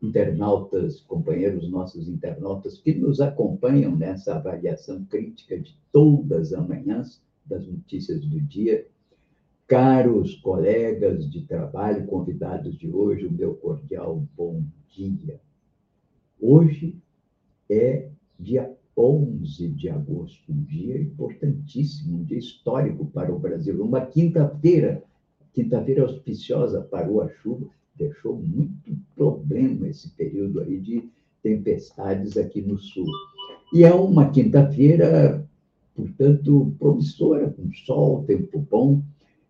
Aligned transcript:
internautas, 0.00 1.00
companheiros 1.00 1.68
nossos 1.68 2.08
internautas 2.08 2.78
que 2.78 2.94
nos 2.94 3.20
acompanham 3.20 3.96
nessa 3.96 4.36
avaliação 4.36 5.04
crítica 5.04 5.58
de 5.58 5.76
todas 5.92 6.52
as 6.52 6.66
manhãs 6.66 7.22
das 7.44 7.66
notícias 7.66 8.24
do 8.24 8.40
dia. 8.40 8.86
Caros 9.66 10.36
colegas 10.36 11.28
de 11.30 11.42
trabalho, 11.42 12.06
convidados 12.06 12.78
de 12.78 12.88
hoje, 12.88 13.26
o 13.26 13.32
meu 13.32 13.54
cordial 13.54 14.24
bom 14.36 14.62
dia. 14.88 15.40
Hoje 16.40 16.96
é 17.68 18.08
dia 18.38 18.72
11 18.96 19.68
de 19.68 19.88
agosto, 19.88 20.50
um 20.50 20.62
dia 20.62 21.00
importantíssimo, 21.00 22.18
um 22.18 22.24
dia 22.24 22.38
histórico 22.38 23.06
para 23.06 23.32
o 23.32 23.38
Brasil, 23.38 23.80
uma 23.82 24.06
quinta-feira, 24.06 25.02
quinta-feira 25.52 26.02
auspiciosa, 26.02 26.80
parou 26.80 27.20
a 27.20 27.28
chuva, 27.28 27.68
deixou 27.98 28.36
muito 28.36 28.96
problema 29.14 29.88
esse 29.88 30.08
período 30.10 30.60
aí 30.60 30.78
de 30.78 31.08
tempestades 31.42 32.36
aqui 32.36 32.62
no 32.62 32.78
sul. 32.78 33.06
E 33.72 33.84
é 33.84 33.92
uma 33.92 34.30
quinta-feira, 34.30 35.46
portanto, 35.94 36.74
promissora, 36.78 37.50
com 37.50 37.70
sol, 37.72 38.24
tempo 38.24 38.66
bom, 38.70 39.02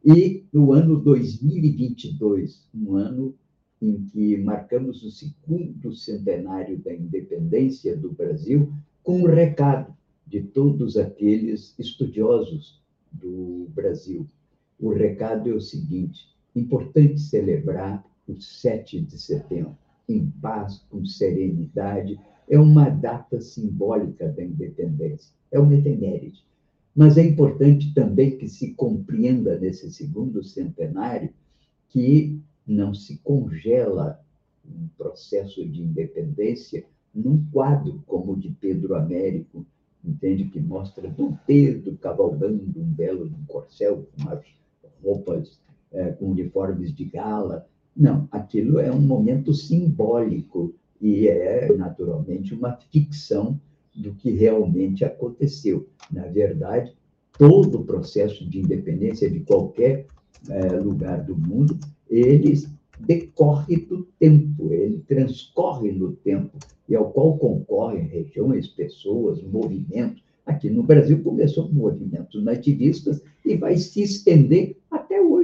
e 0.04 0.44
no 0.52 0.72
ano 0.72 0.98
2022, 1.00 2.66
um 2.74 2.94
ano 2.94 3.34
em 3.80 4.02
que 4.06 4.36
marcamos 4.38 5.04
o 5.04 5.10
segundo 5.10 5.92
centenário 5.92 6.78
da 6.78 6.94
independência 6.94 7.96
do 7.96 8.10
Brasil, 8.10 8.72
com 9.02 9.20
um 9.20 9.26
recado 9.26 9.94
de 10.26 10.42
todos 10.42 10.96
aqueles 10.96 11.74
estudiosos 11.78 12.80
do 13.12 13.68
Brasil. 13.74 14.26
O 14.80 14.90
recado 14.90 15.48
é 15.48 15.52
o 15.52 15.60
seguinte: 15.60 16.28
importante 16.54 17.20
celebrar 17.20 18.04
o 18.28 18.40
7 18.40 19.00
de 19.00 19.18
setembro, 19.18 19.76
em 20.08 20.30
paz, 20.40 20.84
com 20.90 21.04
serenidade. 21.04 22.18
É 22.48 22.58
uma 22.58 22.88
data 22.88 23.40
simbólica 23.40 24.28
da 24.28 24.42
independência, 24.42 25.32
é 25.50 25.58
uma 25.58 25.74
efeméride. 25.74 26.44
Mas 26.94 27.16
é 27.16 27.24
importante 27.24 27.92
também 27.94 28.36
que 28.36 28.48
se 28.48 28.74
compreenda 28.74 29.58
nesse 29.58 29.90
segundo 29.92 30.42
centenário 30.42 31.30
que 31.90 32.40
não 32.66 32.92
se 32.92 33.18
congela 33.18 34.20
um 34.64 34.88
processo 34.96 35.66
de 35.66 35.82
independência 35.82 36.84
num 37.14 37.44
quadro 37.50 38.02
como 38.06 38.32
o 38.32 38.36
de 38.36 38.50
Pedro 38.50 38.94
Américo, 38.94 39.64
entende? 40.04 40.44
Que 40.46 40.60
mostra 40.60 41.08
Dom 41.08 41.36
Pedro 41.46 41.96
cavalgando 41.96 42.64
um 42.76 42.84
belo 42.84 43.30
corcel 43.46 44.06
com 44.16 44.22
umas 44.22 44.44
roupas, 45.02 45.58
é, 45.92 46.12
com 46.12 46.30
uniformes 46.30 46.94
de 46.94 47.04
gala, 47.04 47.66
não, 47.98 48.28
aquilo 48.30 48.78
é 48.78 48.92
um 48.92 49.00
momento 49.00 49.52
simbólico 49.52 50.72
e 51.00 51.26
é, 51.26 51.74
naturalmente, 51.76 52.54
uma 52.54 52.78
ficção 52.92 53.60
do 53.94 54.14
que 54.14 54.30
realmente 54.30 55.04
aconteceu. 55.04 55.88
Na 56.10 56.26
verdade, 56.26 56.94
todo 57.36 57.80
o 57.80 57.84
processo 57.84 58.48
de 58.48 58.60
independência 58.60 59.28
de 59.28 59.40
qualquer 59.40 60.06
é, 60.48 60.76
lugar 60.76 61.24
do 61.24 61.36
mundo, 61.36 61.76
ele 62.08 62.54
decorre 63.00 63.76
do 63.76 64.06
tempo, 64.18 64.72
ele 64.72 65.02
transcorre 65.06 65.90
no 65.90 66.12
tempo, 66.12 66.56
e 66.88 66.94
ao 66.94 67.10
qual 67.10 67.36
concorrem 67.36 68.06
regiões, 68.06 68.68
pessoas, 68.68 69.42
movimentos. 69.42 70.22
Aqui 70.46 70.70
no 70.70 70.82
Brasil 70.82 71.22
começou 71.22 71.68
com 71.68 71.74
movimentos 71.74 72.42
nativistas 72.42 73.20
e 73.44 73.56
vai 73.56 73.76
se 73.76 74.02
estender 74.02 74.76
até 74.90 75.20
hoje 75.20 75.37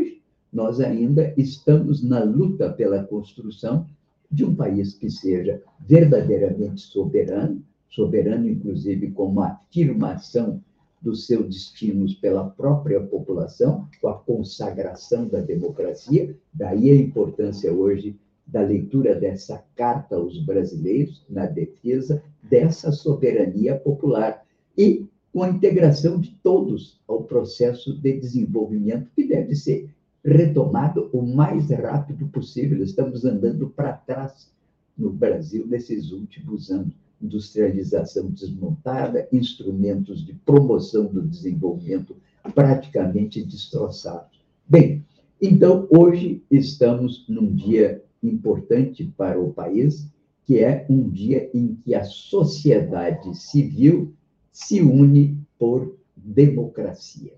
nós 0.54 0.80
ainda 0.80 1.34
estamos 1.36 2.00
na 2.02 2.22
luta 2.22 2.72
pela 2.72 3.02
construção 3.02 3.86
de 4.30 4.44
um 4.44 4.54
país 4.54 4.94
que 4.94 5.10
seja 5.10 5.60
verdadeiramente 5.80 6.80
soberano, 6.80 7.60
soberano, 7.90 8.48
inclusive, 8.48 9.10
como 9.10 9.42
afirmação 9.42 10.62
dos 11.02 11.26
seus 11.26 11.46
destinos 11.46 12.14
pela 12.14 12.48
própria 12.50 13.00
população, 13.00 13.88
com 14.00 14.08
a 14.08 14.14
consagração 14.14 15.26
da 15.26 15.40
democracia. 15.40 16.34
Daí 16.52 16.88
a 16.90 16.94
importância 16.94 17.72
hoje 17.72 18.16
da 18.46 18.62
leitura 18.62 19.14
dessa 19.14 19.62
carta 19.74 20.16
aos 20.16 20.38
brasileiros 20.38 21.24
na 21.28 21.46
defesa 21.46 22.22
dessa 22.42 22.92
soberania 22.92 23.74
popular 23.76 24.44
e 24.78 25.06
com 25.32 25.42
a 25.42 25.48
integração 25.48 26.20
de 26.20 26.30
todos 26.42 27.00
ao 27.08 27.24
processo 27.24 27.92
de 28.00 28.20
desenvolvimento 28.20 29.10
que 29.16 29.26
deve 29.26 29.56
ser 29.56 29.90
retomado 30.24 31.10
o 31.12 31.22
mais 31.22 31.68
rápido 31.70 32.26
possível. 32.28 32.82
Estamos 32.82 33.24
andando 33.24 33.68
para 33.68 33.92
trás 33.92 34.50
no 34.96 35.10
Brasil 35.10 35.66
nesses 35.66 36.10
últimos 36.10 36.70
anos. 36.70 36.94
Industrialização 37.20 38.30
desmontada, 38.30 39.28
instrumentos 39.32 40.24
de 40.24 40.34
promoção 40.34 41.06
do 41.06 41.22
desenvolvimento 41.22 42.16
praticamente 42.54 43.42
destroçados. 43.42 44.44
Bem, 44.66 45.04
então 45.40 45.86
hoje 45.90 46.42
estamos 46.50 47.24
num 47.28 47.54
dia 47.54 48.02
importante 48.22 49.04
para 49.16 49.40
o 49.40 49.52
país, 49.52 50.08
que 50.44 50.58
é 50.58 50.86
um 50.88 51.08
dia 51.08 51.50
em 51.54 51.74
que 51.74 51.94
a 51.94 52.04
sociedade 52.04 53.34
civil 53.34 54.12
se 54.52 54.80
une 54.80 55.38
por 55.58 55.96
democracia. 56.16 57.34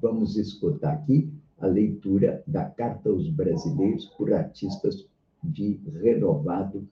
Vamos 0.00 0.36
escutar 0.36 0.92
aqui 0.92 1.28
a 1.60 1.66
leitura 1.66 2.42
da 2.46 2.64
Carta 2.64 3.08
aos 3.08 3.28
Brasileiros 3.28 4.06
por 4.16 4.32
artistas 4.32 5.06
de 5.42 5.80
renovado 6.00 6.86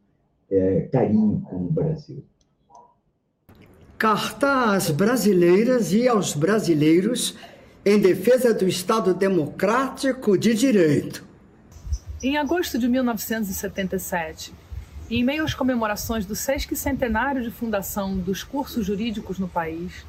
é, 0.51 0.89
carinho 0.93 1.41
com 1.49 1.57
o 1.57 1.71
Brasil. 1.71 2.25
Carta 3.99 4.75
às 4.75 4.91
brasileiras 4.91 5.93
e 5.93 6.07
aos 6.07 6.35
brasileiros 6.35 7.37
em 7.85 8.01
defesa 8.01 8.53
do 8.53 8.67
Estado 8.67 9.15
democrático 9.15 10.37
de 10.37 10.55
direito. 10.55 11.25
Em 12.23 12.37
agosto 12.37 12.79
de 12.79 12.89
1977, 12.89 14.53
em 15.09 15.23
meio 15.23 15.45
às 15.45 15.55
comemorações 15.55 16.27
do 16.27 16.35
sesquicentenário 16.35 17.43
de 17.43 17.51
fundação 17.51 18.19
dos 18.19 18.43
cursos 18.43 18.85
jurídicos 18.85 19.39
no 19.39 19.47
país, 19.47 20.05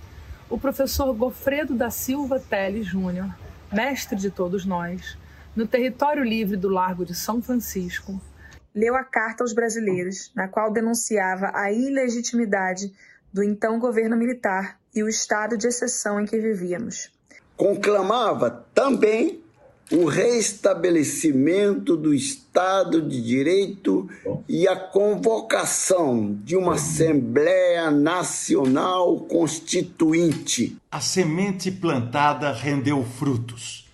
o 0.50 0.58
professor 0.58 1.14
Gofredo 1.14 1.76
da 1.76 1.90
Silva 1.90 2.40
Teles 2.40 2.88
Júnior, 2.88 3.28
mestre 3.72 4.18
de 4.18 4.32
todos 4.32 4.66
nós, 4.66 5.18
no 5.56 5.68
território 5.68 6.24
livre 6.24 6.56
do 6.56 6.70
Largo 6.70 7.06
de 7.06 7.14
São 7.14 7.42
Francisco, 7.42 8.20
leu 8.74 8.96
a 8.96 9.04
carta 9.04 9.44
aos 9.44 9.54
brasileiros, 9.54 10.32
na 10.36 10.48
qual 10.48 10.72
denunciava 10.72 11.52
a 11.54 11.72
ilegitimidade 11.72 12.94
do 13.34 13.44
então 13.44 13.80
governo 13.80 14.16
militar 14.16 14.80
e 14.94 15.04
o 15.04 15.10
estado 15.10 15.58
de 15.58 15.68
exceção 15.68 16.22
em 16.22 16.26
que 16.26 16.40
vivíamos. 16.40 17.12
Conclamava 17.56 18.66
também 18.74 19.44
o 19.92 20.04
restabelecimento 20.06 21.96
do 21.96 22.14
Estado 22.14 23.02
de 23.02 23.22
Direito 23.22 24.10
e 24.48 24.68
a 24.68 24.76
convocação 24.76 26.38
de 26.44 26.58
uma 26.58 26.74
Assembleia 26.74 27.90
Nacional 27.90 29.18
Constituinte. 29.22 30.78
A 30.92 31.00
semente 31.00 31.72
plantada 31.72 32.52
rendeu 32.52 33.02
frutos. 33.04 33.88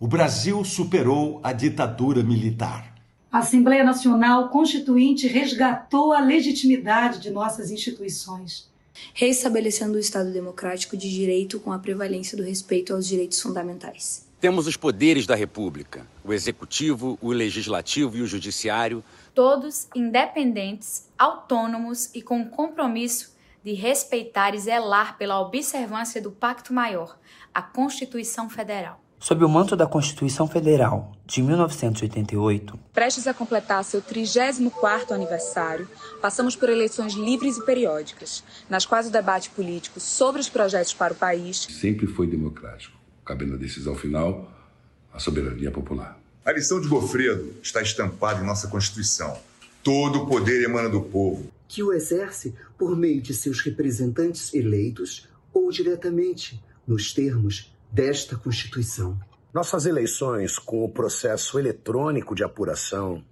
O 0.00 0.08
Brasil 0.08 0.64
superou 0.64 1.40
a 1.44 1.52
ditadura 1.52 2.24
militar. 2.24 2.94
A 3.30 3.38
Assembleia 3.38 3.84
Nacional 3.84 4.48
Constituinte 4.48 5.28
resgatou 5.28 6.12
a 6.12 6.20
legitimidade 6.20 7.20
de 7.20 7.30
nossas 7.30 7.70
instituições. 7.70 8.68
Reestabelecendo 9.14 9.96
o 9.96 10.00
Estado 10.00 10.32
democrático 10.32 10.96
de 10.96 11.08
direito 11.08 11.60
com 11.60 11.70
a 11.70 11.78
prevalência 11.78 12.36
do 12.36 12.42
respeito 12.42 12.94
aos 12.94 13.06
direitos 13.06 13.40
fundamentais. 13.40 14.25
Temos 14.40 14.66
os 14.66 14.76
poderes 14.76 15.26
da 15.26 15.34
República: 15.34 16.06
o 16.24 16.32
executivo, 16.32 17.18
o 17.22 17.32
legislativo 17.32 18.16
e 18.16 18.22
o 18.22 18.26
judiciário. 18.26 19.02
Todos 19.34 19.88
independentes, 19.94 21.08
autônomos 21.18 22.14
e 22.14 22.20
com 22.20 22.42
o 22.42 22.50
compromisso 22.50 23.34
de 23.64 23.72
respeitar 23.72 24.54
e 24.54 24.58
zelar 24.58 25.18
pela 25.18 25.40
observância 25.40 26.20
do 26.22 26.30
Pacto 26.30 26.72
Maior, 26.72 27.18
a 27.52 27.60
Constituição 27.60 28.48
Federal. 28.48 29.00
Sob 29.18 29.42
o 29.44 29.48
manto 29.48 29.74
da 29.74 29.86
Constituição 29.86 30.46
Federal 30.46 31.12
de 31.24 31.42
1988, 31.42 32.78
prestes 32.92 33.26
a 33.26 33.34
completar 33.34 33.82
seu 33.82 34.00
34º 34.02 35.10
aniversário, 35.10 35.88
passamos 36.20 36.54
por 36.54 36.68
eleições 36.68 37.14
livres 37.14 37.56
e 37.56 37.64
periódicas, 37.64 38.44
nas 38.68 38.84
quais 38.84 39.08
o 39.08 39.10
debate 39.10 39.50
político 39.50 39.98
sobre 39.98 40.40
os 40.40 40.48
projetos 40.48 40.92
para 40.92 41.14
o 41.14 41.16
país 41.16 41.66
sempre 41.70 42.06
foi 42.06 42.26
democrático, 42.26 42.95
cabendo 43.26 43.54
a 43.54 43.58
decisão 43.58 43.96
final 43.96 44.50
à 45.12 45.18
soberania 45.18 45.70
popular. 45.70 46.18
A 46.44 46.52
lição 46.52 46.80
de 46.80 46.86
Gofredo 46.86 47.54
está 47.60 47.82
estampada 47.82 48.40
em 48.40 48.46
nossa 48.46 48.68
Constituição. 48.68 49.36
Todo 49.82 50.22
o 50.22 50.26
poder 50.26 50.62
emana 50.62 50.88
do 50.88 51.02
povo, 51.02 51.50
que 51.68 51.82
o 51.82 51.92
exerce 51.92 52.54
por 52.78 52.96
meio 52.96 53.20
de 53.20 53.34
seus 53.34 53.60
representantes 53.60 54.54
eleitos 54.54 55.28
ou 55.52 55.70
diretamente, 55.70 56.62
nos 56.86 57.12
termos 57.12 57.72
desta 57.90 58.36
Constituição. 58.36 59.18
Nossas 59.52 59.86
eleições, 59.86 60.58
com 60.58 60.84
o 60.84 60.88
processo 60.88 61.58
eletrônico 61.58 62.34
de 62.34 62.44
apuração, 62.44 63.24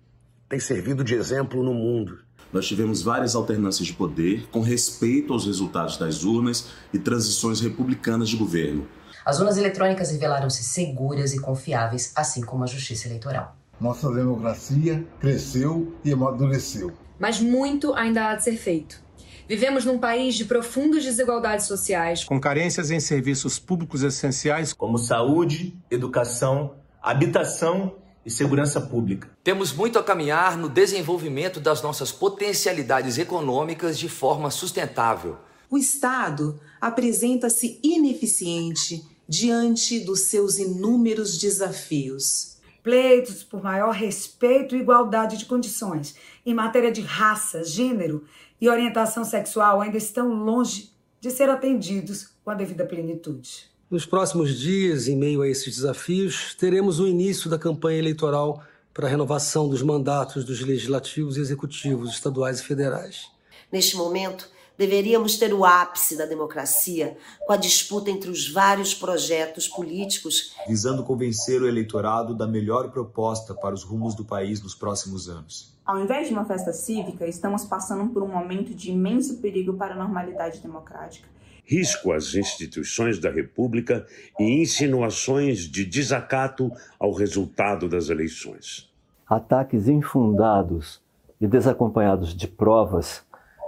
têm 0.48 0.58
servido 0.58 1.04
de 1.04 1.14
exemplo 1.14 1.62
no 1.62 1.74
mundo. 1.74 2.18
Nós 2.52 2.66
tivemos 2.66 3.02
várias 3.02 3.34
alternâncias 3.34 3.86
de 3.86 3.92
poder 3.92 4.46
com 4.48 4.60
respeito 4.60 5.32
aos 5.32 5.44
resultados 5.44 5.96
das 5.96 6.24
urnas 6.24 6.68
e 6.92 6.98
transições 6.98 7.60
republicanas 7.60 8.28
de 8.28 8.36
governo. 8.36 8.88
As 9.24 9.40
urnas 9.40 9.56
eletrônicas 9.56 10.10
revelaram-se 10.10 10.62
seguras 10.62 11.32
e 11.32 11.40
confiáveis, 11.40 12.12
assim 12.14 12.42
como 12.42 12.62
a 12.62 12.66
justiça 12.66 13.08
eleitoral. 13.08 13.56
Nossa 13.80 14.12
democracia 14.12 15.02
cresceu 15.18 15.94
e 16.04 16.12
amadureceu. 16.12 16.92
Mas 17.18 17.40
muito 17.40 17.94
ainda 17.94 18.28
há 18.28 18.34
de 18.34 18.44
ser 18.44 18.56
feito. 18.56 19.02
Vivemos 19.48 19.86
num 19.86 19.98
país 19.98 20.34
de 20.34 20.44
profundas 20.44 21.04
desigualdades 21.04 21.66
sociais, 21.66 22.24
com 22.24 22.38
carências 22.38 22.90
em 22.90 23.00
serviços 23.00 23.58
públicos 23.58 24.02
essenciais 24.02 24.72
como 24.74 24.98
saúde, 24.98 25.74
educação, 25.90 26.74
habitação 27.02 27.96
e 28.26 28.30
segurança 28.30 28.80
pública. 28.80 29.30
Temos 29.42 29.72
muito 29.72 29.98
a 29.98 30.04
caminhar 30.04 30.56
no 30.56 30.68
desenvolvimento 30.68 31.60
das 31.60 31.82
nossas 31.82 32.12
potencialidades 32.12 33.16
econômicas 33.16 33.98
de 33.98 34.08
forma 34.08 34.50
sustentável. 34.50 35.38
O 35.70 35.78
Estado 35.78 36.60
apresenta-se 36.80 37.80
ineficiente 37.82 39.13
diante 39.28 40.00
dos 40.00 40.20
seus 40.20 40.58
inúmeros 40.58 41.38
desafios. 41.38 42.58
Pleitos 42.82 43.42
por 43.42 43.62
maior 43.62 43.92
respeito 43.92 44.76
e 44.76 44.80
igualdade 44.80 45.38
de 45.38 45.46
condições 45.46 46.14
em 46.44 46.52
matéria 46.52 46.92
de 46.92 47.00
raça, 47.00 47.64
gênero 47.64 48.24
e 48.60 48.68
orientação 48.68 49.24
sexual 49.24 49.80
ainda 49.80 49.96
estão 49.96 50.28
longe 50.28 50.90
de 51.20 51.30
ser 51.30 51.48
atendidos 51.48 52.28
com 52.44 52.50
a 52.50 52.54
devida 52.54 52.84
plenitude. 52.84 53.70
Nos 53.90 54.04
próximos 54.04 54.58
dias, 54.58 55.08
em 55.08 55.16
meio 55.16 55.40
a 55.40 55.48
esses 55.48 55.76
desafios, 55.76 56.54
teremos 56.54 57.00
o 57.00 57.06
início 57.06 57.48
da 57.48 57.58
campanha 57.58 57.98
eleitoral 57.98 58.62
para 58.92 59.06
a 59.06 59.10
renovação 59.10 59.68
dos 59.68 59.82
mandatos 59.82 60.44
dos 60.44 60.60
legislativos 60.60 61.36
e 61.36 61.40
executivos 61.40 62.10
estaduais 62.10 62.60
e 62.60 62.64
federais. 62.64 63.26
Neste 63.72 63.96
momento, 63.96 64.48
deveríamos 64.76 65.36
ter 65.36 65.52
o 65.52 65.64
ápice 65.64 66.16
da 66.16 66.26
democracia 66.26 67.16
com 67.46 67.52
a 67.52 67.56
disputa 67.56 68.10
entre 68.10 68.30
os 68.30 68.50
vários 68.50 68.94
projetos 68.94 69.68
políticos, 69.68 70.54
visando 70.66 71.04
convencer 71.04 71.62
o 71.62 71.68
eleitorado 71.68 72.34
da 72.34 72.46
melhor 72.46 72.90
proposta 72.90 73.54
para 73.54 73.74
os 73.74 73.84
rumos 73.84 74.14
do 74.14 74.24
país 74.24 74.62
nos 74.62 74.74
próximos 74.74 75.28
anos. 75.28 75.74
Ao 75.84 76.00
invés 76.00 76.28
de 76.28 76.32
uma 76.32 76.44
festa 76.44 76.72
cívica, 76.72 77.26
estamos 77.26 77.64
passando 77.64 78.10
por 78.10 78.22
um 78.22 78.28
momento 78.28 78.74
de 78.74 78.90
imenso 78.90 79.36
perigo 79.38 79.74
para 79.74 79.94
a 79.94 79.98
normalidade 79.98 80.60
democrática. 80.60 81.28
Risco 81.66 82.12
às 82.12 82.34
instituições 82.34 83.18
da 83.18 83.30
República 83.30 84.06
e 84.38 84.62
insinuações 84.62 85.60
de 85.60 85.84
desacato 85.84 86.70
ao 86.98 87.12
resultado 87.12 87.88
das 87.88 88.10
eleições. 88.10 88.90
Ataques 89.26 89.88
infundados 89.88 91.00
e 91.40 91.46
desacompanhados 91.46 92.34
de 92.34 92.46
provas 92.46 93.23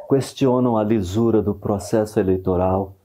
questionam 0.08 0.76
a 0.76 0.84
lisura 0.84 1.42
do 1.42 1.54
processo 1.54 2.20
eleitoral 2.20 2.96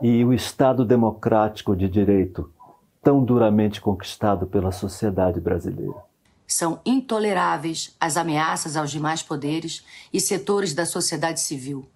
e 0.00 0.24
o 0.24 0.32
Estado 0.32 0.84
democrático 0.84 1.74
de 1.74 1.88
direito 1.88 2.52
tão 3.02 3.24
duramente 3.24 3.80
conquistado 3.80 4.46
pela 4.46 4.72
sociedade 4.72 5.40
brasileira. 5.40 5.96
São 6.46 6.80
intoleráveis 6.84 7.94
as 8.00 8.16
ameaças 8.16 8.76
aos 8.76 8.90
demais 8.90 9.22
poderes 9.22 9.84
e 10.12 10.20
setores 10.20 10.74
da 10.74 10.86
sociedade 10.86 11.40
civil 11.40 11.86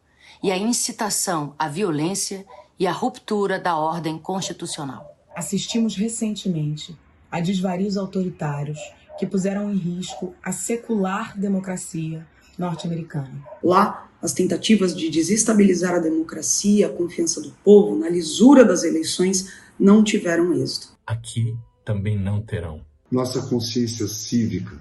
e 0.43 0.51
a 0.51 0.59
incitação 0.59 1.55
à 1.59 1.69
violência 1.69 2.45
e 2.79 2.87
à 2.87 2.93
ruptura 2.93 3.59
da 3.59 3.77
ordem 3.77 4.19
constitucional. 4.19 5.15
Assistimos 5.37 5.95
recentemente 5.95 6.97
a 7.31 7.41
desvarios 7.41 7.97
autoritários 7.97 8.79
que 9.19 9.27
puseram 9.27 9.71
em 9.71 9.77
risco 9.77 10.35
a 10.43 10.51
secular 10.51 11.39
democracia 11.39 12.27
norte-americana. 12.61 13.33
Lá, 13.63 14.11
as 14.21 14.33
tentativas 14.35 14.95
de 14.95 15.09
desestabilizar 15.09 15.95
a 15.95 15.99
democracia, 15.99 16.87
a 16.87 16.91
confiança 16.91 17.41
do 17.41 17.51
povo 17.65 17.99
na 17.99 18.09
lisura 18.09 18.65
das 18.65 18.85
eleições 18.85 19.51
não 19.79 20.05
tiveram 20.05 20.53
êxito. 20.53 20.91
Aqui 21.07 21.57
também 21.85 22.19
não 22.19 22.43
terão. 22.43 22.83
Nossa 23.11 23.43
consciência 23.49 24.07
cívica 24.07 24.81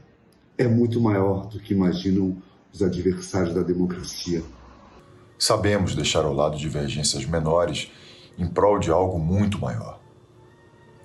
é 0.58 0.68
muito 0.68 1.00
maior 1.00 1.48
do 1.48 1.60
que 1.60 1.74
imaginam 1.74 2.38
os 2.72 2.84
adversários 2.84 3.56
da 3.56 3.64
democracia. 3.64 4.44
Sabemos 5.38 5.96
deixar 5.96 6.26
ao 6.26 6.34
lado 6.34 6.58
divergências 6.58 7.26
menores 7.26 7.90
em 8.38 8.46
prol 8.46 8.78
de 8.78 8.92
algo 8.92 9.18
muito 9.18 9.58
maior 9.58 10.00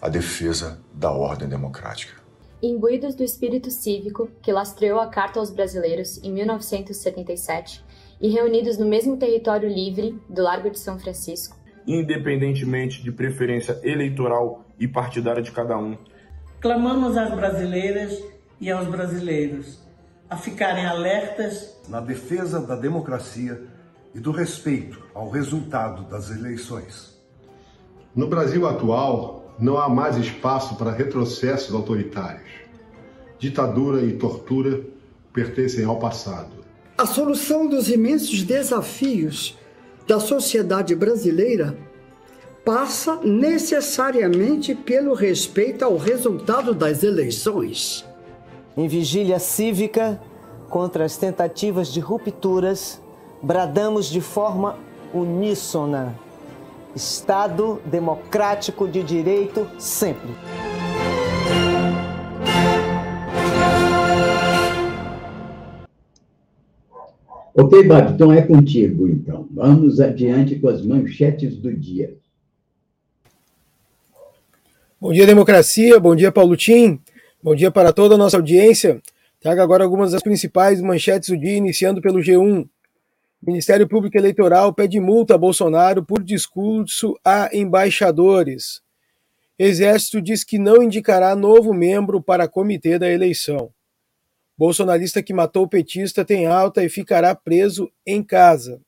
a 0.03 0.09
defesa 0.11 0.79
da 0.93 1.11
ordem 1.11 1.49
democrática. 1.49 2.24
Imbuídos 2.67 3.15
do 3.15 3.23
espírito 3.23 3.71
cívico 3.71 4.31
que 4.43 4.53
lastreou 4.53 4.99
a 4.99 5.07
Carta 5.07 5.39
aos 5.39 5.51
Brasileiros 5.51 6.23
em 6.23 6.33
1977 6.33 7.85
e 8.21 8.29
reunidos 8.29 8.79
no 8.79 8.87
mesmo 8.87 9.17
território 9.17 9.69
livre 9.69 10.19
do 10.29 10.43
Largo 10.43 10.71
de 10.71 10.79
São 10.79 10.99
Francisco, 10.99 11.57
independentemente 11.87 13.03
de 13.03 13.13
preferência 13.13 13.79
eleitoral 13.83 14.65
e 14.79 14.89
partidária 14.89 15.43
de 15.43 15.53
cada 15.53 15.77
um, 15.77 15.97
Clamamos 16.65 17.15
às 17.19 17.31
brasileiras 17.35 18.25
e 18.59 18.71
aos 18.71 18.89
brasileiros 18.89 19.83
a 20.31 20.35
ficarem 20.39 20.87
alertas 20.87 21.79
na 21.87 22.01
defesa 22.01 22.59
da 22.59 22.75
democracia 22.75 23.65
e 24.15 24.19
do 24.19 24.31
respeito 24.31 25.05
ao 25.13 25.29
resultado 25.29 26.05
das 26.05 26.31
eleições. 26.31 27.23
No 28.17 28.29
Brasil 28.29 28.67
atual, 28.67 29.44
não 29.59 29.79
há 29.79 29.89
mais 29.89 30.17
espaço 30.17 30.77
para 30.77 30.91
retrocessos 30.91 31.75
autoritários. 31.75 32.51
Ditadura 33.39 34.03
e 34.03 34.13
tortura 34.13 34.81
pertencem 35.33 35.85
ao 35.85 35.99
passado. 35.99 36.65
A 36.97 37.07
solução 37.07 37.67
dos 37.67 37.89
imensos 37.89 38.43
desafios 38.43 39.59
da 40.07 40.21
sociedade 40.21 40.95
brasileira 40.95 41.77
passa 42.65 43.17
necessariamente 43.23 44.75
pelo 44.75 45.13
respeito 45.13 45.85
ao 45.85 45.97
resultado 45.97 46.73
das 46.73 47.03
eleições. 47.03 48.05
Em 48.77 48.89
vigília 48.89 49.39
cívica 49.39 50.21
contra 50.71 51.05
as 51.05 51.17
tentativas 51.17 51.89
de 51.89 52.01
rupturas, 52.01 53.01
bradamos 53.43 54.07
de 54.07 54.21
forma 54.21 54.79
uníssona: 55.13 56.19
Estado 56.95 57.83
democrático 57.87 58.87
de 58.87 59.03
direito 59.03 59.69
sempre. 59.79 60.31
Ok, 67.57 67.85
Babi, 67.85 68.13
então 68.13 68.33
é 68.33 68.43
contigo, 68.43 69.09
então. 69.09 69.49
Vamos 69.51 70.01
adiante 70.01 70.57
com 70.57 70.69
as 70.69 70.85
manchetes 70.85 71.57
do 71.57 71.73
dia. 71.73 72.17
Bom 75.01 75.13
dia, 75.13 75.27
democracia. 75.27 75.99
Bom 76.01 76.15
dia, 76.15 76.33
Paulo 76.33 76.57
Tim. 76.57 77.01
Bom 77.43 77.55
dia 77.55 77.71
para 77.71 77.93
toda 77.93 78.15
a 78.15 78.19
nossa 78.19 78.37
audiência. 78.37 79.01
Trago 79.41 79.61
agora 79.61 79.85
algumas 79.85 80.13
das 80.13 80.23
principais 80.23 80.81
manchetes 80.81 81.29
do 81.29 81.37
dia, 81.37 81.57
iniciando 81.57 82.01
pelo 82.01 82.21
G1. 82.21 82.67
Ministério 83.47 83.87
Público 83.87 84.17
Eleitoral 84.17 84.73
pede 84.73 84.99
multa 84.99 85.35
a 85.35 85.39
Bolsonaro 85.39 86.03
por 86.03 86.23
discurso 86.23 87.15
a 87.23 87.51
embaixadores. 87.53 88.81
Exército 89.59 90.23
diz 90.23 90.43
que 90.43 90.59
não 90.59 90.83
indicará 90.83 91.37
novo 91.37 91.75
membro 91.75 92.23
para 92.23 92.49
comitê 92.49 92.99
da 92.99 93.11
eleição. 93.11 93.71
Bolsonarista 94.57 95.23
que 95.23 95.35
matou 95.35 95.65
o 95.65 95.69
petista 95.69 96.25
tem 96.25 96.47
alta 96.47 96.83
e 96.83 96.89
ficará 96.89 97.35
preso 97.35 97.93
em 98.07 98.23
casa. 98.23 98.81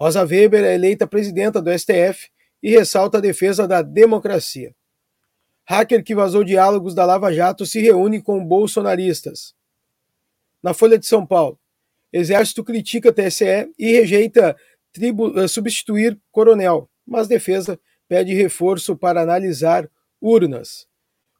Rosa 0.00 0.22
Weber 0.22 0.64
é 0.64 0.74
eleita 0.74 1.04
presidenta 1.04 1.60
do 1.60 1.76
STF 1.76 2.30
e 2.62 2.70
ressalta 2.70 3.18
a 3.18 3.20
defesa 3.20 3.66
da 3.66 3.82
democracia. 3.82 4.72
Hacker 5.64 6.04
que 6.04 6.14
vazou 6.14 6.44
diálogos 6.44 6.94
da 6.94 7.04
Lava 7.04 7.32
Jato 7.32 7.66
se 7.66 7.80
reúne 7.80 8.22
com 8.22 8.44
bolsonaristas. 8.44 9.56
Na 10.62 10.72
Folha 10.72 10.98
de 10.98 11.06
São 11.06 11.26
Paulo, 11.26 11.58
Exército 12.12 12.62
critica 12.62 13.12
TSE 13.12 13.72
e 13.78 13.92
rejeita 13.92 14.56
uh, 14.98 15.48
substituir 15.48 16.20
coronel, 16.30 16.90
mas 17.06 17.26
defesa 17.26 17.80
pede 18.08 18.34
reforço 18.34 18.94
para 18.94 19.22
analisar 19.22 19.88
urnas. 20.20 20.86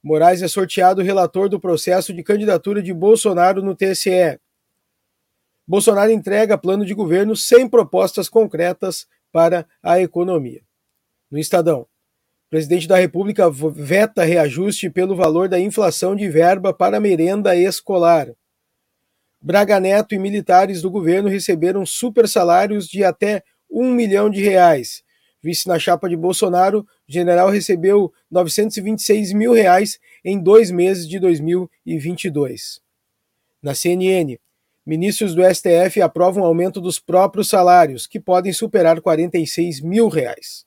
Moraes 0.03 0.43
é 0.43 0.49
sorteado 0.49 1.03
relator 1.03 1.49
do 1.49 1.61
processo 1.61 2.13
de 2.13 2.23
candidatura 2.23 2.83
de 2.83 2.93
Bolsonaro 2.93 3.63
no 3.63 3.77
TSE. 3.77 4.41
Bolsonaro 5.67 6.11
entrega 6.11 6.59
plano 6.59 6.85
de 6.85 6.95
governo 6.95 7.37
sem 7.37 7.69
propostas 7.69 8.29
concretas 8.29 9.07
para 9.31 9.67
a 9.83 10.01
economia. 10.01 10.63
No 11.31 11.39
Estadão, 11.39 11.87
presidente 12.51 12.89
da 12.89 12.97
República 12.97 13.49
veta 13.51 14.25
reajuste 14.25 14.91
pelo 14.91 15.15
valor 15.15 15.49
da 15.49 15.61
inflação 15.61 16.17
de 16.17 16.29
verba 16.29 16.73
para 16.73 17.01
merenda 17.01 17.55
escolar. 17.55 18.35
Braga 19.43 19.81
Neto 19.81 20.15
e 20.15 20.19
militares 20.19 20.83
do 20.83 20.91
governo 20.91 21.29
receberam 21.29 21.85
super 21.85 22.29
salários 22.29 22.87
de 22.87 23.03
até 23.03 23.43
um 23.71 23.91
milhão 23.91 24.31
de 24.31 24.41
reais. 24.43 25.03
Vice 25.43 25.67
na 25.67 25.79
chapa 25.79 26.09
de 26.09 26.17
Bolsonaro, 26.17 26.81
o 26.81 27.13
general 27.13 27.51
recebeu 27.51 28.13
926 28.31 29.33
mil 29.33 29.53
reais 29.53 29.99
em 30.25 30.41
dois 30.41 30.71
meses 30.71 31.09
de 31.09 31.19
2022. 31.19 32.81
Na 33.61 33.75
CNN, 33.75 34.39
Ministros 34.85 35.33
do 35.33 35.43
STF 35.45 36.03
aprovam 36.03 36.45
aumento 36.45 36.81
dos 36.81 36.99
próprios 36.99 37.49
salários, 37.49 38.05
que 38.05 38.19
podem 38.19 38.53
superar 38.53 39.01
46 39.01 39.81
mil 39.81 40.09
reais. 40.09 40.67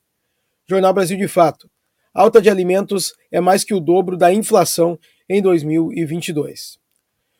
Jornal 0.65 0.93
Brasil 0.93 1.17
de 1.17 1.27
Fato. 1.27 1.69
Alta 2.13 2.41
de 2.41 2.49
alimentos 2.49 3.13
é 3.29 3.41
mais 3.41 3.65
que 3.65 3.73
o 3.73 3.79
dobro 3.81 4.15
da 4.15 4.33
inflação 4.33 4.97
em 5.27 5.41
2022. 5.41 6.79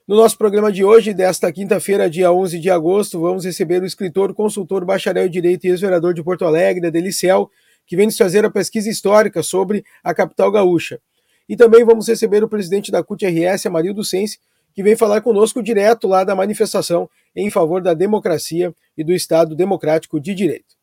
No 0.08 0.16
nosso 0.16 0.38
programa 0.38 0.72
de 0.72 0.86
hoje, 0.86 1.16
desta 1.16 1.52
quinta-feira, 1.52 2.08
dia 2.08 2.32
11 2.32 2.60
de 2.60 2.70
agosto, 2.70 3.20
vamos 3.20 3.44
receber 3.44 3.82
o 3.82 3.88
escritor, 3.88 4.36
consultor, 4.36 4.86
bacharel 4.86 5.26
em 5.26 5.30
Direito 5.32 5.66
e 5.66 5.70
ex-vereador 5.70 6.14
de 6.14 6.22
Porto 6.22 6.46
Alegre, 6.46 6.92
da 6.92 7.00
Licel, 7.00 7.50
que 7.88 7.96
vem 7.96 8.06
nos 8.06 8.16
trazer 8.16 8.46
a 8.46 8.52
pesquisa 8.52 8.88
histórica 8.88 9.42
sobre 9.42 9.84
a 10.04 10.14
capital 10.14 10.52
gaúcha. 10.52 11.00
E 11.50 11.56
também 11.56 11.84
vamos 11.84 12.08
receber 12.08 12.44
o 12.44 12.48
presidente 12.48 12.92
da 12.92 13.04
CUT-RS, 13.04 13.66
Amarildo 13.66 14.04
Sense, 14.04 14.38
que 14.76 14.84
vem 14.84 14.96
falar 14.96 15.22
conosco 15.22 15.64
direto 15.64 16.08
lá 16.08 16.24
da 16.24 16.36
manifestação 16.36 17.10
em 17.36 17.50
favor 17.50 17.82
da 17.82 17.96
democracia 17.96 18.76
e 18.96 19.04
do 19.04 19.12
Estado 19.12 19.56
democrático 19.56 20.20
de 20.20 20.36
direito. 20.36 20.76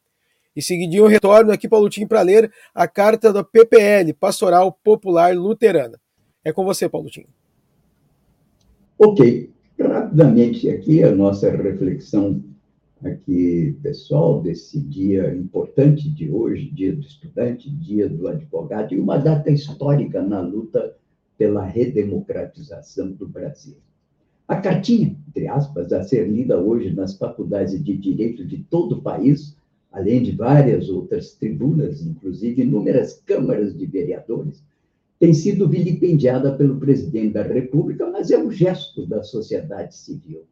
E 0.57 0.61
seguidinho 0.61 1.05
eu 1.05 1.09
retorno 1.09 1.53
aqui, 1.53 1.69
Paulo 1.69 1.89
Tim, 1.89 2.09
para 2.09 2.23
ler 2.23 2.53
a 2.75 2.89
carta 2.89 3.33
da 3.33 3.45
PPL, 3.45 4.15
Pastoral 4.15 4.73
Popular 4.83 5.33
Luterana. 5.37 6.01
É 6.45 6.53
com 6.53 6.65
você, 6.65 6.89
Paulo 6.89 7.09
Tim. 7.09 7.25
Ok. 9.05 9.51
Rapidamente 9.81 10.71
aqui 10.71 11.03
a 11.03 11.11
nossa 11.11 11.51
reflexão 11.51 12.41
aqui, 13.03 13.77
pessoal, 13.83 14.41
desse 14.41 14.79
dia 14.79 15.35
importante 15.35 16.09
de 16.09 16.31
hoje, 16.31 16.71
dia 16.71 16.95
do 16.95 17.01
estudante, 17.01 17.69
dia 17.69 18.09
do 18.09 18.29
advogado, 18.29 18.95
e 18.95 19.01
uma 19.01 19.19
data 19.19 19.51
histórica 19.51 20.23
na 20.23 20.41
luta 20.41 20.95
pela 21.37 21.65
redemocratização 21.65 23.11
do 23.11 23.27
Brasil. 23.27 23.75
A 24.47 24.55
cartinha, 24.61 25.17
entre 25.29 25.49
aspas, 25.49 25.93
a 25.93 26.05
ser 26.05 26.29
lida 26.29 26.61
hoje 26.61 26.95
nas 26.95 27.19
faculdades 27.19 27.83
de 27.83 27.97
direito 27.97 28.45
de 28.45 28.59
todo 28.59 28.99
o 28.99 29.03
país, 29.03 29.57
além 29.91 30.23
de 30.23 30.31
várias 30.31 30.89
outras 30.89 31.35
tribunas, 31.35 32.07
inclusive 32.07 32.63
inúmeras 32.63 33.21
câmaras 33.27 33.77
de 33.77 33.85
vereadores, 33.85 34.63
tem 35.23 35.33
sido 35.33 35.69
vilipendiada 35.69 36.53
pelo 36.57 36.81
presidente 36.81 37.35
da 37.35 37.45
República, 37.45 38.11
mas 38.11 38.33
é 38.33 38.39
um 38.39 38.51
gesto 38.51 39.07
da 39.07 39.23
sociedade 39.23 39.95
civil. 39.95 40.43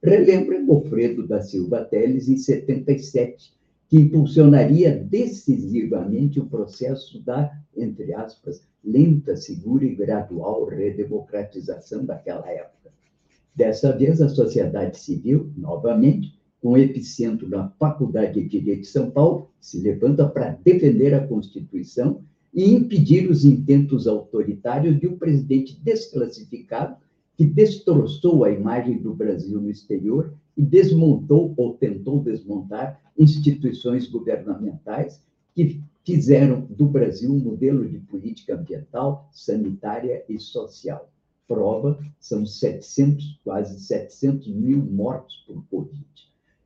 Relembra 0.00 0.64
Alfredo 0.68 1.26
da 1.26 1.42
Silva 1.42 1.84
Teles, 1.84 2.28
em 2.28 2.36
77, 2.36 3.52
que 3.88 3.96
impulsionaria 3.96 4.96
decisivamente 4.96 6.38
o 6.38 6.46
processo 6.46 7.20
da, 7.20 7.50
entre 7.76 8.14
aspas, 8.14 8.62
lenta, 8.84 9.34
segura 9.34 9.84
e 9.84 9.96
gradual 9.96 10.66
redemocratização 10.66 12.04
daquela 12.04 12.48
época. 12.48 12.92
Dessa 13.56 13.90
vez, 13.90 14.22
a 14.22 14.28
sociedade 14.28 15.00
civil, 15.00 15.50
novamente, 15.56 16.38
com 16.60 16.78
epicentro 16.78 17.48
na 17.48 17.70
Faculdade 17.70 18.40
de 18.40 18.48
Direito 18.48 18.82
de 18.82 18.86
São 18.86 19.10
Paulo, 19.10 19.50
se 19.60 19.80
levanta 19.80 20.28
para 20.28 20.56
defender 20.62 21.12
a 21.12 21.26
Constituição 21.26 22.22
e 22.52 22.70
impedir 22.70 23.30
os 23.30 23.44
intentos 23.44 24.06
autoritários 24.06 25.00
de 25.00 25.06
um 25.06 25.16
presidente 25.16 25.78
desclassificado 25.80 26.96
que 27.36 27.44
destroçou 27.44 28.44
a 28.44 28.50
imagem 28.50 28.98
do 28.98 29.14
Brasil 29.14 29.60
no 29.60 29.70
exterior 29.70 30.34
e 30.56 30.62
desmontou 30.62 31.54
ou 31.56 31.74
tentou 31.74 32.20
desmontar 32.20 33.00
instituições 33.18 34.06
governamentais 34.06 35.20
que 35.54 35.80
fizeram 36.04 36.66
do 36.68 36.86
Brasil 36.86 37.32
um 37.32 37.38
modelo 37.38 37.88
de 37.88 37.98
política 37.98 38.54
ambiental, 38.54 39.28
sanitária 39.32 40.24
e 40.28 40.38
social. 40.38 41.10
Prova 41.46 41.98
são 42.18 42.44
700, 42.44 43.40
quase 43.44 43.80
700 43.80 44.48
mil 44.48 44.78
mortos 44.78 45.44
por 45.46 45.64
Covid. 45.70 46.06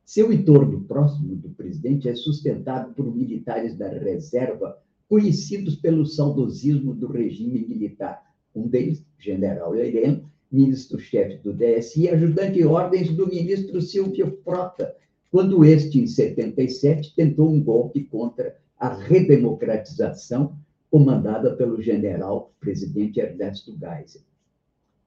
Seu 0.05 0.31
entorno 0.31 0.81
próximo 0.81 1.35
do 1.35 1.49
presidente 1.49 2.07
é 2.07 2.15
sustentado 2.15 2.93
por 2.93 3.13
militares 3.13 3.75
da 3.75 3.89
reserva, 3.89 4.77
conhecidos 5.09 5.75
pelo 5.75 6.05
saudosismo 6.05 6.93
do 6.93 7.07
regime 7.07 7.65
militar. 7.67 8.23
Um 8.53 8.67
deles, 8.67 9.05
general 9.17 9.71
Leireno, 9.71 10.29
ministro-chefe 10.51 11.37
do 11.37 11.53
DSI, 11.53 12.09
ajudante 12.09 12.53
de 12.53 12.65
ordens 12.65 13.11
do 13.11 13.27
ministro 13.27 13.81
Silvio 13.81 14.39
Frota, 14.43 14.95
quando 15.29 15.63
este, 15.65 15.99
em 15.99 16.07
77, 16.07 17.13
tentou 17.15 17.49
um 17.49 17.61
golpe 17.61 18.03
contra 18.05 18.57
a 18.79 18.93
redemocratização 18.93 20.57
comandada 20.89 21.55
pelo 21.55 21.81
general 21.81 22.53
presidente 22.59 23.19
Ernesto 23.19 23.71
Geisel. 23.77 24.21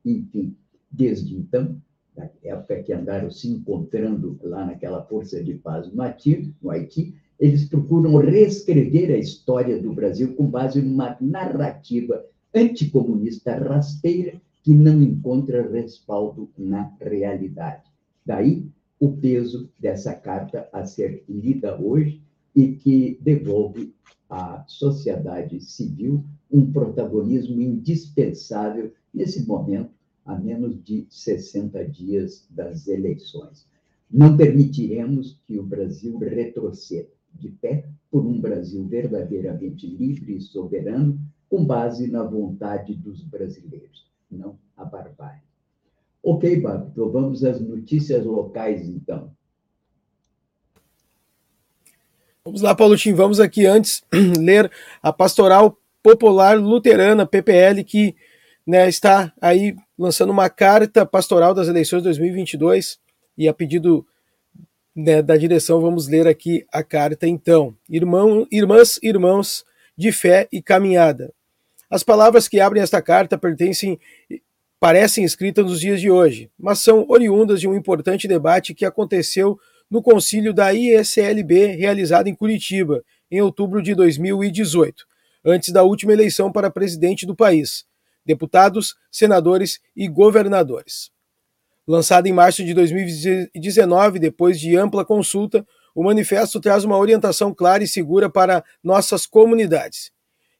Enfim, 0.05 0.57
desde 0.91 1.35
então, 1.35 1.81
na 2.17 2.29
época 2.43 2.83
que 2.83 2.93
andaram 2.93 3.31
se 3.31 3.49
encontrando 3.49 4.39
lá 4.43 4.67
naquela 4.67 5.03
força 5.05 5.43
de 5.43 5.55
paz 5.55 5.91
no 5.93 6.03
Haiti 6.03 7.15
eles 7.41 7.65
procuram 7.65 8.19
reescrever 8.19 9.11
a 9.11 9.17
história 9.17 9.81
do 9.81 9.95
Brasil 9.95 10.35
com 10.35 10.47
base 10.47 10.83
numa 10.83 11.17
narrativa 11.23 12.23
anticomunista 12.55 13.55
rasteira 13.57 14.39
que 14.63 14.75
não 14.75 15.03
encontra 15.03 15.67
respaldo 15.67 16.51
na 16.59 16.95
realidade. 17.01 17.85
Daí 18.27 18.67
o 19.01 19.13
peso 19.13 19.71
dessa 19.79 20.13
carta 20.13 20.69
a 20.71 20.85
ser 20.85 21.25
lida 21.27 21.81
hoje 21.81 22.23
e 22.55 22.73
que 22.73 23.19
devolve 23.23 23.95
à 24.29 24.63
sociedade 24.69 25.59
civil 25.63 26.23
um 26.53 26.71
protagonismo 26.71 27.63
indispensável 27.63 28.93
nesse 29.15 29.47
momento, 29.47 29.95
a 30.27 30.39
menos 30.39 30.85
de 30.85 31.07
60 31.09 31.87
dias 31.87 32.47
das 32.51 32.87
eleições. 32.87 33.67
Não 34.11 34.37
permitiremos 34.37 35.41
que 35.47 35.59
o 35.59 35.63
Brasil 35.63 36.19
retroceda 36.19 37.20
de 37.35 37.51
pé 37.51 37.89
por 38.11 38.27
um 38.27 38.41
Brasil 38.41 38.87
verdadeiramente 38.87 39.87
livre 39.87 40.37
e 40.37 40.41
soberano, 40.41 41.19
com 41.49 41.65
base 41.65 42.11
na 42.11 42.23
vontade 42.23 42.95
dos 42.95 43.23
brasileiros 43.23 44.11
não 44.31 44.59
a 44.77 44.85
barbárie. 44.85 45.43
Ok, 46.23 46.61
Babi, 46.61 46.91
então 46.93 47.11
vamos 47.11 47.43
às 47.45 47.61
notícias 47.61 48.25
locais, 48.25 48.89
então. 48.89 49.33
Vamos 52.45 52.63
lá, 52.63 52.75
Paulo 52.75 52.97
Tim, 52.97 53.13
vamos 53.13 53.41
aqui 53.41 53.67
antes 53.67 54.03
ler 54.39 54.71
a 55.03 55.13
Pastoral 55.13 55.77
Popular 56.03 56.59
Luterana, 56.59 57.27
PPL, 57.27 57.85
que 57.85 58.15
né, 58.67 58.89
está 58.89 59.33
aí 59.41 59.75
lançando 59.99 60.31
uma 60.31 60.49
carta 60.49 61.05
pastoral 61.05 61.53
das 61.53 61.69
eleições 61.69 62.01
de 62.01 62.05
2022 62.05 62.99
e 63.37 63.49
a 63.49 63.55
pedido 63.55 64.07
né, 64.95 65.23
da 65.23 65.37
direção 65.37 65.81
vamos 65.81 66.09
ler 66.09 66.27
aqui 66.27 66.67
a 66.73 66.83
carta 66.83 67.27
então. 67.27 67.75
Irmão, 67.89 68.47
irmãs, 68.51 68.99
irmãos 69.03 69.65
de 69.97 70.13
fé 70.13 70.49
e 70.53 70.63
caminhada. 70.63 71.33
As 71.89 72.03
palavras 72.03 72.49
que 72.49 72.61
abrem 72.61 72.83
esta 72.83 73.03
carta 73.03 73.37
pertencem 73.37 73.99
parecem 74.79 75.25
escritas 75.25 75.67
nos 75.67 75.81
dias 75.81 76.01
de 76.01 76.11
hoje, 76.11 76.51
mas 76.59 76.79
são 76.79 77.05
oriundas 77.09 77.61
de 77.61 77.69
um 77.69 77.75
importante 77.75 78.27
debate 78.27 78.73
que 78.73 78.87
aconteceu 78.87 79.59
no 79.91 80.03
concílio 80.03 80.55
da 80.55 80.73
ISLB 80.73 81.77
realizado 81.77 82.29
em 82.29 82.35
Curitiba, 82.35 83.05
em 83.31 83.43
outubro 83.43 83.83
de 83.83 83.95
2018, 83.95 85.05
antes 85.45 85.71
da 85.71 85.83
última 85.83 86.13
eleição 86.13 86.51
para 86.51 86.71
presidente 86.71 87.27
do 87.27 87.37
país, 87.37 87.85
deputados, 88.25 88.95
senadores 89.11 89.81
e 89.95 90.09
governadores. 90.09 91.11
Lançado 91.91 92.27
em 92.27 92.33
março 92.33 92.65
de 92.65 92.73
2019, 92.73 94.19
depois 94.19 94.61
de 94.61 94.77
ampla 94.77 95.05
consulta, 95.05 95.67
o 95.95 96.05
manifesto 96.05 96.61
traz 96.61 96.85
uma 96.85 96.97
orientação 96.97 97.53
clara 97.53 97.83
e 97.83 97.89
segura 97.89 98.31
para 98.31 98.63
nossas 98.83 99.27
comunidades 99.27 100.13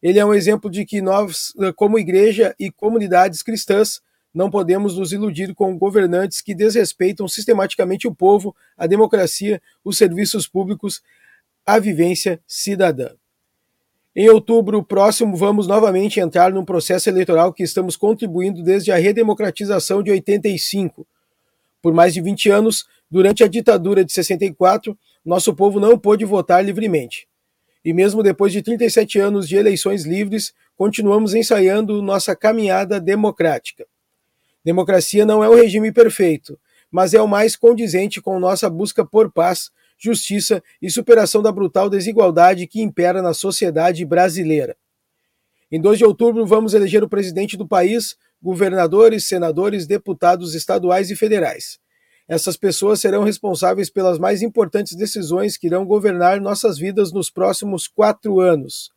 ele 0.03 0.19
é 0.19 0.25
um 0.25 0.35
exemplo 0.35 0.71
de 0.71 0.85
que 0.85 1.03
nós, 1.03 1.53
como 1.77 1.99
igreja 1.99 2.55
e 2.59 2.71
comunidades 2.71 3.43
cristãs, 3.43 4.01
não 4.33 4.51
podemos 4.51 4.97
nos 4.97 5.13
iludir 5.13 5.55
com 5.55 5.77
governantes 5.77 6.41
que 6.41 6.55
desrespeitam 6.55 7.29
sistematicamente 7.29 8.07
o 8.07 8.15
povo, 8.15 8.55
a 8.77 8.87
democracia, 8.87 9.61
os 9.85 9.99
serviços 9.99 10.47
públicos, 10.49 11.03
a 11.67 11.79
vivência 11.79 12.41
cidadã. 12.47 13.11
Em 14.15 14.29
outubro 14.29 14.83
próximo, 14.83 15.37
vamos 15.37 15.67
novamente 15.67 16.19
entrar 16.19 16.53
num 16.53 16.65
processo 16.65 17.09
eleitoral 17.09 17.53
que 17.53 17.63
estamos 17.63 17.97
contribuindo 17.97 18.63
desde 18.63 18.91
a 18.91 18.97
redemocratização 18.97 20.03
de 20.03 20.11
85. 20.11 21.07
Por 21.83 21.93
mais 21.93 22.13
de 22.13 22.21
20 22.21 22.51
anos, 22.51 22.85
durante 23.11 23.43
a 23.43 23.49
ditadura 23.49 24.05
de 24.05 24.13
64, 24.13 24.97
nosso 25.25 25.55
povo 25.55 25.81
não 25.81 25.99
pôde 25.99 26.25
votar 26.25 26.65
livremente. 26.65 27.29
E 27.85 27.93
mesmo 27.93 28.23
depois 28.23 28.53
de 28.53 28.63
37 28.63 29.19
anos 29.19 29.49
de 29.49 29.57
eleições 29.57 30.05
livres, 30.05 30.53
continuamos 30.77 31.35
ensaiando 31.35 32.03
nossa 32.03 32.37
caminhada 32.37 33.01
democrática. 33.01 33.87
Democracia 34.65 35.25
não 35.25 35.43
é 35.43 35.49
o 35.49 35.55
regime 35.55 35.91
perfeito, 35.91 36.59
mas 36.91 37.15
é 37.15 37.23
o 37.23 37.29
mais 37.29 37.57
condizente 37.57 38.21
com 38.21 38.39
nossa 38.39 38.69
busca 38.69 39.05
por 39.05 39.33
paz, 39.33 39.71
justiça 39.99 40.63
e 40.81 40.91
superação 40.91 41.43
da 41.43 41.53
brutal 41.53 41.89
desigualdade 41.89 42.67
que 42.67 42.83
impera 42.83 43.23
na 43.23 43.33
sociedade 43.33 44.05
brasileira. 44.05 44.77
Em 45.73 45.81
2 45.81 45.99
de 45.99 46.05
outubro, 46.05 46.45
vamos 46.45 46.75
eleger 46.75 47.03
o 47.05 47.09
presidente 47.09 47.57
do 47.57 47.67
país, 47.67 48.17
governadores, 48.43 49.27
senadores, 49.27 49.87
deputados 49.87 50.55
estaduais 50.55 51.11
e 51.11 51.17
federais. 51.17 51.79
Essas 52.29 52.57
pessoas 52.57 53.01
serão 53.01 53.25
responsáveis 53.25 53.91
pelas 53.91 54.19
mais 54.19 54.41
importantes 54.41 54.95
decisões 54.95 55.57
que 55.57 55.67
irão 55.67 55.85
governar 55.85 56.41
nossas 56.41 56.79
vidas 56.79 57.13
nos 57.13 57.29
próximos 57.29 57.89
quatro 57.89 58.39
anos. 58.39 58.91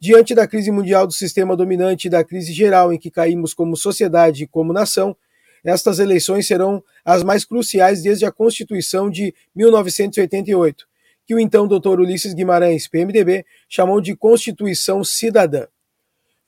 Diante 0.00 0.34
da 0.34 0.48
crise 0.48 0.70
mundial 0.70 1.06
do 1.06 1.12
sistema 1.12 1.54
dominante 1.54 2.06
e 2.06 2.10
da 2.10 2.24
crise 2.24 2.52
geral 2.52 2.92
em 2.92 2.98
que 2.98 3.10
caímos 3.10 3.54
como 3.54 3.76
sociedade 3.76 4.44
e 4.44 4.46
como 4.48 4.72
nação, 4.72 5.16
estas 5.64 5.98
eleições 5.98 6.46
serão 6.46 6.82
as 7.04 7.22
mais 7.22 7.44
cruciais 7.44 8.02
desde 8.02 8.24
a 8.24 8.32
Constituição 8.32 9.08
de 9.08 9.34
1988, 9.54 10.86
que 11.24 11.34
o 11.34 11.38
então 11.38 11.68
Dr. 11.68 12.00
Ulisses 12.00 12.34
Guimarães, 12.34 12.88
PMDB, 12.88 13.44
chamou 13.68 14.00
de 14.00 14.16
Constituição 14.16 15.04
Cidadã. 15.04 15.66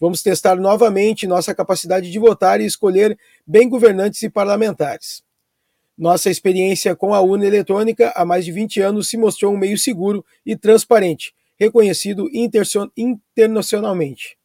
Vamos 0.04 0.22
testar 0.22 0.56
novamente 0.56 1.26
nossa 1.26 1.54
capacidade 1.54 2.10
de 2.10 2.18
votar 2.18 2.60
e 2.60 2.66
escolher 2.66 3.18
bem 3.46 3.70
governantes 3.70 4.22
e 4.22 4.28
parlamentares. 4.28 5.22
Nossa 5.96 6.28
experiência 6.28 6.94
com 6.94 7.14
a 7.14 7.22
urna 7.22 7.46
eletrônica 7.46 8.12
há 8.14 8.22
mais 8.22 8.44
de 8.44 8.52
20 8.52 8.82
anos 8.82 9.08
se 9.08 9.16
mostrou 9.16 9.54
um 9.54 9.56
meio 9.56 9.78
seguro 9.78 10.22
e 10.44 10.54
transparente, 10.54 11.32
reconhecido 11.58 12.28
internacionalmente. 12.34 14.36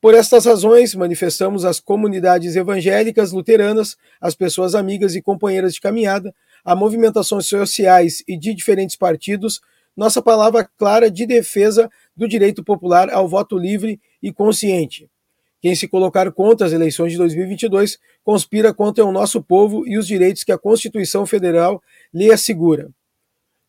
Por 0.00 0.14
estas 0.14 0.46
razões, 0.46 0.94
manifestamos 0.94 1.66
às 1.66 1.78
comunidades 1.78 2.56
evangélicas 2.56 3.32
luteranas, 3.32 3.94
às 4.18 4.34
pessoas 4.34 4.74
amigas 4.74 5.14
e 5.14 5.20
companheiras 5.20 5.74
de 5.74 5.82
caminhada, 5.82 6.34
a 6.64 6.74
movimentações 6.74 7.44
sociais 7.44 8.24
e 8.26 8.38
de 8.38 8.54
diferentes 8.54 8.96
partidos, 8.96 9.60
nossa 9.94 10.22
palavra 10.22 10.66
clara 10.78 11.10
de 11.10 11.26
defesa 11.26 11.90
do 12.16 12.26
direito 12.26 12.64
popular 12.64 13.10
ao 13.10 13.28
voto 13.28 13.58
livre 13.58 14.00
e 14.26 14.32
consciente. 14.32 15.08
Quem 15.60 15.72
se 15.76 15.86
colocar 15.86 16.32
contra 16.32 16.66
as 16.66 16.72
eleições 16.72 17.12
de 17.12 17.18
2022 17.18 17.96
conspira 18.24 18.74
contra 18.74 19.04
o 19.04 19.12
nosso 19.12 19.40
povo 19.40 19.86
e 19.86 19.96
os 19.96 20.04
direitos 20.04 20.42
que 20.42 20.50
a 20.50 20.58
Constituição 20.58 21.24
Federal 21.24 21.80
lhe 22.12 22.28
assegura. 22.32 22.90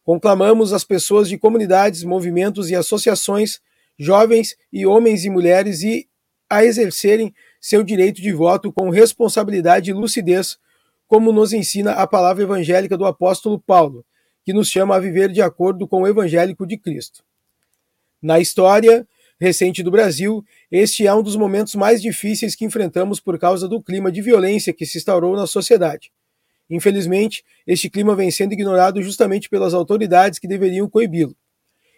Conclamamos 0.04 0.74
as 0.74 0.84
pessoas 0.84 1.30
de 1.30 1.38
comunidades, 1.38 2.04
movimentos 2.04 2.72
e 2.72 2.76
associações, 2.76 3.62
jovens 4.00 4.58
e 4.74 4.84
homens 4.84 5.26
e 5.26 5.30
mulheres 5.30 5.84
e 5.84 6.08
a 6.50 6.66
exercerem 6.66 7.32
seu 7.62 7.84
direito 7.84 8.20
de 8.20 8.32
voto 8.32 8.74
com 8.74 8.90
responsabilidade 8.90 9.92
e 9.92 9.94
lucidez, 9.94 10.58
como 11.08 11.32
nos 11.32 11.54
ensina 11.54 11.92
a 11.92 12.08
palavra 12.08 12.42
evangélica 12.42 12.98
do 12.98 13.06
apóstolo 13.06 13.60
Paulo, 13.60 14.04
que 14.44 14.54
nos 14.54 14.70
chama 14.70 14.96
a 14.96 15.00
viver 15.00 15.32
de 15.32 15.42
acordo 15.42 15.88
com 15.88 16.02
o 16.02 16.08
evangélico 16.08 16.66
de 16.66 16.78
Cristo. 16.78 17.24
Na 18.20 18.40
história, 18.40 19.08
recente 19.40 19.84
do 19.84 19.92
Brasil, 19.92 20.44
este 20.72 21.06
é 21.06 21.14
um 21.14 21.22
dos 21.22 21.36
momentos 21.36 21.76
mais 21.76 22.02
difíceis 22.02 22.56
que 22.56 22.66
enfrentamos 22.66 23.20
por 23.20 23.38
causa 23.38 23.68
do 23.68 23.82
clima 23.82 24.12
de 24.12 24.22
violência 24.22 24.74
que 24.74 24.86
se 24.86 24.98
instaurou 24.98 25.36
na 25.36 25.46
sociedade. 25.46 26.12
Infelizmente, 26.70 27.44
este 27.66 27.90
clima 27.90 28.16
vem 28.16 28.30
sendo 28.30 28.54
ignorado 28.54 29.02
justamente 29.02 29.50
pelas 29.50 29.74
autoridades 29.74 30.40
que 30.40 30.48
deveriam 30.48 30.90
coibi-lo. 30.90 31.36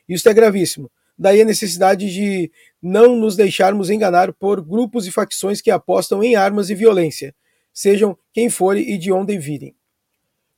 Isso 0.07 0.27
é 0.29 0.33
gravíssimo. 0.33 0.91
Daí 1.17 1.41
a 1.41 1.45
necessidade 1.45 2.09
de 2.11 2.51
não 2.81 3.15
nos 3.15 3.35
deixarmos 3.35 3.89
enganar 3.89 4.31
por 4.31 4.61
grupos 4.61 5.05
e 5.05 5.11
facções 5.11 5.59
que 5.59 5.71
apostam 5.71 6.23
em 6.23 6.35
armas 6.35 6.69
e 6.69 6.75
violência, 6.75 7.35
sejam 7.73 8.17
quem 8.31 8.49
forem 8.49 8.89
e 8.89 8.97
de 8.97 9.11
onde 9.11 9.37
virem. 9.37 9.75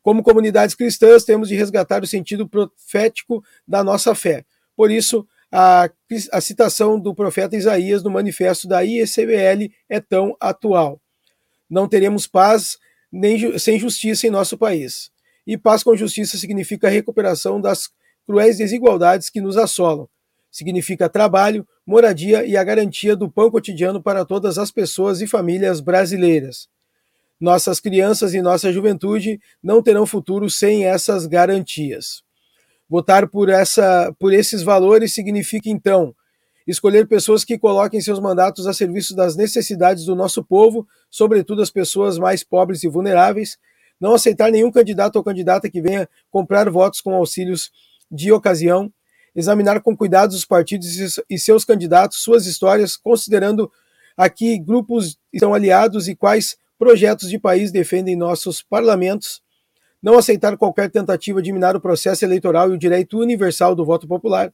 Como 0.02 0.24
comunidades 0.24 0.76
cristãs, 0.76 1.24
temos 1.24 1.50
de 1.50 1.56
resgatar 1.56 2.04
o 2.04 2.08
sentido 2.08 2.48
profético 2.48 3.44
da 3.68 3.84
nossa 3.84 4.14
fé. 4.16 4.46
Por 4.76 4.92
isso, 4.92 5.28
a, 5.52 5.90
a 6.32 6.42
citação 6.42 7.00
do 7.00 7.14
profeta 7.14 7.58
Isaías 7.58 8.02
no 8.04 8.10
manifesto 8.10 8.68
da 8.68 8.82
IECBL 8.82 9.72
é 9.90 10.00
tão 10.00 10.36
atual. 10.40 11.02
Não 11.70 11.88
teremos 11.88 12.26
paz 12.26 12.78
nem 13.12 13.58
sem 13.60 13.78
justiça 13.78 14.26
em 14.26 14.30
nosso 14.30 14.58
país. 14.58 15.12
E 15.46 15.58
paz 15.58 15.84
com 15.84 15.96
justiça 15.96 16.38
significa 16.38 16.88
a 16.88 16.92
recuperação 16.92 17.60
das 17.60 17.90
cruéis 18.26 18.58
desigualdades 18.58 19.30
que 19.30 19.42
nos 19.42 19.58
assolam. 19.58 20.08
Significa 20.50 21.10
trabalho, 21.10 21.68
moradia 21.86 22.46
e 22.46 22.56
a 22.56 22.64
garantia 22.64 23.16
do 23.16 23.30
pão 23.30 23.50
cotidiano 23.50 24.02
para 24.02 24.26
todas 24.26 24.58
as 24.58 24.72
pessoas 24.72 25.22
e 25.22 25.28
famílias 25.28 25.80
brasileiras. 25.80 26.70
Nossas 27.40 27.80
crianças 27.80 28.34
e 28.34 28.42
nossa 28.42 28.72
juventude 28.72 29.40
não 29.64 29.82
terão 29.82 30.06
futuro 30.06 30.50
sem 30.50 30.86
essas 30.86 31.26
garantias. 31.26 32.22
Votar 32.92 33.26
por, 33.30 33.48
essa, 33.48 34.14
por 34.20 34.34
esses 34.34 34.64
valores 34.64 35.14
significa, 35.14 35.70
então, 35.70 36.14
escolher 36.68 37.08
pessoas 37.08 37.46
que 37.46 37.58
coloquem 37.58 38.02
seus 38.02 38.20
mandatos 38.20 38.68
a 38.68 38.74
serviço 38.74 39.16
das 39.16 39.34
necessidades 39.38 40.04
do 40.04 40.14
nosso 40.14 40.44
povo, 40.44 40.86
sobretudo 41.10 41.62
as 41.62 41.72
pessoas 41.72 42.20
mais 42.20 42.44
pobres 42.44 42.84
e 42.84 42.90
vulneráveis, 42.90 43.58
não 43.98 44.14
aceitar 44.14 44.52
nenhum 44.52 44.70
candidato 44.70 45.16
ou 45.16 45.24
candidata 45.24 45.70
que 45.70 45.82
venha 45.82 46.06
comprar 46.30 46.70
votos 46.70 47.00
com 47.00 47.16
auxílios 47.16 47.72
de 48.12 48.30
ocasião, 48.34 48.92
examinar 49.34 49.80
com 49.80 49.96
cuidado 49.96 50.32
os 50.32 50.44
partidos 50.44 51.24
e 51.30 51.40
seus 51.40 51.64
candidatos, 51.64 52.22
suas 52.22 52.46
histórias, 52.46 52.98
considerando 52.98 53.72
a 54.18 54.30
que 54.30 54.60
grupos 54.60 55.18
estão 55.32 55.54
aliados 55.54 56.10
e 56.10 56.16
quais 56.16 56.58
projetos 56.78 57.30
de 57.30 57.40
país 57.40 57.72
defendem 57.72 58.18
nossos 58.18 58.62
parlamentos, 58.62 59.42
não 60.02 60.18
aceitar 60.18 60.58
qualquer 60.58 60.90
tentativa 60.90 61.42
de 61.42 61.52
minar 61.52 61.76
o 61.76 61.82
processo 61.82 62.26
eleitoral 62.26 62.72
e 62.72 62.74
o 62.74 62.78
direito 62.78 63.20
universal 63.20 63.76
do 63.76 63.86
voto 63.86 64.08
popular. 64.08 64.54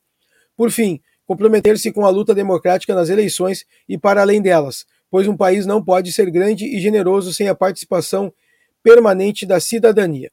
Por 0.55 0.71
fim, 0.71 0.99
comprometer-se 1.25 1.91
com 1.91 2.05
a 2.05 2.09
luta 2.09 2.35
democrática 2.35 2.93
nas 2.93 3.09
eleições 3.09 3.65
e 3.87 3.97
para 3.97 4.21
além 4.21 4.41
delas, 4.41 4.85
pois 5.09 5.27
um 5.27 5.37
país 5.37 5.65
não 5.65 5.83
pode 5.83 6.11
ser 6.11 6.29
grande 6.29 6.65
e 6.65 6.79
generoso 6.79 7.33
sem 7.33 7.47
a 7.47 7.55
participação 7.55 8.33
permanente 8.83 9.45
da 9.45 9.59
cidadania. 9.59 10.31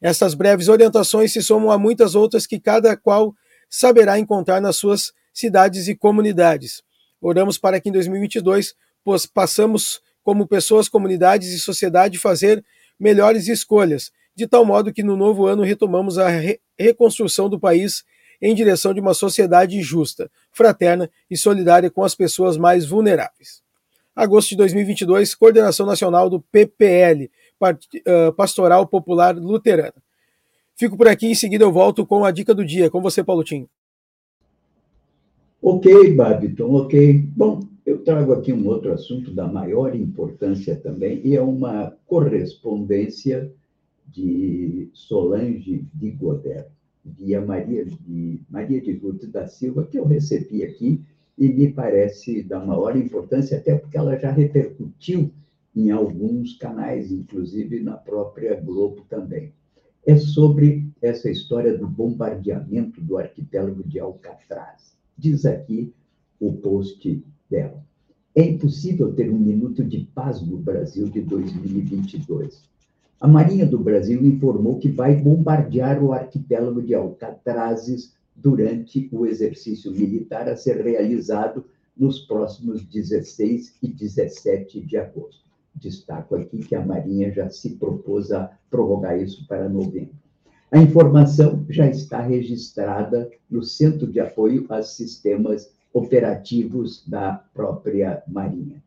Essas 0.00 0.34
breves 0.34 0.68
orientações 0.68 1.32
se 1.32 1.42
somam 1.42 1.70
a 1.70 1.78
muitas 1.78 2.14
outras 2.14 2.46
que 2.46 2.60
cada 2.60 2.96
qual 2.96 3.34
saberá 3.68 4.18
encontrar 4.18 4.60
nas 4.60 4.76
suas 4.76 5.12
cidades 5.32 5.88
e 5.88 5.94
comunidades. 5.94 6.82
Oramos 7.20 7.58
para 7.58 7.80
que 7.80 7.88
em 7.88 7.92
2022 7.92 8.74
possamos, 9.32 10.00
como 10.22 10.46
pessoas, 10.46 10.88
comunidades 10.88 11.48
e 11.48 11.58
sociedade, 11.58 12.18
fazer 12.18 12.64
melhores 12.98 13.48
escolhas, 13.48 14.10
de 14.36 14.46
tal 14.46 14.64
modo 14.64 14.92
que 14.92 15.02
no 15.02 15.16
novo 15.16 15.46
ano 15.46 15.62
retomamos 15.62 16.18
a 16.18 16.28
re 16.28 16.60
reconstrução 16.78 17.48
do 17.48 17.58
país 17.58 18.04
em 18.40 18.54
direção 18.54 18.92
de 18.92 19.00
uma 19.00 19.14
sociedade 19.14 19.80
justa, 19.80 20.30
fraterna 20.52 21.10
e 21.30 21.38
solidária 21.38 21.90
com 21.90 22.04
as 22.04 22.14
pessoas 22.14 22.58
mais 22.58 22.84
vulneráveis. 22.84 23.62
Agosto 24.14 24.50
de 24.50 24.56
2022, 24.56 25.34
Coordenação 25.34 25.86
Nacional 25.86 26.28
do 26.28 26.40
PPL, 26.40 27.30
Pastoral 28.36 28.86
Popular 28.86 29.34
Luterana. 29.34 29.94
Fico 30.74 30.98
por 30.98 31.08
aqui, 31.08 31.28
em 31.28 31.34
seguida 31.34 31.64
eu 31.64 31.72
volto 31.72 32.04
com 32.06 32.24
a 32.24 32.30
dica 32.30 32.54
do 32.54 32.64
dia. 32.64 32.90
Com 32.90 33.00
você, 33.00 33.24
Paulotinho. 33.24 33.68
Ok, 35.62 36.14
Babiton, 36.14 36.74
ok. 36.74 37.24
Bom, 37.34 37.60
eu 37.86 38.04
trago 38.04 38.34
aqui 38.34 38.52
um 38.52 38.66
outro 38.66 38.92
assunto 38.92 39.30
da 39.30 39.46
maior 39.46 39.96
importância 39.96 40.76
também, 40.76 41.22
e 41.24 41.34
é 41.34 41.40
uma 41.40 41.96
correspondência 42.06 43.50
de 44.16 44.88
Solange 44.94 45.86
de 45.92 46.10
Godet, 46.12 46.66
via 47.04 47.44
Maria 47.44 47.84
de, 47.84 48.40
Maria 48.48 48.80
de 48.80 48.92
Ruth 48.94 49.26
da 49.26 49.46
Silva, 49.46 49.84
que 49.84 49.98
eu 49.98 50.06
recebi 50.06 50.64
aqui 50.64 51.04
e 51.36 51.48
me 51.48 51.70
parece 51.70 52.42
da 52.42 52.64
maior 52.64 52.96
importância, 52.96 53.58
até 53.58 53.76
porque 53.76 53.98
ela 53.98 54.18
já 54.18 54.32
repercutiu 54.32 55.30
em 55.74 55.90
alguns 55.90 56.56
canais, 56.56 57.12
inclusive 57.12 57.82
na 57.82 57.96
própria 57.96 58.58
Globo 58.58 59.04
também. 59.08 59.52
É 60.06 60.16
sobre 60.16 60.88
essa 61.02 61.30
história 61.30 61.76
do 61.76 61.86
bombardeamento 61.86 63.02
do 63.02 63.18
arquipélago 63.18 63.84
de 63.84 64.00
Alcatraz. 64.00 64.96
Diz 65.18 65.44
aqui 65.44 65.92
o 66.40 66.54
post 66.54 67.22
dela. 67.50 67.84
É 68.34 68.42
impossível 68.42 69.12
ter 69.12 69.30
um 69.30 69.38
minuto 69.38 69.84
de 69.84 70.08
paz 70.14 70.40
no 70.40 70.56
Brasil 70.56 71.08
de 71.08 71.20
2022 71.20 72.75
a 73.18 73.26
Marinha 73.26 73.64
do 73.64 73.78
Brasil 73.78 74.24
informou 74.26 74.78
que 74.78 74.88
vai 74.88 75.16
bombardear 75.16 76.02
o 76.02 76.12
arquipélago 76.12 76.82
de 76.82 76.94
Alcatrazes 76.94 78.14
durante 78.34 79.08
o 79.10 79.24
exercício 79.24 79.90
militar 79.90 80.48
a 80.48 80.56
ser 80.56 80.84
realizado 80.84 81.64
nos 81.96 82.20
próximos 82.20 82.84
16 82.84 83.76
e 83.82 83.88
17 83.88 84.80
de 84.82 84.98
agosto. 84.98 85.46
Destaco 85.74 86.36
aqui 86.36 86.58
que 86.58 86.74
a 86.74 86.84
Marinha 86.84 87.32
já 87.32 87.48
se 87.48 87.70
propôs 87.70 88.30
a 88.32 88.50
prorrogar 88.70 89.18
isso 89.18 89.46
para 89.46 89.68
novembro. 89.68 90.14
A 90.70 90.78
informação 90.78 91.64
já 91.70 91.88
está 91.88 92.20
registrada 92.20 93.30
no 93.48 93.62
Centro 93.62 94.06
de 94.06 94.20
Apoio 94.20 94.66
a 94.68 94.82
Sistemas 94.82 95.70
Operativos 95.92 97.02
da 97.06 97.32
própria 97.54 98.22
Marinha. 98.28 98.82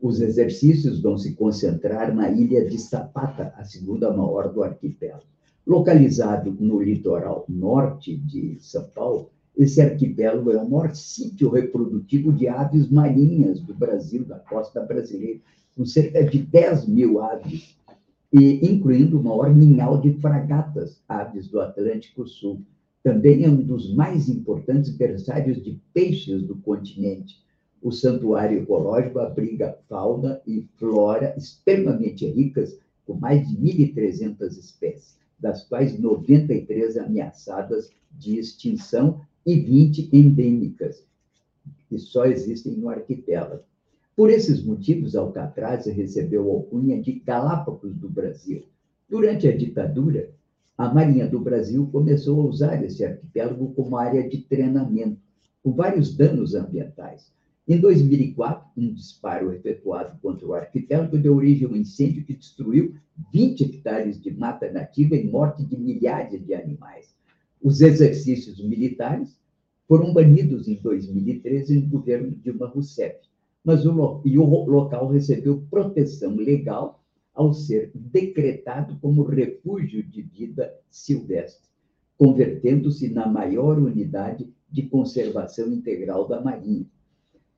Os 0.00 0.20
exercícios 0.20 1.00
vão 1.00 1.18
se 1.18 1.34
concentrar 1.34 2.14
na 2.14 2.30
ilha 2.30 2.68
de 2.68 2.78
Zapata, 2.78 3.52
a 3.56 3.64
segunda 3.64 4.10
maior 4.10 4.52
do 4.52 4.62
arquipélago. 4.62 5.24
Localizado 5.66 6.56
no 6.58 6.82
litoral 6.82 7.44
norte 7.48 8.16
de 8.16 8.56
São 8.60 8.84
Paulo, 8.94 9.30
esse 9.56 9.80
arquipélago 9.80 10.50
é 10.50 10.56
o 10.56 10.68
maior 10.68 10.94
sítio 10.94 11.50
reprodutivo 11.50 12.32
de 12.32 12.48
aves 12.48 12.88
marinhas 12.88 13.60
do 13.60 13.74
Brasil, 13.74 14.24
da 14.24 14.38
costa 14.38 14.80
brasileira, 14.80 15.40
com 15.76 15.84
cerca 15.84 16.24
de 16.24 16.38
10 16.38 16.88
mil 16.88 17.20
aves, 17.20 17.76
e 18.32 18.66
incluindo 18.66 19.18
o 19.18 19.22
maior 19.22 19.54
ninhal 19.54 20.00
de 20.00 20.12
fragatas, 20.14 21.02
aves 21.08 21.48
do 21.48 21.60
Atlântico 21.60 22.26
Sul. 22.26 22.62
Também 23.02 23.44
é 23.44 23.48
um 23.48 23.62
dos 23.62 23.92
mais 23.94 24.28
importantes 24.28 24.90
berçários 24.90 25.62
de 25.62 25.80
peixes 25.92 26.42
do 26.42 26.56
continente. 26.56 27.42
O 27.82 27.90
santuário 27.90 28.62
ecológico 28.62 29.20
abriga 29.20 29.78
fauna 29.88 30.40
e 30.46 30.68
flora 30.76 31.34
extremamente 31.36 32.26
ricas, 32.26 32.78
com 33.06 33.14
mais 33.14 33.48
de 33.48 33.56
1.300 33.56 34.58
espécies, 34.58 35.16
das 35.38 35.66
quais 35.66 35.98
93 35.98 36.98
ameaçadas 36.98 37.90
de 38.12 38.38
extinção 38.38 39.22
e 39.46 39.58
20 39.58 40.10
endêmicas, 40.12 41.02
que 41.88 41.98
só 41.98 42.26
existem 42.26 42.74
no 42.74 42.90
arquipélago. 42.90 43.62
Por 44.14 44.28
esses 44.28 44.62
motivos, 44.62 45.16
Alcatraz 45.16 45.86
recebeu 45.86 46.50
a 46.50 46.54
alcunha 46.54 47.00
de 47.00 47.12
Galápagos 47.12 47.94
do 47.96 48.10
Brasil. 48.10 48.64
Durante 49.08 49.48
a 49.48 49.56
ditadura, 49.56 50.30
a 50.76 50.92
Marinha 50.92 51.26
do 51.26 51.40
Brasil 51.40 51.88
começou 51.90 52.42
a 52.42 52.44
usar 52.44 52.84
esse 52.84 53.02
arquipélago 53.02 53.72
como 53.72 53.96
área 53.96 54.28
de 54.28 54.38
treinamento, 54.38 55.18
com 55.62 55.72
vários 55.72 56.14
danos 56.14 56.54
ambientais. 56.54 57.32
Em 57.70 57.80
2004, 57.80 58.68
um 58.76 58.92
disparo 58.92 59.52
efetuado 59.52 60.18
contra 60.20 60.44
o 60.44 60.54
arquipélago 60.54 61.16
deu 61.16 61.36
origem 61.36 61.68
a 61.68 61.70
um 61.70 61.76
incêndio 61.76 62.24
que 62.24 62.34
destruiu 62.34 62.96
20 63.32 63.62
hectares 63.62 64.20
de 64.20 64.32
mata 64.32 64.68
nativa 64.72 65.14
e 65.14 65.30
morte 65.30 65.64
de 65.64 65.76
milhares 65.76 66.44
de 66.44 66.52
animais. 66.52 67.14
Os 67.62 67.80
exercícios 67.80 68.60
militares 68.60 69.38
foram 69.86 70.12
banidos 70.12 70.66
em 70.66 70.74
2013 70.82 71.78
no 71.78 71.86
governo 71.86 72.32
Dilma 72.32 72.66
Rousseff, 72.66 73.20
mas 73.62 73.86
o, 73.86 74.20
e 74.24 74.36
o 74.36 74.44
local 74.64 75.06
recebeu 75.06 75.64
proteção 75.70 76.34
legal 76.34 77.00
ao 77.32 77.54
ser 77.54 77.92
decretado 77.94 78.98
como 79.00 79.22
refúgio 79.22 80.02
de 80.02 80.22
vida 80.22 80.74
silvestre, 80.90 81.68
convertendo-se 82.18 83.08
na 83.10 83.28
maior 83.28 83.78
unidade 83.78 84.52
de 84.68 84.82
conservação 84.88 85.72
integral 85.72 86.26
da 86.26 86.40
Marinha. 86.40 86.84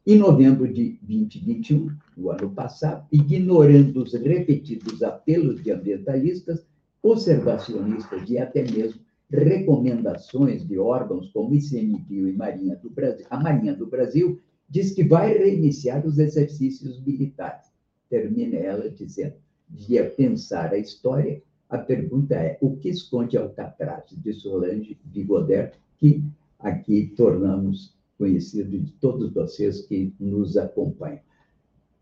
Em 0.05 0.19
novembro 0.19 0.67
de 0.67 0.99
2021, 1.01 1.97
do 2.17 2.31
ano 2.31 2.51
passado, 2.51 3.07
ignorando 3.13 4.03
os 4.03 4.13
repetidos 4.15 5.01
apelos 5.01 5.63
de 5.63 5.71
ambientalistas, 5.71 6.67
conservacionistas 7.01 8.29
e 8.29 8.37
até 8.37 8.65
mesmo 8.65 9.01
recomendações 9.31 10.67
de 10.67 10.77
órgãos 10.77 11.31
como 11.31 11.55
ICMBio 11.55 12.29
e 12.29 12.33
Marinha 12.33 12.75
do 12.75 12.91
Brasil, 12.91 13.25
a 13.31 13.39
Marinha 13.39 13.77
do 13.77 13.87
Brasil 13.87 14.41
diz 14.69 14.91
que 14.91 15.05
vai 15.05 15.39
reiniciar 15.39 16.05
os 16.05 16.19
exercícios 16.19 17.01
militares. 17.01 17.69
Termina 18.11 18.57
ela 18.57 18.91
dizendo: 18.91 19.35
via 19.69 20.11
pensar 20.11 20.73
a 20.73 20.79
história, 20.79 21.41
a 21.71 21.79
pergunta 21.79 22.35
é: 22.35 22.59
o 22.61 22.77
que 22.77 22.89
esconde 22.89 23.39
Alcatraz 23.39 24.07
de 24.11 24.33
Solange 24.33 24.99
Bigodet, 25.05 25.75
que 25.97 26.25
aqui 26.59 27.13
tornamos 27.17 27.95
conhecido 28.23 28.79
de 28.79 28.93
todos 29.01 29.33
vocês 29.33 29.81
que 29.81 30.15
nos 30.21 30.57
acompanham? 30.57 31.19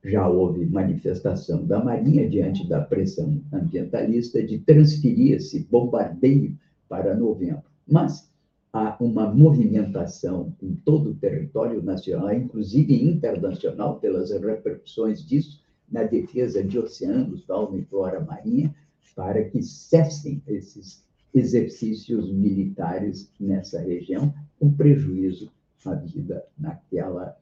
Já 0.05 0.29
houve 0.29 0.67
manifestação 0.67 1.65
da 1.65 1.83
Marinha 1.83 2.29
diante 2.29 2.69
da 2.69 2.83
pressão 2.83 3.41
ambientalista 3.51 4.43
de 4.43 4.59
transferir 4.59 5.37
esse 5.37 5.61
bombardeio 5.61 6.55
para 6.91 7.17
novembro. 7.17 7.63
Mas 7.89 8.31
há 8.71 8.99
uma 9.01 9.33
movimentação 9.33 10.55
em 10.63 10.75
todo 10.75 11.11
o 11.11 11.15
território 11.15 11.83
nacional, 11.83 12.35
inclusive 12.35 13.03
internacional, 13.03 13.99
pelas 13.99 14.31
repercussões 14.31 15.25
disso 15.27 15.63
na 15.91 16.03
defesa 16.03 16.63
de 16.63 16.79
oceanos, 16.79 17.45
fauna 17.47 17.79
e 17.79 17.85
flora 17.87 18.21
marinha, 18.21 18.75
para 19.17 19.43
que 19.45 19.63
cessem 19.63 20.43
esses 20.47 21.03
exercícios 21.33 22.31
militares 22.31 23.31
nessa 23.41 23.81
região, 23.81 24.35
com 24.59 24.71
prejuízo 24.71 25.51
à 25.87 25.95
vida 25.95 26.45
naquela, 26.59 27.37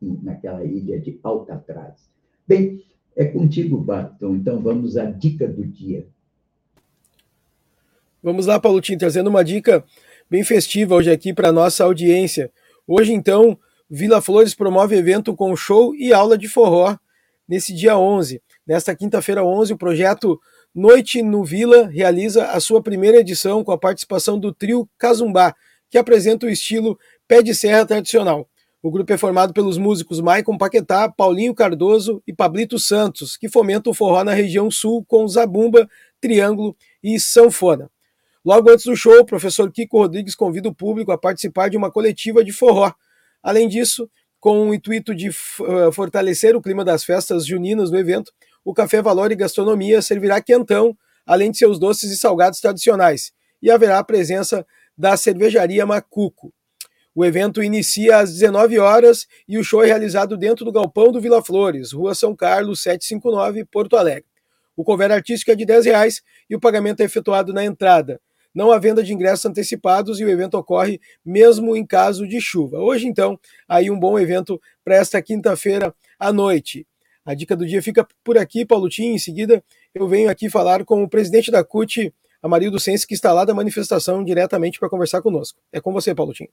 naquela 0.00 0.64
ilha 0.64 1.00
de 1.00 1.18
Alcatraz. 1.22 2.10
Bem, 2.46 2.82
é 3.16 3.24
contigo, 3.24 3.78
Barton. 3.78 4.36
Então 4.36 4.60
vamos 4.60 4.96
à 4.96 5.04
dica 5.04 5.46
do 5.46 5.64
dia. 5.64 6.06
Vamos 8.22 8.46
lá, 8.46 8.58
Paulotinho, 8.58 8.98
trazendo 8.98 9.28
uma 9.28 9.44
dica 9.44 9.84
bem 10.28 10.42
festiva 10.42 10.94
hoje 10.94 11.10
aqui 11.10 11.32
para 11.32 11.52
nossa 11.52 11.84
audiência. 11.84 12.50
Hoje, 12.86 13.12
então, 13.12 13.58
Vila 13.88 14.20
Flores 14.20 14.54
promove 14.54 14.96
evento 14.96 15.34
com 15.34 15.54
show 15.56 15.94
e 15.94 16.12
aula 16.12 16.36
de 16.36 16.48
forró 16.48 16.96
nesse 17.48 17.72
dia 17.72 17.96
11. 17.96 18.42
Nesta 18.66 18.94
quinta-feira 18.94 19.44
11, 19.44 19.72
o 19.72 19.78
projeto 19.78 20.38
Noite 20.74 21.22
no 21.22 21.42
Vila 21.42 21.88
realiza 21.88 22.46
a 22.46 22.60
sua 22.60 22.82
primeira 22.82 23.18
edição 23.18 23.64
com 23.64 23.72
a 23.72 23.78
participação 23.78 24.38
do 24.38 24.52
trio 24.52 24.88
Cazumbá, 24.98 25.54
que 25.90 25.96
apresenta 25.96 26.46
o 26.46 26.50
estilo 26.50 26.98
pé 27.28 27.42
de 27.42 27.54
serra 27.54 27.84
tradicional. 27.84 28.48
O 28.82 28.90
grupo 28.90 29.12
é 29.12 29.18
formado 29.18 29.52
pelos 29.52 29.76
músicos 29.76 30.20
Maicon 30.20 30.56
Paquetá, 30.56 31.08
Paulinho 31.10 31.54
Cardoso 31.54 32.22
e 32.26 32.32
Pablito 32.32 32.78
Santos, 32.78 33.36
que 33.36 33.48
fomentam 33.48 33.90
o 33.90 33.94
forró 33.94 34.24
na 34.24 34.32
região 34.32 34.70
sul 34.70 35.04
com 35.04 35.28
zabumba, 35.28 35.86
triângulo 36.20 36.74
e 37.02 37.20
sanfona. 37.20 37.90
Logo 38.44 38.70
antes 38.70 38.86
do 38.86 38.96
show, 38.96 39.20
o 39.20 39.26
professor 39.26 39.70
Kiko 39.70 39.98
Rodrigues 39.98 40.34
convida 40.34 40.68
o 40.68 40.74
público 40.74 41.12
a 41.12 41.18
participar 41.18 41.68
de 41.68 41.76
uma 41.76 41.90
coletiva 41.90 42.42
de 42.42 42.52
forró. 42.52 42.92
Além 43.42 43.68
disso, 43.68 44.08
com 44.40 44.70
o 44.70 44.72
intuito 44.72 45.14
de 45.14 45.28
uh, 45.28 45.92
fortalecer 45.92 46.56
o 46.56 46.62
clima 46.62 46.84
das 46.84 47.04
festas 47.04 47.44
juninas 47.44 47.90
no 47.90 47.98
evento, 47.98 48.32
o 48.64 48.72
Café 48.72 49.02
Valor 49.02 49.32
e 49.32 49.36
Gastronomia 49.36 50.00
servirá 50.00 50.40
quentão, 50.40 50.96
além 51.26 51.50
de 51.50 51.58
seus 51.58 51.78
doces 51.78 52.10
e 52.10 52.16
salgados 52.16 52.60
tradicionais, 52.60 53.32
e 53.60 53.70
haverá 53.70 53.98
a 53.98 54.04
presença 54.04 54.64
da 54.96 55.16
cervejaria 55.16 55.84
Macuco. 55.84 56.52
O 57.18 57.24
evento 57.24 57.60
inicia 57.60 58.18
às 58.18 58.32
19 58.32 58.78
horas 58.78 59.26
e 59.48 59.58
o 59.58 59.64
show 59.64 59.82
é 59.82 59.88
realizado 59.88 60.36
dentro 60.36 60.64
do 60.64 60.70
galpão 60.70 61.10
do 61.10 61.20
Vila 61.20 61.42
Flores, 61.42 61.90
Rua 61.90 62.14
São 62.14 62.32
Carlos 62.32 62.80
759, 62.80 63.64
Porto 63.64 63.96
Alegre. 63.96 64.28
O 64.76 64.84
cover 64.84 65.10
artístico 65.10 65.50
é 65.50 65.56
de 65.56 65.64
R$ 65.64 65.80
reais 65.80 66.22
e 66.48 66.54
o 66.54 66.60
pagamento 66.60 67.00
é 67.00 67.06
efetuado 67.06 67.52
na 67.52 67.64
entrada 67.64 68.20
não 68.54 68.70
há 68.70 68.78
venda 68.78 69.02
de 69.02 69.12
ingressos 69.12 69.46
antecipados 69.46 70.20
e 70.20 70.24
o 70.24 70.30
evento 70.30 70.54
ocorre 70.54 71.00
mesmo 71.24 71.76
em 71.76 71.84
caso 71.84 72.24
de 72.24 72.40
chuva. 72.40 72.78
Hoje, 72.78 73.08
então, 73.08 73.36
aí 73.68 73.90
um 73.90 73.98
bom 73.98 74.16
evento 74.16 74.60
para 74.84 74.94
esta 74.94 75.20
quinta-feira 75.20 75.92
à 76.20 76.32
noite. 76.32 76.86
A 77.24 77.34
dica 77.34 77.56
do 77.56 77.66
dia 77.66 77.82
fica 77.82 78.06
por 78.22 78.38
aqui, 78.38 78.64
Paulotinho. 78.64 79.14
Em 79.14 79.18
seguida, 79.18 79.62
eu 79.92 80.06
venho 80.06 80.30
aqui 80.30 80.48
falar 80.48 80.84
com 80.84 81.02
o 81.02 81.08
presidente 81.08 81.50
da 81.50 81.64
CUT, 81.64 82.14
Amarildo 82.40 82.78
Sense, 82.78 83.04
que 83.04 83.14
está 83.14 83.32
lá 83.32 83.44
da 83.44 83.54
manifestação 83.54 84.24
diretamente 84.24 84.78
para 84.78 84.88
conversar 84.88 85.20
conosco. 85.20 85.60
É 85.72 85.80
com 85.80 85.92
você, 85.92 86.14
Paulotinho. 86.14 86.50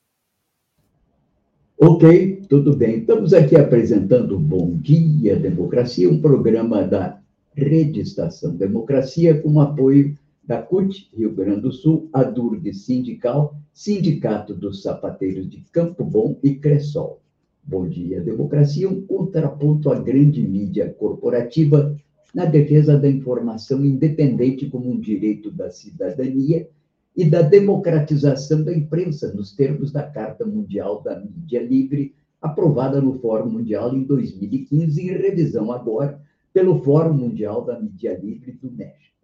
Ok, 1.77 2.43
tudo 2.47 2.73
bem. 2.73 2.99
Estamos 2.99 3.33
aqui 3.33 3.57
apresentando 3.57 4.39
Bom 4.39 4.77
Dia 4.77 5.35
Democracia, 5.35 6.09
um 6.09 6.21
programa 6.21 6.83
da 6.83 7.19
Rede 7.53 7.99
Estação 7.99 8.55
Democracia 8.55 9.41
com 9.41 9.59
apoio 9.59 10.17
da 10.41 10.61
CUT, 10.61 11.09
Rio 11.13 11.33
Grande 11.33 11.63
do 11.63 11.73
Sul, 11.73 12.07
a 12.13 12.23
DURG 12.23 12.73
Sindical, 12.73 13.57
Sindicato 13.73 14.53
dos 14.53 14.83
Sapateiros 14.83 15.49
de 15.49 15.65
Campo 15.73 16.05
Bom 16.05 16.39
e 16.41 16.55
Cressol. 16.55 17.19
Bom 17.61 17.89
Dia 17.89 18.21
Democracia, 18.21 18.89
um 18.89 19.01
contraponto 19.01 19.91
à 19.91 19.99
grande 19.99 20.41
mídia 20.47 20.95
corporativa 20.97 21.93
na 22.33 22.45
defesa 22.45 22.97
da 22.97 23.09
informação 23.09 23.83
independente 23.83 24.69
como 24.69 24.89
um 24.89 24.97
direito 24.97 25.51
da 25.51 25.69
cidadania 25.69 26.69
e 27.15 27.29
da 27.29 27.41
democratização 27.41 28.63
da 28.63 28.75
imprensa, 28.75 29.33
nos 29.33 29.55
termos 29.55 29.91
da 29.91 30.03
Carta 30.03 30.45
Mundial 30.45 31.01
da 31.01 31.19
Mídia 31.19 31.61
Livre, 31.61 32.13
aprovada 32.41 33.01
no 33.01 33.19
Fórum 33.19 33.49
Mundial 33.49 33.95
em 33.95 34.03
2015 34.03 35.01
e 35.01 35.11
revisão 35.11 35.71
agora 35.71 36.19
pelo 36.53 36.81
Fórum 36.83 37.13
Mundial 37.13 37.63
da 37.63 37.79
Mídia 37.79 38.17
Livre 38.17 38.51
do 38.53 38.71
México. 38.71 39.15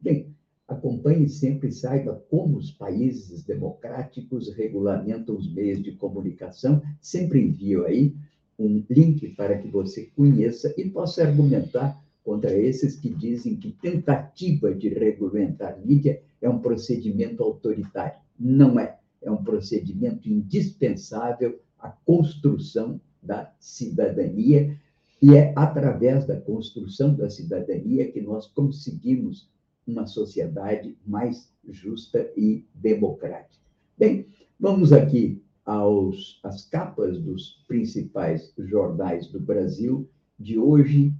Bem, 0.00 0.34
Acompanhe 0.68 1.30
sempre 1.30 1.68
e 1.68 1.72
saiba 1.72 2.22
como 2.28 2.58
os 2.58 2.70
países 2.70 3.42
democráticos 3.42 4.54
regulamentam 4.54 5.34
os 5.34 5.50
meios 5.50 5.82
de 5.82 5.92
comunicação. 5.92 6.82
Sempre 7.00 7.40
envio 7.40 7.86
aí 7.86 8.14
um 8.58 8.84
link 8.90 9.28
para 9.30 9.56
que 9.56 9.66
você 9.66 10.10
conheça 10.14 10.74
e 10.76 10.86
possa 10.90 11.22
argumentar 11.22 11.98
contra 12.28 12.52
esses 12.52 12.94
que 12.94 13.08
dizem 13.08 13.56
que 13.56 13.72
tentativa 13.72 14.74
de 14.74 14.90
regulamentar 14.90 15.80
mídia 15.82 16.20
é 16.42 16.50
um 16.50 16.58
procedimento 16.58 17.42
autoritário. 17.42 18.20
Não 18.38 18.78
é. 18.78 18.98
É 19.22 19.30
um 19.30 19.42
procedimento 19.42 20.28
indispensável 20.28 21.58
à 21.78 21.88
construção 21.88 23.00
da 23.22 23.50
cidadania 23.58 24.76
e 25.22 25.34
é 25.34 25.54
através 25.56 26.26
da 26.26 26.38
construção 26.38 27.14
da 27.14 27.30
cidadania 27.30 28.12
que 28.12 28.20
nós 28.20 28.46
conseguimos 28.46 29.50
uma 29.86 30.06
sociedade 30.06 30.98
mais 31.06 31.50
justa 31.66 32.30
e 32.36 32.62
democrática. 32.74 33.64
Bem, 33.96 34.26
vamos 34.60 34.92
aqui 34.92 35.42
aos, 35.64 36.38
às 36.42 36.66
capas 36.66 37.18
dos 37.18 37.64
principais 37.66 38.52
jornais 38.58 39.28
do 39.28 39.40
Brasil 39.40 40.06
de 40.38 40.58
hoje 40.58 41.10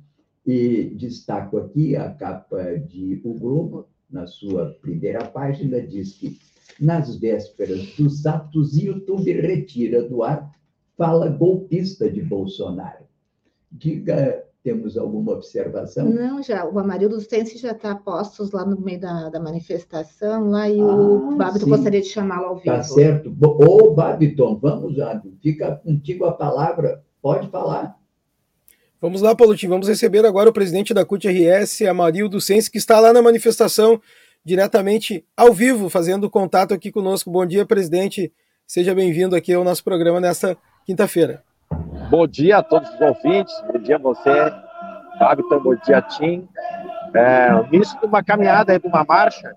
e 0.48 0.94
destaco 0.96 1.58
aqui 1.58 1.94
a 1.94 2.10
capa 2.10 2.78
de 2.78 3.20
O 3.22 3.34
Globo, 3.34 3.86
na 4.10 4.26
sua 4.26 4.74
primeira 4.80 5.22
página, 5.26 5.78
diz 5.78 6.14
que 6.14 6.38
nas 6.80 7.16
vésperas 7.16 7.94
dos 7.98 8.24
atos, 8.24 8.78
YouTube 8.78 9.30
retira 9.30 10.08
do 10.08 10.22
ar 10.22 10.50
fala 10.96 11.28
golpista 11.28 12.10
de 12.10 12.22
Bolsonaro. 12.22 13.04
Diga, 13.70 14.42
temos 14.62 14.96
alguma 14.96 15.32
observação? 15.32 16.08
Não, 16.08 16.42
já. 16.42 16.64
O 16.64 16.78
Amarildo 16.78 17.20
Sense 17.20 17.58
já 17.58 17.72
está 17.72 17.94
postos 17.94 18.50
lá 18.50 18.64
no 18.64 18.80
meio 18.80 19.00
da, 19.00 19.28
da 19.28 19.38
manifestação, 19.38 20.48
lá, 20.48 20.66
e 20.66 20.80
ah, 20.80 20.84
o 20.84 21.36
Babiton 21.36 21.68
gostaria 21.68 22.00
de 22.00 22.08
chamá-lo 22.08 22.46
ao 22.46 22.56
vivo. 22.56 22.74
Tá 22.74 22.82
certo. 22.82 23.36
Ô, 23.38 23.92
Babiton, 23.92 24.58
vamos 24.58 24.96
lá, 24.96 25.22
fica 25.42 25.76
contigo 25.76 26.24
a 26.24 26.32
palavra, 26.32 27.04
pode 27.20 27.48
falar. 27.48 27.97
Vamos 29.00 29.22
lá, 29.22 29.32
Paulotinho, 29.32 29.70
vamos 29.70 29.86
receber 29.86 30.26
agora 30.26 30.50
o 30.50 30.52
presidente 30.52 30.92
da 30.92 31.04
CUT-RS, 31.04 31.82
Amarildo 31.82 32.40
Sense, 32.40 32.68
que 32.68 32.78
está 32.78 32.98
lá 32.98 33.12
na 33.12 33.22
manifestação, 33.22 34.00
diretamente 34.44 35.24
ao 35.36 35.52
vivo, 35.52 35.88
fazendo 35.88 36.28
contato 36.28 36.74
aqui 36.74 36.90
conosco. 36.90 37.30
Bom 37.30 37.46
dia, 37.46 37.64
presidente. 37.64 38.32
Seja 38.66 38.92
bem-vindo 38.96 39.36
aqui 39.36 39.54
ao 39.54 39.62
nosso 39.62 39.84
programa 39.84 40.20
nesta 40.20 40.56
quinta-feira. 40.84 41.44
Bom 42.10 42.26
dia 42.26 42.58
a 42.58 42.62
todos 42.62 42.92
os 42.92 43.00
ouvintes, 43.00 43.54
bom 43.72 43.78
dia 43.78 43.94
a 43.94 43.98
você, 44.00 44.52
Fábio, 45.16 45.48
bom 45.48 45.76
dia, 45.76 46.02
Tim. 46.02 46.48
É, 47.14 47.54
o 47.54 47.72
início 47.72 48.00
de 48.00 48.06
uma 48.06 48.24
caminhada, 48.24 48.80
de 48.80 48.86
uma 48.88 49.04
marcha 49.04 49.54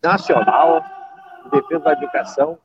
nacional 0.00 0.84
em 1.44 1.50
defesa 1.50 1.80
da 1.80 1.92
educação, 1.94 2.56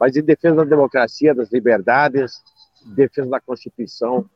mas 0.00 0.16
em 0.16 0.22
defesa 0.24 0.56
da 0.56 0.64
democracia, 0.64 1.32
das 1.32 1.52
liberdades, 1.52 2.42
em 2.84 2.94
defesa 2.94 3.30
da 3.30 3.40
Constituição, 3.40 4.28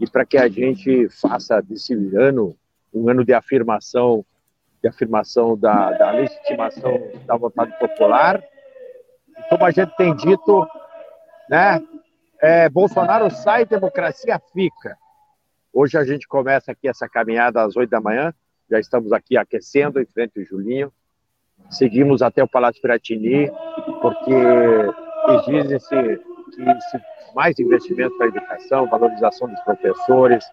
e 0.00 0.08
para 0.08 0.24
que 0.24 0.36
a 0.36 0.48
gente 0.48 1.08
faça 1.08 1.60
desse 1.60 1.94
ano 2.16 2.56
um 2.92 3.08
ano 3.08 3.24
de 3.24 3.32
afirmação, 3.32 4.24
de 4.82 4.88
afirmação 4.88 5.56
da, 5.56 5.92
da 5.92 6.10
legitimação 6.12 6.98
da 7.26 7.36
vontade 7.36 7.78
popular. 7.78 8.42
Como 9.48 9.64
a 9.64 9.70
gente 9.70 9.94
tem 9.96 10.14
dito, 10.14 10.66
né, 11.50 11.82
é, 12.40 12.68
Bolsonaro 12.68 13.30
sai, 13.30 13.66
democracia 13.66 14.40
fica. 14.52 14.96
Hoje 15.72 15.98
a 15.98 16.04
gente 16.04 16.26
começa 16.26 16.72
aqui 16.72 16.88
essa 16.88 17.08
caminhada 17.08 17.62
às 17.62 17.76
oito 17.76 17.90
da 17.90 18.00
manhã, 18.00 18.32
já 18.70 18.80
estamos 18.80 19.12
aqui 19.12 19.36
aquecendo 19.36 20.00
em 20.00 20.06
frente 20.06 20.38
ao 20.38 20.44
Julinho. 20.44 20.92
Seguimos 21.70 22.22
até 22.22 22.42
o 22.42 22.48
Palácio 22.48 22.80
Piratini, 22.80 23.50
porque 24.00 24.32
exige-se 25.28 26.20
que 26.54 27.34
mais 27.34 27.58
investimento 27.58 28.16
para 28.16 28.26
a 28.26 28.28
educação, 28.28 28.88
valorização 28.88 29.48
dos 29.48 29.60
professores, 29.60 30.44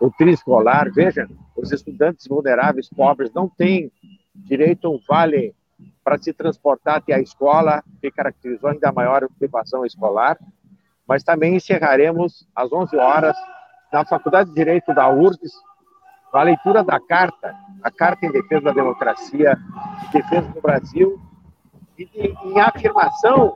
o 0.00 0.10
triescolar. 0.10 0.92
Veja, 0.92 1.28
os 1.56 1.72
estudantes 1.72 2.26
vulneráveis, 2.26 2.88
pobres, 2.88 3.32
não 3.32 3.48
têm 3.48 3.90
direito 4.34 4.86
a 4.86 4.90
um 4.90 5.00
vale 5.08 5.54
para 6.04 6.18
se 6.18 6.32
transportar 6.32 6.96
até 6.96 7.14
a 7.14 7.20
escola, 7.20 7.82
que 8.00 8.10
caracterizou 8.10 8.70
ainda 8.70 8.92
maior 8.92 9.24
ocupação 9.24 9.84
escolar. 9.84 10.38
Mas 11.06 11.22
também 11.22 11.56
encerraremos 11.56 12.46
às 12.54 12.72
11 12.72 12.96
horas 12.96 13.36
na 13.92 14.04
Faculdade 14.04 14.50
de 14.50 14.56
Direito 14.56 14.92
da 14.92 15.08
URGS 15.08 15.52
a 16.38 16.42
leitura 16.42 16.84
da 16.84 17.00
carta, 17.00 17.56
a 17.82 17.90
Carta 17.90 18.26
em 18.26 18.30
Defesa 18.30 18.62
da 18.62 18.72
Democracia, 18.72 19.58
em 20.06 20.10
defesa 20.10 20.48
do 20.48 20.60
Brasil 20.60 21.20
e 21.96 22.04
de, 22.04 22.36
em 22.44 22.60
afirmação 22.60 23.54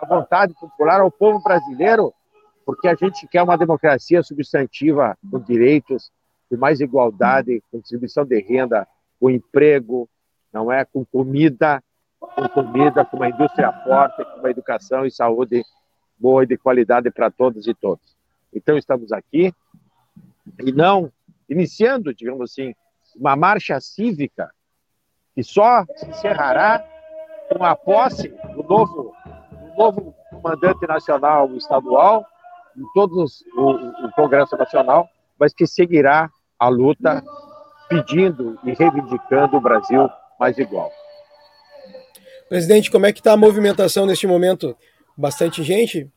a 0.00 0.06
vontade 0.06 0.54
popular 0.54 1.00
ao 1.00 1.10
povo 1.10 1.42
brasileiro, 1.42 2.12
porque 2.64 2.88
a 2.88 2.94
gente 2.94 3.26
quer 3.28 3.42
uma 3.42 3.56
democracia 3.56 4.22
substantiva 4.22 5.16
com 5.30 5.38
direitos, 5.38 6.10
com 6.48 6.56
mais 6.56 6.80
igualdade, 6.80 7.62
com 7.70 7.78
distribuição 7.78 8.24
de 8.24 8.40
renda, 8.40 8.86
com 9.20 9.30
emprego, 9.30 10.08
não 10.52 10.70
é 10.70 10.84
com 10.84 11.04
comida, 11.04 11.82
com 12.18 12.48
comida, 12.48 13.04
com 13.04 13.16
uma 13.16 13.28
indústria 13.28 13.72
forte, 13.84 14.24
com 14.24 14.40
uma 14.40 14.50
educação 14.50 15.04
e 15.04 15.10
saúde 15.10 15.62
boa 16.18 16.44
e 16.44 16.46
de 16.46 16.56
qualidade 16.56 17.10
para 17.10 17.30
todos 17.30 17.66
e 17.66 17.74
todos. 17.74 18.16
Então 18.52 18.78
estamos 18.78 19.12
aqui 19.12 19.52
e 20.64 20.72
não 20.72 21.12
iniciando, 21.48 22.14
digamos 22.14 22.50
assim, 22.50 22.74
uma 23.16 23.36
marcha 23.36 23.80
cívica 23.80 24.50
que 25.34 25.42
só 25.42 25.84
se 25.96 26.06
encerrará 26.06 26.84
com 27.48 27.64
a 27.64 27.74
posse 27.74 28.28
do 28.28 28.62
novo 28.62 29.14
novo 29.76 30.14
comandante 30.30 30.86
nacional 30.86 31.54
estadual, 31.56 32.24
em 32.76 32.84
todos 32.94 33.42
o, 33.56 34.06
o 34.06 34.12
Congresso 34.12 34.56
Nacional, 34.56 35.08
mas 35.38 35.52
que 35.52 35.66
seguirá 35.66 36.28
a 36.58 36.68
luta 36.68 37.22
pedindo 37.88 38.58
e 38.64 38.72
reivindicando 38.72 39.56
o 39.56 39.60
Brasil 39.60 40.08
mais 40.38 40.58
igual. 40.58 40.90
Presidente, 42.48 42.90
como 42.90 43.06
é 43.06 43.12
que 43.12 43.20
está 43.20 43.32
a 43.32 43.36
movimentação 43.36 44.06
neste 44.06 44.26
momento? 44.26 44.76
Bastante 45.16 45.62
gente? 45.62 46.10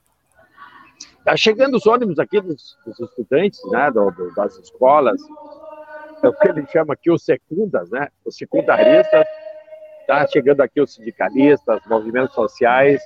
Está 1.20 1.36
chegando 1.36 1.76
os 1.76 1.86
ônibus 1.86 2.20
aqui 2.20 2.40
dos, 2.40 2.78
dos 2.86 3.00
estudantes, 3.00 3.60
né, 3.70 3.92
do, 3.92 4.10
do, 4.12 4.34
das 4.34 4.58
escolas, 4.58 5.22
é 6.24 6.28
o 6.28 6.34
que 6.34 6.48
ele 6.48 6.66
chama 6.68 6.94
aqui 6.94 7.12
os 7.12 7.24
secundas, 7.24 7.90
né, 7.90 8.08
os 8.26 8.36
secundaristas, 8.36 9.26
está 10.02 10.26
chegando 10.28 10.62
aqui 10.62 10.82
os 10.82 10.94
sindicalistas, 10.94 11.82
movimentos 11.86 12.34
sociais, 12.34 13.02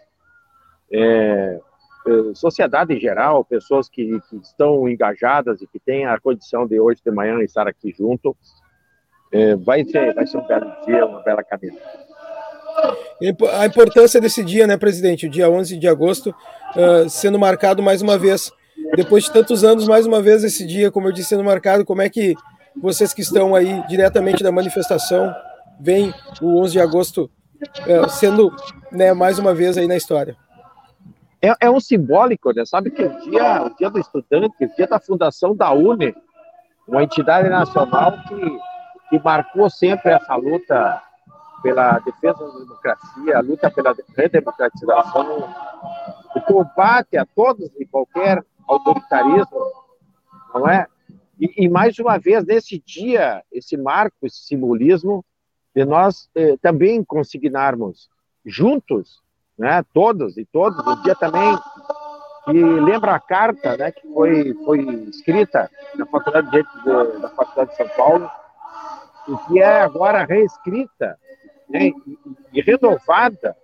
é, 0.91 1.59
é, 2.07 2.33
sociedade 2.33 2.93
em 2.93 2.99
geral, 2.99 3.45
pessoas 3.45 3.87
que, 3.87 4.19
que, 4.29 4.37
estão 4.37 4.87
engajadas 4.89 5.61
e 5.61 5.67
que 5.67 5.79
têm 5.79 6.05
a 6.05 6.19
condição 6.19 6.67
de 6.67 6.79
hoje 6.79 7.01
de 7.03 7.11
manhã 7.11 7.39
estar 7.41 7.67
aqui 7.67 7.93
junto, 7.97 8.35
é, 9.31 9.55
vai, 9.55 9.85
ser, 9.85 10.13
vai 10.13 10.27
ser 10.27 10.37
um 10.37 10.47
belo 10.47 10.71
dia, 10.85 11.05
uma 11.05 11.21
bela 11.21 11.43
caminhada. 11.43 11.79
A 13.59 13.65
importância 13.65 14.19
desse 14.19 14.43
dia, 14.43 14.65
né, 14.65 14.77
presidente? 14.77 15.27
O 15.27 15.29
dia 15.29 15.49
11 15.49 15.77
de 15.77 15.87
agosto, 15.87 16.33
uh, 16.75 17.07
sendo 17.07 17.37
marcado 17.37 17.83
mais 17.83 18.01
uma 18.01 18.17
vez. 18.17 18.51
Depois 18.95 19.25
de 19.25 19.31
tantos 19.31 19.63
anos, 19.63 19.87
mais 19.87 20.07
uma 20.07 20.21
vez 20.21 20.43
esse 20.43 20.65
dia, 20.65 20.89
como 20.89 21.07
eu 21.07 21.11
disse, 21.11 21.29
sendo 21.29 21.43
marcado, 21.43 21.85
como 21.85 22.01
é 22.01 22.09
que 22.09 22.35
vocês 22.81 23.13
que 23.13 23.21
estão 23.21 23.53
aí 23.53 23.83
diretamente 23.87 24.43
da 24.43 24.51
manifestação 24.51 25.33
veem 25.79 26.13
o 26.41 26.59
11 26.61 26.71
de 26.73 26.79
agosto 26.79 27.29
uh, 27.81 28.09
sendo 28.09 28.51
né, 28.91 29.13
mais 29.13 29.37
uma 29.37 29.53
vez 29.53 29.77
aí 29.77 29.87
na 29.87 29.95
história? 29.95 30.35
É, 31.41 31.53
é 31.61 31.71
um 31.71 31.79
simbólico, 31.79 32.53
né? 32.53 32.63
Sabe 32.65 32.91
que 32.91 33.03
o 33.03 33.19
dia, 33.21 33.63
o 33.63 33.75
dia 33.75 33.89
do 33.89 33.99
estudante, 33.99 34.63
o 34.63 34.75
dia 34.75 34.87
da 34.87 34.99
fundação 34.99 35.55
da 35.55 35.71
UNE, 35.71 36.15
uma 36.87 37.03
entidade 37.03 37.49
nacional 37.49 38.13
que, 38.27 38.59
que 39.09 39.23
marcou 39.23 39.69
sempre 39.69 40.11
essa 40.11 40.35
luta 40.35 41.01
pela 41.63 41.99
defesa 41.99 42.45
da 42.45 42.59
democracia, 42.59 43.37
a 43.37 43.41
luta 43.41 43.71
pela 43.71 43.95
redemocratização, 44.15 45.49
o 46.35 46.41
combate 46.41 47.17
a 47.17 47.25
todos 47.25 47.69
e 47.79 47.85
qualquer 47.85 48.43
autoritarismo, 48.67 49.59
não 50.53 50.67
é? 50.67 50.87
E, 51.39 51.65
e, 51.65 51.69
mais 51.69 51.97
uma 51.97 52.19
vez, 52.19 52.45
nesse 52.45 52.79
dia, 52.79 53.43
esse 53.51 53.75
marco, 53.75 54.15
esse 54.23 54.41
simbolismo, 54.45 55.25
de 55.75 55.85
nós 55.85 56.29
eh, 56.35 56.55
também 56.61 57.03
consignarmos 57.03 58.09
juntos 58.45 59.21
né, 59.61 59.85
todos 59.93 60.39
e 60.39 60.45
todos, 60.45 60.79
o 60.79 61.03
dia 61.03 61.13
também 61.13 61.55
que 62.45 62.51
lembra 62.51 63.13
a 63.13 63.19
carta 63.19 63.77
né, 63.77 63.91
que 63.91 64.11
foi, 64.11 64.55
foi 64.65 64.79
escrita 65.07 65.69
na 65.93 66.03
Faculdade 66.07 66.49
de 66.49 66.51
Direito 66.51 67.19
da 67.19 67.29
Faculdade 67.29 67.69
de 67.69 67.77
São 67.77 67.87
Paulo, 67.89 68.31
e 69.27 69.37
que 69.47 69.61
é 69.61 69.81
agora 69.81 70.25
reescrita 70.25 71.15
né, 71.69 71.89
e, 71.89 71.95
e 72.53 72.61
renovada, 72.61 73.55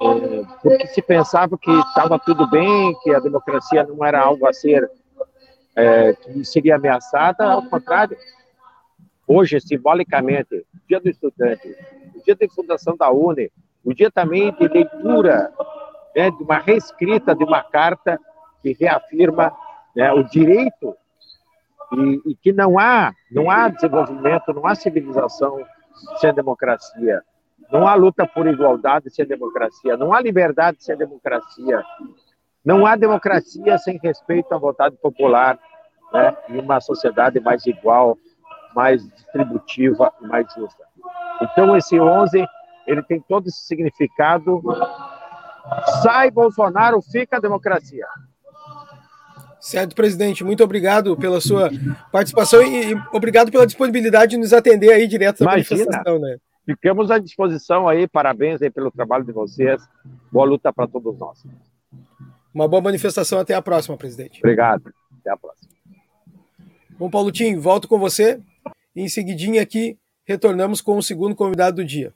é, 0.00 0.44
porque 0.60 0.88
se 0.88 1.00
pensava 1.00 1.56
que 1.56 1.70
estava 1.70 2.18
tudo 2.18 2.50
bem, 2.50 2.98
que 3.04 3.14
a 3.14 3.20
democracia 3.20 3.84
não 3.84 4.04
era 4.04 4.20
algo 4.20 4.48
a 4.48 4.52
ser, 4.52 4.90
é, 5.76 6.12
que 6.12 6.44
seria 6.44 6.74
ameaçada, 6.74 7.52
ao 7.52 7.62
contrário, 7.62 8.16
hoje, 9.28 9.60
simbolicamente, 9.60 10.66
dia 10.88 10.98
do 10.98 11.08
estudante, 11.08 11.72
dia 12.24 12.34
de 12.34 12.48
fundação 12.48 12.96
da 12.96 13.12
UNE, 13.12 13.52
o 13.84 13.92
dia 13.92 14.10
também 14.10 14.52
de 14.52 14.66
leitura 14.66 15.52
né, 16.14 16.30
de 16.30 16.42
uma 16.42 16.58
reescrita 16.58 17.34
de 17.34 17.44
uma 17.44 17.62
carta 17.62 18.18
que 18.62 18.72
reafirma 18.72 19.52
né, 19.94 20.12
o 20.12 20.22
direito 20.22 20.96
e, 21.92 22.22
e, 22.30 22.34
que 22.36 22.52
não 22.52 22.78
há, 22.78 23.12
não 23.30 23.50
há 23.50 23.68
desenvolvimento, 23.68 24.52
não 24.52 24.66
há 24.66 24.74
civilização 24.74 25.64
sem 26.16 26.32
democracia, 26.32 27.22
não 27.70 27.86
há 27.86 27.94
luta 27.94 28.26
por 28.26 28.46
igualdade 28.46 29.10
sem 29.10 29.26
democracia, 29.26 29.96
não 29.96 30.12
há 30.12 30.20
liberdade 30.20 30.82
sem 30.82 30.96
democracia, 30.96 31.84
não 32.64 32.86
há 32.86 32.96
democracia 32.96 33.76
sem 33.78 33.98
respeito 34.02 34.52
à 34.54 34.58
vontade 34.58 34.96
popular, 34.96 35.58
né, 36.12 36.36
em 36.48 36.58
uma 36.58 36.80
sociedade 36.80 37.38
mais 37.40 37.66
igual, 37.66 38.16
mais 38.74 39.06
distributiva 39.10 40.12
mais 40.20 40.46
justa. 40.54 40.84
Então, 41.42 41.76
esse 41.76 42.00
11, 42.00 42.46
ele 42.86 43.02
tem 43.02 43.20
todo 43.20 43.48
esse 43.48 43.66
significado. 43.66 44.62
Sai 46.02 46.30
Bolsonaro, 46.30 47.00
fica 47.00 47.36
a 47.36 47.40
democracia. 47.40 48.06
Certo, 49.60 49.94
presidente. 49.94 50.44
Muito 50.44 50.62
obrigado 50.62 51.16
pela 51.16 51.40
sua 51.40 51.70
participação 52.12 52.62
e, 52.62 52.92
e 52.92 53.02
obrigado 53.12 53.50
pela 53.50 53.66
disponibilidade 53.66 54.32
de 54.32 54.36
nos 54.36 54.52
atender 54.52 54.92
aí 54.92 55.06
direto 55.06 55.38
da 55.42 55.52
manifestação, 55.52 56.18
né? 56.18 56.36
Ficamos 56.66 57.10
à 57.10 57.18
disposição 57.18 57.88
aí. 57.88 58.06
Parabéns 58.06 58.60
aí 58.60 58.70
pelo 58.70 58.90
trabalho 58.90 59.24
de 59.24 59.32
vocês. 59.32 59.82
Boa 60.30 60.46
luta 60.46 60.72
para 60.72 60.86
todos 60.86 61.18
nós. 61.18 61.42
Uma 62.52 62.68
boa 62.68 62.82
manifestação. 62.82 63.38
Até 63.38 63.54
a 63.54 63.62
próxima, 63.62 63.96
presidente. 63.96 64.38
Obrigado. 64.40 64.92
Até 65.20 65.30
a 65.30 65.36
próxima. 65.36 65.70
Bom, 66.98 67.08
Paulotinho, 67.10 67.60
volto 67.60 67.88
com 67.88 67.98
você. 67.98 68.40
E 68.94 69.02
em 69.02 69.08
seguidinha 69.08 69.60
aqui, 69.60 69.98
retornamos 70.24 70.80
com 70.80 70.96
o 70.96 71.02
segundo 71.02 71.34
convidado 71.34 71.76
do 71.76 71.84
dia. 71.84 72.12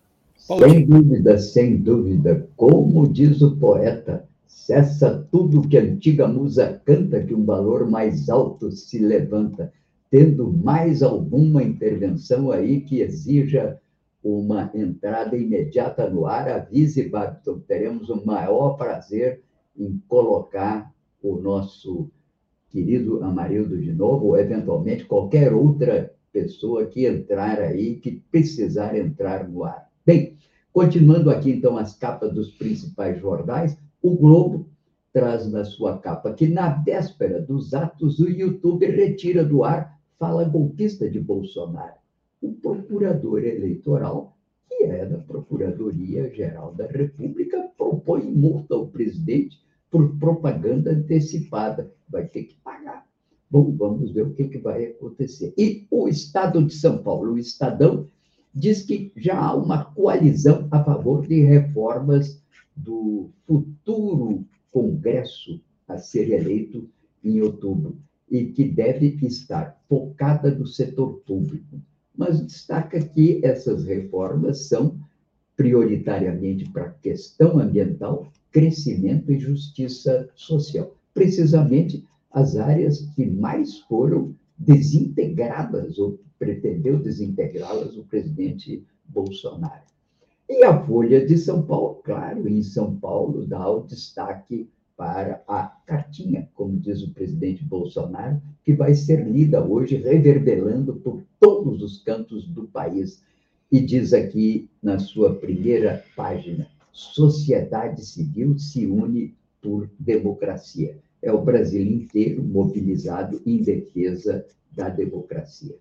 Paulotinho. 0.49 0.79
Sem 0.79 0.87
dúvida, 0.87 1.39
sem 1.39 1.77
dúvida. 1.77 2.49
Como 2.57 3.07
diz 3.07 3.43
o 3.43 3.55
poeta, 3.57 4.27
cessa 4.47 5.27
tudo 5.31 5.69
que 5.69 5.77
a 5.77 5.83
antiga 5.83 6.27
musa 6.27 6.81
canta, 6.87 7.23
que 7.23 7.35
um 7.35 7.45
valor 7.45 7.89
mais 7.89 8.31
alto 8.31 8.71
se 8.73 8.99
levanta, 8.99 9.71
tendo 10.11 10.51
mais 10.51 11.03
alguma 11.03 11.63
intervenção 11.63 12.51
aí 12.51 12.81
que 12.81 13.03
exija 13.03 13.79
uma 14.25 14.71
entrada 14.75 15.37
imediata 15.37 16.09
no 16.09 16.27
ar, 16.27 16.49
avise, 16.49 17.09
Babton, 17.09 17.61
teremos 17.61 18.09
o 18.09 18.25
maior 18.25 18.71
prazer 18.77 19.43
em 19.77 20.03
colocar 20.09 20.93
o 21.23 21.37
nosso 21.37 22.11
querido 22.71 23.23
Amarildo 23.23 23.79
de 23.79 23.93
novo, 23.93 24.29
ou 24.29 24.39
eventualmente 24.39 25.05
qualquer 25.05 25.53
outra 25.53 26.13
pessoa 26.33 26.87
que 26.87 27.07
entrar 27.07 27.61
aí, 27.61 27.97
que 27.97 28.23
precisar 28.31 28.97
entrar 28.97 29.49
no 29.49 29.65
ar. 29.65 29.88
Bem, 30.09 30.39
continuando 30.73 31.29
aqui 31.31 31.51
então 31.51 31.77
as 31.77 31.95
capas 31.95 32.33
dos 32.33 32.53
principais 32.53 33.21
jornais, 33.21 33.77
o 34.01 34.17
Globo 34.17 34.67
traz 35.13 35.47
na 35.53 35.67
sua 35.67 35.99
capa 35.99 36.33
que 36.33 36.49
na 36.49 36.71
véspera 36.71 37.43
dos 37.43 37.75
atos 37.75 38.19
o 38.19 38.27
YouTube 38.27 38.87
retira 38.87 39.45
do 39.45 39.65
ar 39.65 40.01
fala 40.19 40.45
golpista 40.45 41.11
de 41.11 41.21
Bolsonaro. 41.21 41.93
O 42.41 42.55
procurador 42.55 43.45
eleitoral, 43.45 44.35
que 44.67 44.85
é 44.85 45.05
da 45.05 45.19
Procuradoria 45.19 46.33
Geral 46.33 46.73
da 46.73 46.87
República, 46.87 47.69
propõe 47.77 48.23
multa 48.23 48.77
ao 48.77 48.87
presidente 48.87 49.59
por 49.91 50.17
propaganda 50.19 50.93
antecipada. 50.93 51.93
Vai 52.09 52.27
ter 52.27 52.45
que 52.45 52.55
pagar. 52.65 53.07
Bom, 53.51 53.77
vamos 53.77 54.11
ver 54.13 54.23
o 54.23 54.33
que, 54.33 54.49
que 54.49 54.57
vai 54.57 54.87
acontecer. 54.87 55.53
E 55.59 55.87
o 55.91 56.09
Estado 56.09 56.65
de 56.65 56.73
São 56.73 56.97
Paulo, 56.97 57.35
o 57.35 57.39
Estadão, 57.39 58.09
diz 58.59 58.83
que 58.83 59.13
já 59.17 59.39
há 59.39 59.55
uma 59.55 59.85
coalizão 59.85 60.67
a 60.71 60.83
favor 60.83 61.27
de 61.27 61.43
reformas 61.43 62.43
do 62.77 63.31
futuro 63.47 64.45
Congresso 64.73 65.61
a 65.87 65.97
ser 65.97 66.31
eleito 66.31 66.89
em 67.25 67.41
outubro 67.41 67.97
e 68.31 68.47
que 68.47 68.65
deve 68.65 69.17
estar 69.23 69.81
focada 69.89 70.51
no 70.51 70.67
setor 70.67 71.21
público. 71.27 71.81
Mas 72.17 72.41
destaca 72.41 73.01
que 73.01 73.41
essas 73.45 73.85
reformas 73.85 74.67
são 74.67 74.99
prioritariamente 75.57 76.69
para 76.71 76.87
a 76.87 76.91
questão 76.91 77.59
ambiental 77.59 78.31
crescimento 78.51 79.31
e 79.33 79.39
justiça 79.39 80.29
social. 80.35 80.95
Precisamente 81.15 82.05
as 82.31 82.57
áreas 82.57 83.09
que 83.15 83.25
mais 83.25 83.79
foram 83.81 84.35
desintegradas, 84.59 85.99
ou 85.99 86.19
pretendeu 86.39 86.99
desintegrá-las 86.99 87.97
o 87.97 88.05
presidente 88.05 88.85
Bolsonaro. 89.07 89.87
E 90.49 90.65
a 90.65 90.85
Folha 90.87 91.27
de 91.27 91.37
São 91.37 91.63
Paulo, 91.63 92.01
claro, 92.03 92.49
em 92.49 92.63
São 92.63 92.97
Paulo, 92.97 93.47
dá 93.47 93.71
o 93.71 93.85
destaque 93.85 94.69
para 94.97 95.43
a 95.47 95.65
cartinha, 95.87 96.49
como 96.55 96.77
diz 96.77 97.03
o 97.03 97.13
presidente 97.13 97.63
Bolsonaro, 97.63 98.41
que 98.65 98.73
vai 98.73 98.95
ser 98.95 99.27
lida 99.29 99.65
hoje, 99.65 99.97
reverberando 99.97 100.95
por 100.97 101.23
todos 101.39 101.83
os 101.83 102.03
cantos 102.03 102.49
do 102.49 102.65
país. 102.65 103.23
E 103.71 103.81
diz 103.81 104.13
aqui 104.13 104.69
na 104.83 104.99
sua 104.99 105.35
primeira 105.35 106.03
página: 106.17 106.67
sociedade 106.91 108.05
civil 108.05 108.59
se 108.59 108.87
une 108.87 109.35
por 109.63 109.89
democracia. 109.99 110.99
É 111.23 111.33
o 111.33 111.43
Brasil 111.43 111.83
inteiro 111.83 112.43
mobilizado 112.43 113.41
em 113.45 113.63
defesa 113.63 114.45
da 114.73 114.89
democracia. 114.89 115.77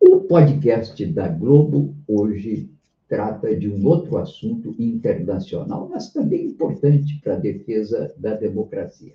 O 0.00 0.20
podcast 0.20 1.04
da 1.06 1.28
Globo 1.28 1.94
hoje 2.06 2.70
trata 3.08 3.56
de 3.56 3.68
um 3.68 3.86
outro 3.86 4.18
assunto 4.18 4.74
internacional, 4.78 5.88
mas 5.88 6.12
também 6.12 6.46
importante 6.46 7.20
para 7.22 7.34
a 7.34 7.40
defesa 7.40 8.14
da 8.18 8.34
democracia. 8.34 9.14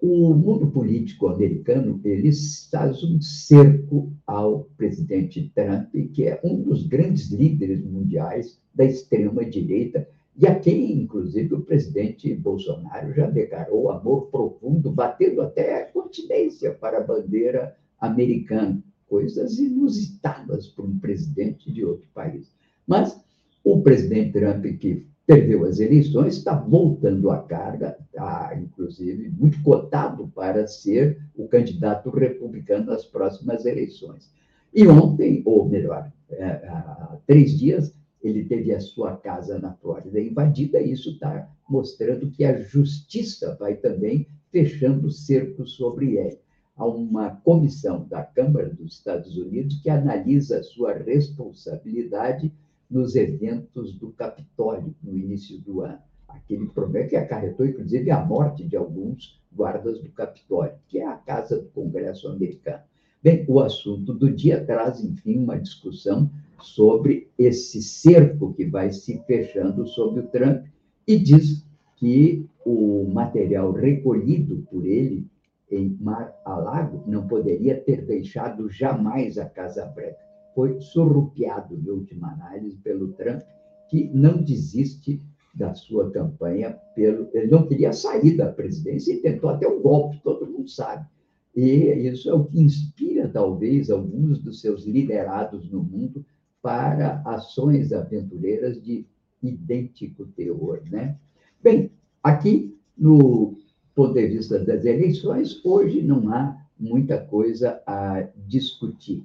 O 0.00 0.34
mundo 0.34 0.66
político 0.68 1.28
americano 1.28 2.00
ele 2.04 2.30
faz 2.70 3.02
um 3.02 3.20
cerco 3.20 4.12
ao 4.26 4.64
presidente 4.76 5.50
Trump, 5.54 5.94
que 6.12 6.24
é 6.24 6.40
um 6.44 6.62
dos 6.62 6.86
grandes 6.86 7.30
líderes 7.30 7.82
mundiais 7.82 8.58
da 8.74 8.84
extrema 8.84 9.44
direita 9.44 10.06
e 10.38 10.46
a 10.46 10.54
quem, 10.58 10.92
inclusive, 10.92 11.54
o 11.54 11.62
presidente 11.62 12.34
Bolsonaro 12.34 13.12
já 13.14 13.26
declarou 13.26 13.90
amor 13.90 14.26
profundo, 14.26 14.90
batendo 14.90 15.40
até 15.40 15.84
continência 15.84 16.72
para 16.72 16.98
a 16.98 17.04
bandeira 17.04 17.74
americana, 17.98 18.82
coisas 19.08 19.58
inusitadas 19.58 20.68
para 20.68 20.84
um 20.84 20.98
presidente 20.98 21.72
de 21.72 21.84
outro 21.84 22.06
país. 22.12 22.52
Mas 22.86 23.18
o 23.64 23.80
presidente 23.80 24.38
Trump, 24.38 24.64
que 24.78 25.06
perdeu 25.26 25.64
as 25.64 25.80
eleições, 25.80 26.36
está 26.36 26.54
voltando 26.54 27.30
à 27.30 27.38
carga, 27.38 27.96
está, 28.00 28.54
inclusive, 28.60 29.30
muito 29.30 29.60
cotado 29.62 30.30
para 30.34 30.66
ser 30.66 31.18
o 31.34 31.48
candidato 31.48 32.10
republicano 32.10 32.86
nas 32.86 33.06
próximas 33.06 33.64
eleições. 33.64 34.30
E 34.74 34.86
ontem, 34.86 35.42
ou 35.46 35.66
melhor, 35.66 36.12
é, 36.30 36.44
há 36.44 37.16
três 37.26 37.58
dias, 37.58 37.94
ele 38.26 38.44
teve 38.44 38.72
a 38.72 38.80
sua 38.80 39.16
casa 39.16 39.58
na 39.58 39.72
Flórida 39.74 40.20
invadida, 40.20 40.80
e 40.80 40.92
isso 40.92 41.10
está 41.10 41.48
mostrando 41.68 42.30
que 42.30 42.44
a 42.44 42.60
justiça 42.60 43.56
vai 43.58 43.76
também 43.76 44.26
fechando 44.50 45.10
cerco 45.10 45.66
sobre 45.66 46.16
ele. 46.16 46.38
Há 46.76 46.86
uma 46.86 47.30
comissão 47.36 48.06
da 48.06 48.22
Câmara 48.22 48.68
dos 48.68 48.94
Estados 48.94 49.36
Unidos 49.36 49.80
que 49.82 49.88
analisa 49.88 50.58
a 50.58 50.62
sua 50.62 50.92
responsabilidade 50.92 52.52
nos 52.90 53.16
eventos 53.16 53.94
do 53.94 54.10
Capitólio 54.10 54.94
no 55.02 55.16
início 55.16 55.58
do 55.58 55.80
ano. 55.80 55.98
Aquele 56.28 56.66
problema 56.66 57.08
que 57.08 57.16
acarretou, 57.16 57.66
inclusive, 57.66 58.10
a 58.10 58.24
morte 58.24 58.64
de 58.64 58.76
alguns 58.76 59.40
guardas 59.54 60.00
do 60.00 60.10
Capitólio, 60.10 60.74
que 60.86 60.98
é 60.98 61.06
a 61.06 61.16
casa 61.16 61.60
do 61.60 61.68
Congresso 61.68 62.28
americano. 62.28 62.82
Bem, 63.22 63.44
o 63.48 63.58
assunto 63.58 64.12
do 64.12 64.30
dia 64.30 64.64
traz, 64.64 65.02
enfim, 65.02 65.38
uma 65.38 65.58
discussão 65.58 66.30
sobre 66.60 67.28
esse 67.38 67.82
cerco 67.82 68.54
que 68.54 68.64
vai 68.64 68.92
se 68.92 69.18
fechando 69.26 69.86
sobre 69.86 70.20
o 70.20 70.26
Trump 70.28 70.66
e 71.06 71.18
diz 71.18 71.64
que 71.96 72.46
o 72.64 73.08
material 73.12 73.72
recolhido 73.72 74.66
por 74.70 74.84
ele 74.84 75.26
em 75.70 75.96
Mar-a-Lago 76.00 77.02
não 77.06 77.26
poderia 77.26 77.80
ter 77.80 78.04
deixado 78.04 78.68
jamais 78.68 79.38
a 79.38 79.46
Casa 79.46 79.84
Branca. 79.86 80.16
Foi 80.54 80.80
surrupiado, 80.80 81.74
em 81.74 81.90
última 81.90 82.32
análise, 82.32 82.76
pelo 82.78 83.12
Trump, 83.12 83.42
que 83.88 84.10
não 84.12 84.42
desiste 84.42 85.20
da 85.54 85.74
sua 85.74 86.10
campanha. 86.10 86.78
Pelo... 86.94 87.28
Ele 87.32 87.48
não 87.48 87.66
queria 87.66 87.92
sair 87.92 88.36
da 88.36 88.50
presidência 88.50 89.12
e 89.12 89.20
tentou 89.20 89.50
até 89.50 89.68
um 89.68 89.80
golpe, 89.80 90.20
todo 90.22 90.46
mundo 90.46 90.68
sabe. 90.68 91.06
E 91.54 91.64
isso 92.08 92.28
é 92.28 92.34
o 92.34 92.44
que 92.44 92.60
inspira, 92.60 93.28
talvez, 93.28 93.90
alguns 93.90 94.38
dos 94.38 94.60
seus 94.60 94.84
liderados 94.84 95.70
no 95.70 95.82
mundo 95.82 96.24
para 96.66 97.22
ações 97.24 97.92
aventureiras 97.92 98.82
de 98.82 99.06
idêntico 99.40 100.26
teor. 100.36 100.82
Né? 100.90 101.16
Bem, 101.62 101.92
aqui, 102.20 102.76
no 102.98 103.56
ponto 103.94 104.14
de 104.14 104.26
vista 104.26 104.58
das 104.58 104.84
eleições, 104.84 105.64
hoje 105.64 106.02
não 106.02 106.28
há 106.34 106.60
muita 106.76 107.18
coisa 107.18 107.80
a 107.86 108.26
discutir. 108.48 109.22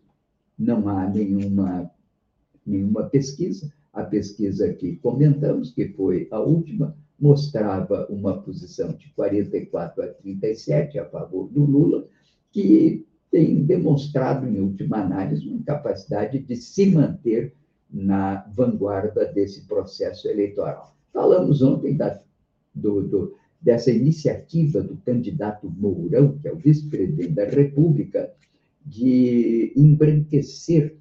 não 0.56 0.88
há 0.88 1.10
nenhuma, 1.10 1.90
nenhuma 2.64 3.06
pesquisa. 3.06 3.74
A 3.92 4.04
pesquisa 4.04 4.72
que 4.74 4.98
comentamos, 4.98 5.72
que 5.72 5.88
foi 5.88 6.28
a 6.30 6.40
última, 6.40 6.96
mostrava 7.20 8.06
uma 8.08 8.40
posição 8.40 8.94
de 8.94 9.10
44 9.16 10.04
a 10.04 10.08
37 10.10 11.00
a 11.00 11.06
favor 11.06 11.50
do 11.50 11.66
Lula, 11.66 12.08
que 12.52 13.04
tem 13.32 13.64
demonstrado, 13.64 14.46
em 14.46 14.60
última 14.60 14.98
análise, 14.98 15.48
uma 15.48 15.64
capacidade 15.64 16.40
de 16.40 16.56
se 16.58 16.86
manter 16.86 17.54
na 17.90 18.46
vanguarda 18.54 19.26
desse 19.26 19.66
processo 19.66 20.28
eleitoral. 20.28 20.94
Falamos 21.14 21.62
ontem 21.62 21.96
da, 21.96 22.20
do, 22.76 23.02
do, 23.02 23.36
dessa 23.62 23.90
iniciativa 23.90 24.82
do 24.82 24.98
candidato 24.98 25.70
Mourão, 25.70 26.38
que 26.38 26.48
é 26.48 26.54
o 26.54 26.58
vice-presidente 26.58 27.32
da 27.32 27.46
República, 27.46 28.32
de 28.86 29.72
embranquecer 29.76 30.98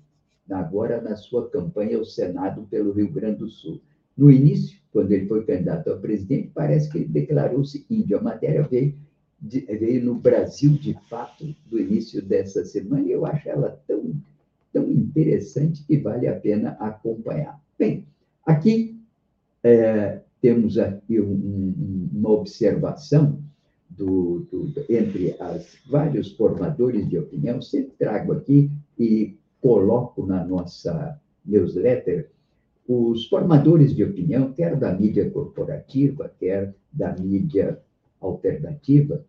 agora 0.48 1.00
na 1.00 1.16
sua 1.16 1.48
campanha 1.48 1.96
ao 1.96 2.04
Senado 2.04 2.66
pelo 2.70 2.92
Rio 2.92 3.10
Grande 3.10 3.38
do 3.38 3.48
Sul. 3.48 3.80
No 4.16 4.30
início, 4.30 4.78
quando 4.92 5.12
ele 5.12 5.26
foi 5.26 5.44
candidato 5.44 5.90
a 5.90 5.96
presidente, 5.96 6.50
parece 6.52 6.90
que 6.90 6.98
ele 6.98 7.06
declarou-se 7.06 7.86
índio. 7.88 8.18
A 8.18 8.22
matéria 8.22 8.62
veio, 8.62 8.94
de, 9.40 10.00
no 10.00 10.14
Brasil, 10.14 10.72
de 10.72 10.94
fato, 11.08 11.54
do 11.66 11.80
início 11.80 12.20
dessa 12.22 12.64
semana, 12.64 13.06
e 13.06 13.12
eu 13.12 13.24
acho 13.24 13.48
ela 13.48 13.80
tão, 13.86 14.12
tão 14.72 14.90
interessante 14.90 15.84
que 15.84 15.96
vale 15.96 16.28
a 16.28 16.38
pena 16.38 16.70
acompanhar. 16.80 17.60
Bem, 17.78 18.06
aqui 18.44 19.00
é, 19.62 20.20
temos 20.40 20.78
aqui 20.78 21.20
um, 21.20 21.32
um, 21.32 22.08
uma 22.12 22.30
observação 22.30 23.38
do, 23.88 24.46
do, 24.50 24.72
entre 24.88 25.36
os 25.56 25.78
vários 25.90 26.32
formadores 26.32 27.08
de 27.08 27.18
opinião, 27.18 27.60
sempre 27.60 27.92
trago 27.98 28.32
aqui 28.32 28.70
e 28.98 29.36
coloco 29.60 30.26
na 30.26 30.44
nossa 30.44 31.18
newsletter 31.44 32.30
os 32.86 33.26
formadores 33.26 33.94
de 33.94 34.02
opinião, 34.02 34.52
quer 34.52 34.76
da 34.76 34.92
mídia 34.92 35.30
corporativa, 35.30 36.32
quer 36.40 36.74
da 36.92 37.14
mídia 37.16 37.78
alternativa, 38.20 39.24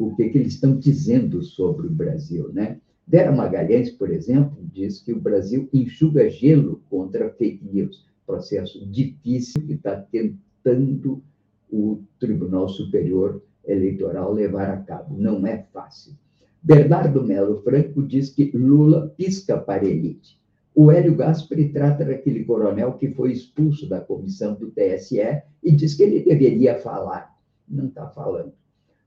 o 0.00 0.16
que, 0.16 0.30
que 0.30 0.38
eles 0.38 0.54
estão 0.54 0.78
dizendo 0.78 1.42
sobre 1.42 1.86
o 1.86 1.90
Brasil, 1.90 2.50
né? 2.52 2.78
Vera 3.06 3.30
Magalhães, 3.30 3.90
por 3.90 4.10
exemplo, 4.10 4.56
diz 4.72 5.00
que 5.02 5.12
o 5.12 5.20
Brasil 5.20 5.68
enxuga 5.72 6.30
gelo 6.30 6.80
contra 6.88 7.28
fake 7.30 7.68
news, 7.70 8.06
processo 8.24 8.86
difícil 8.86 9.60
que 9.66 9.74
está 9.74 9.96
tentando 9.96 11.22
o 11.70 12.00
Tribunal 12.18 12.68
Superior 12.68 13.42
Eleitoral 13.66 14.32
levar 14.32 14.70
a 14.70 14.78
cabo. 14.78 15.16
Não 15.18 15.46
é 15.46 15.66
fácil. 15.72 16.14
Bernardo 16.62 17.22
Melo 17.22 17.60
Franco 17.62 18.02
diz 18.02 18.30
que 18.30 18.50
Lula 18.56 19.12
pisca 19.16 19.58
para 19.58 19.84
elite. 19.84 20.40
O 20.74 20.90
Hélio 20.90 21.16
Gaspari 21.16 21.68
trata 21.68 22.04
daquele 22.04 22.44
coronel 22.44 22.94
que 22.94 23.10
foi 23.10 23.32
expulso 23.32 23.88
da 23.88 24.00
comissão 24.00 24.54
do 24.54 24.70
TSE 24.70 25.42
e 25.62 25.72
diz 25.72 25.94
que 25.94 26.04
ele 26.04 26.22
deveria 26.22 26.78
falar. 26.78 27.36
Não 27.68 27.88
está 27.88 28.06
falando. 28.08 28.52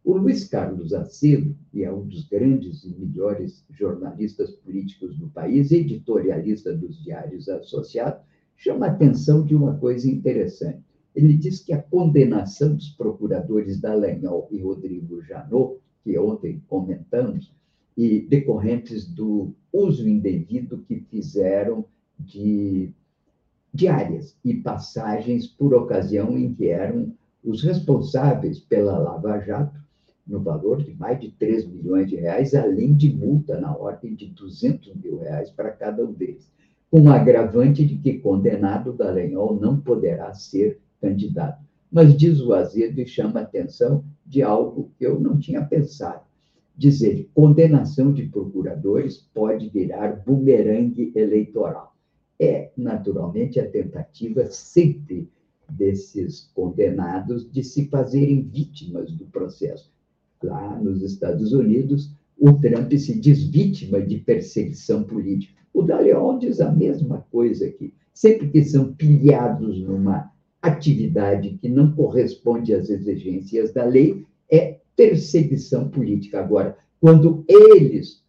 O 0.04 0.18
Luiz 0.18 0.44
Carlos 0.44 0.94
Acedo, 0.94 1.56
que 1.72 1.84
é 1.84 1.92
um 1.92 2.06
dos 2.06 2.28
grandes 2.28 2.84
e 2.84 2.94
melhores 2.94 3.66
jornalistas 3.70 4.52
políticos 4.52 5.18
do 5.18 5.30
país, 5.30 5.72
editorialista 5.72 6.76
dos 6.76 7.02
diários 7.02 7.48
associados, 7.48 8.22
chama 8.58 8.88
a 8.88 8.92
atenção 8.92 9.46
de 9.46 9.56
uma 9.56 9.78
coisa 9.78 10.10
interessante. 10.10 10.84
Ele 11.16 11.38
diz 11.38 11.62
que 11.62 11.72
a 11.72 11.82
condenação 11.82 12.76
dos 12.76 12.90
procuradores 12.90 13.80
Dallagnol 13.80 14.50
e 14.52 14.60
Rodrigo 14.60 15.22
Janot, 15.22 15.80
que 16.04 16.18
ontem 16.18 16.62
comentamos, 16.68 17.54
e 17.96 18.20
decorrentes 18.22 19.08
do 19.08 19.54
uso 19.72 20.08
indevido 20.10 20.80
que 20.80 21.00
fizeram 21.00 21.86
de 22.20 22.92
diárias 23.74 24.38
e 24.44 24.56
passagens 24.56 25.48
por 25.48 25.74
ocasião 25.74 26.38
em 26.38 26.54
que 26.54 26.68
eram 26.68 27.14
os 27.44 27.64
responsáveis 27.64 28.60
pela 28.60 28.98
Lava 28.98 29.40
Jato, 29.40 29.83
no 30.26 30.40
valor 30.40 30.82
de 30.82 30.94
mais 30.94 31.20
de 31.20 31.32
3 31.32 31.68
milhões 31.68 32.10
de 32.10 32.16
reais, 32.16 32.56
além 32.56 32.94
de 32.94 33.14
multa 33.14 33.60
na 33.60 33.76
ordem 33.76 34.16
de 34.16 34.28
200 34.28 34.96
mil 34.96 35.20
reais 35.20 35.50
para 35.50 35.72
cada 35.72 36.04
um 36.04 36.14
deles, 36.14 36.52
o 36.92 37.10
agravante 37.10 37.86
de 37.86 37.98
que 37.98 38.20
condenado 38.20 38.94
Dallagnol 38.94 39.60
não 39.60 39.80
poderá 39.80 40.34
ser 40.34 40.80
candidato. 41.02 41.64
Mas 41.92 42.16
diz 42.16 42.40
o 42.40 42.54
Azedo 42.54 43.02
e 43.02 43.06
chama 43.06 43.40
a 43.40 43.44
atenção 43.44 44.04
de 44.26 44.42
algo 44.42 44.92
que 44.98 45.06
eu 45.06 45.20
não 45.20 45.38
tinha 45.38 45.64
pensado. 45.64 46.22
Dizer 46.76 47.30
condenação 47.34 48.12
de 48.12 48.24
procuradores 48.24 49.18
pode 49.34 49.70
virar 49.70 50.24
bumerangue 50.26 51.12
eleitoral. 51.16 51.96
É, 52.40 52.72
naturalmente, 52.76 53.60
a 53.60 53.70
tentativa 53.70 54.48
sempre 54.48 55.30
desses 55.70 56.52
condenados 56.54 57.50
de 57.52 57.64
se 57.64 57.88
fazerem 57.88 58.42
vítimas 58.42 59.12
do 59.12 59.26
processo. 59.26 59.93
Lá 60.44 60.78
nos 60.80 61.02
Estados 61.02 61.54
Unidos, 61.54 62.12
o 62.38 62.52
Trump 62.54 62.92
se 62.94 63.18
diz 63.20 63.44
vítima 63.44 64.02
de 64.02 64.18
perseguição 64.18 65.04
política. 65.04 65.54
O 65.74 65.82
Daleon 65.82 66.38
diz 66.40 66.60
a 66.60 66.72
mesma 66.72 67.26
coisa 67.32 67.66
aqui. 67.66 67.94
Sempre 68.14 68.50
que 68.50 68.64
são 68.64 68.94
pilhados 68.94 69.80
numa 69.82 70.32
atividade 70.62 71.58
que 71.62 71.70
não 71.70 71.92
corresponde 71.94 72.74
às 72.74 72.90
exigências 72.90 73.74
da 73.74 73.86
lei 73.86 74.26
é 74.52 74.80
perseguição 74.96 75.90
política. 75.90 76.40
Agora, 76.40 76.78
quando 77.00 77.44
eles, 77.48 78.22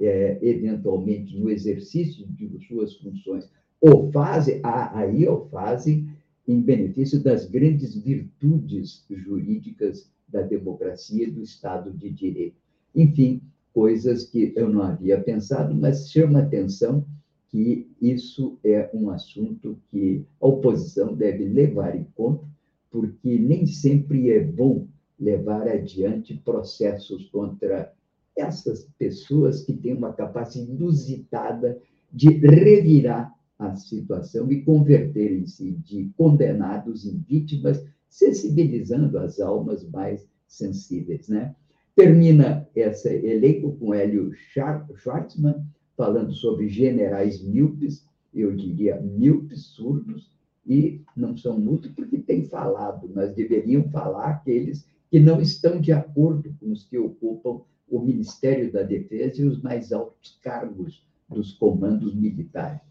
é, 0.00 0.38
eventualmente, 0.42 1.38
no 1.38 1.48
exercício 1.48 2.26
de 2.26 2.58
suas 2.66 2.96
funções, 2.96 3.48
o 3.80 4.10
fazem, 4.10 4.60
aí 4.62 5.26
o 5.28 5.46
fazem 5.50 6.08
em 6.46 6.60
benefício 6.60 7.22
das 7.22 7.46
grandes 7.48 7.94
virtudes 7.94 9.04
jurídicas 9.10 10.10
da 10.30 10.42
democracia 10.42 11.26
e 11.26 11.30
do 11.30 11.42
Estado 11.42 11.92
de 11.92 12.10
Direito. 12.10 12.56
Enfim, 12.94 13.42
coisas 13.72 14.24
que 14.24 14.52
eu 14.56 14.68
não 14.68 14.82
havia 14.82 15.20
pensado, 15.20 15.74
mas 15.74 16.10
chama 16.10 16.40
atenção 16.40 17.04
que 17.48 17.90
isso 18.00 18.58
é 18.62 18.88
um 18.94 19.10
assunto 19.10 19.78
que 19.90 20.24
a 20.40 20.46
oposição 20.46 21.14
deve 21.14 21.44
levar 21.44 21.96
em 21.96 22.04
conta, 22.14 22.44
porque 22.90 23.38
nem 23.38 23.66
sempre 23.66 24.30
é 24.30 24.42
bom 24.42 24.86
levar 25.18 25.68
adiante 25.68 26.34
processos 26.44 27.28
contra 27.30 27.92
essas 28.36 28.88
pessoas 28.98 29.62
que 29.62 29.72
têm 29.72 29.94
uma 29.94 30.12
capacidade 30.12 30.70
inusitada 30.70 31.80
de 32.12 32.28
revirar 32.28 33.32
a 33.58 33.76
situação 33.76 34.50
e 34.50 34.62
converterem-se 34.62 35.72
de 35.72 36.10
condenados 36.16 37.04
em 37.04 37.18
vítimas, 37.28 37.84
sensibilizando 38.10 39.16
as 39.18 39.40
almas 39.40 39.88
mais 39.88 40.28
sensíveis. 40.46 41.28
Né? 41.28 41.54
Termina 41.96 42.68
esse 42.74 43.08
elenco 43.08 43.76
com 43.76 43.94
Hélio 43.94 44.32
Schwartzman, 44.34 45.64
falando 45.96 46.32
sobre 46.32 46.68
generais 46.68 47.42
míopes, 47.42 48.04
eu 48.34 48.54
diria 48.54 49.00
míopes, 49.00 49.66
surdos, 49.66 50.30
e 50.66 51.02
não 51.16 51.36
são 51.36 51.58
muitos 51.58 51.90
porque 51.92 52.18
têm 52.18 52.44
falado, 52.44 53.10
mas 53.14 53.34
deveriam 53.34 53.88
falar 53.90 54.28
aqueles 54.30 54.86
que 55.10 55.18
não 55.18 55.40
estão 55.40 55.80
de 55.80 55.92
acordo 55.92 56.54
com 56.60 56.70
os 56.70 56.84
que 56.84 56.98
ocupam 56.98 57.62
o 57.88 57.98
Ministério 58.00 58.70
da 58.72 58.82
Defesa 58.82 59.42
e 59.42 59.44
os 59.44 59.60
mais 59.60 59.92
altos 59.92 60.38
cargos 60.42 61.04
dos 61.28 61.52
comandos 61.54 62.14
militares. 62.14 62.89